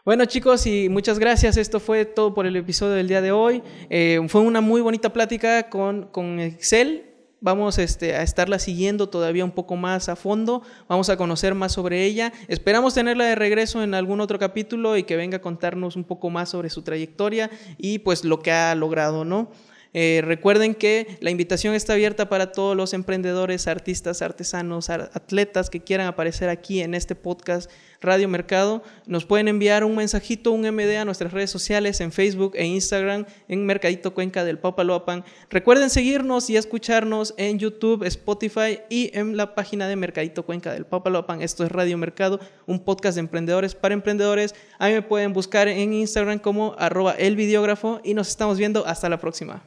Bueno 0.06 0.26
chicos 0.26 0.68
y 0.68 0.90
muchas 0.90 1.18
gracias, 1.18 1.56
esto 1.56 1.80
fue 1.80 2.04
todo 2.04 2.34
por 2.34 2.46
el 2.46 2.56
episodio 2.58 2.94
del 2.94 3.08
día 3.08 3.22
de 3.22 3.32
hoy. 3.32 3.64
Eh, 3.90 4.20
fue 4.28 4.42
una 4.42 4.60
muy 4.60 4.82
bonita 4.82 5.14
plática 5.14 5.70
con, 5.70 6.08
con 6.08 6.40
Excel 6.40 7.13
vamos 7.44 7.78
este, 7.78 8.16
a 8.16 8.24
estarla 8.24 8.58
siguiendo 8.58 9.10
todavía 9.10 9.46
un 9.46 9.52
poco 9.52 9.76
más 9.76 10.10
a 10.10 10.16
fondo, 10.16 10.64
vamos 10.88 11.10
a 11.10 11.18
conocer 11.18 11.54
más 11.54 11.74
sobre 11.74 12.06
ella. 12.06 12.34
Esperamos 12.48 12.96
tenerla 12.96 13.26
de 13.26 13.36
regreso 13.36 13.84
en 13.84 13.94
algún 13.94 14.22
otro 14.22 14.40
capítulo 14.40 14.98
y 14.98 15.04
que 15.04 15.18
venga 15.18 15.38
a 15.38 15.42
contarnos 15.42 15.96
un 15.96 16.06
poco 16.06 16.30
más 16.30 16.50
sobre 16.50 16.70
su 16.70 16.82
trayectoria 16.82 17.52
y 17.78 18.00
pues 18.00 18.24
lo 18.24 18.40
que 18.40 18.52
ha 18.52 18.74
logrado, 18.74 19.26
¿no? 19.26 19.52
Eh, 19.96 20.22
recuerden 20.24 20.74
que 20.74 21.18
la 21.20 21.30
invitación 21.30 21.76
está 21.76 21.94
abierta 21.94 22.28
para 22.28 22.52
todos 22.52 22.76
los 22.76 22.94
emprendedores, 22.94 23.68
artistas, 23.68 24.24
artesanos, 24.24 24.90
atletas 24.90 25.70
que 25.70 25.82
quieran 25.82 26.08
aparecer 26.08 26.50
aquí 26.50 26.82
en 26.82 26.96
este 26.96 27.14
podcast 27.14 27.70
Radio 28.04 28.30
Mercado. 28.30 28.84
Nos 29.08 29.26
pueden 29.26 29.48
enviar 29.48 29.84
un 29.84 29.96
mensajito, 29.96 30.52
un 30.52 30.62
MD 30.62 30.98
a 30.98 31.06
nuestras 31.06 31.34
redes 31.34 31.50
sociales 31.50 32.00
en 32.02 32.12
Facebook 32.12 32.52
e 32.56 32.66
Instagram 32.66 33.26
en 33.48 33.66
Mercadito 33.66 34.14
Cuenca 34.14 34.44
del 34.44 34.60
Papaloapan. 34.60 35.26
Recuerden 35.50 35.90
seguirnos 35.90 36.50
y 36.50 36.58
escucharnos 36.58 37.34
en 37.38 37.58
YouTube, 37.58 38.04
Spotify 38.04 38.82
y 38.90 39.10
en 39.18 39.36
la 39.36 39.56
página 39.56 39.88
de 39.88 39.96
Mercadito 39.96 40.46
Cuenca 40.46 40.72
del 40.72 40.86
Papaloapan. 40.86 41.42
Esto 41.42 41.64
es 41.64 41.72
Radio 41.72 41.98
Mercado, 41.98 42.40
un 42.68 42.80
podcast 42.80 43.16
de 43.16 43.22
emprendedores 43.22 43.74
para 43.74 43.94
emprendedores. 43.96 44.54
A 44.78 44.88
mí 44.88 44.94
me 44.94 45.02
pueden 45.02 45.34
buscar 45.34 45.68
en 45.68 45.94
Instagram 45.94 46.40
como 46.40 46.76
arroba 46.78 47.14
el 47.14 47.36
videógrafo 47.36 48.02
y 48.04 48.14
nos 48.14 48.28
estamos 48.28 48.58
viendo 48.58 48.86
hasta 48.86 49.10
la 49.10 49.20
próxima. 49.20 49.64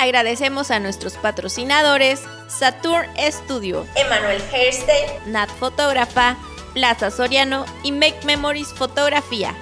Agradecemos 0.00 0.70
a 0.70 0.80
nuestros 0.80 1.14
patrocinadores 1.18 2.22
Saturn 2.48 3.06
Studio, 3.18 3.84
Emanuel 3.96 4.40
Hairstyle, 4.50 5.10
Nat 5.26 5.50
Fotógrafa, 5.50 6.38
Plaza 6.72 7.10
Soriano 7.10 7.64
y 7.82 7.92
Make 7.92 8.20
Memories 8.24 8.68
Fotografía. 8.68 9.54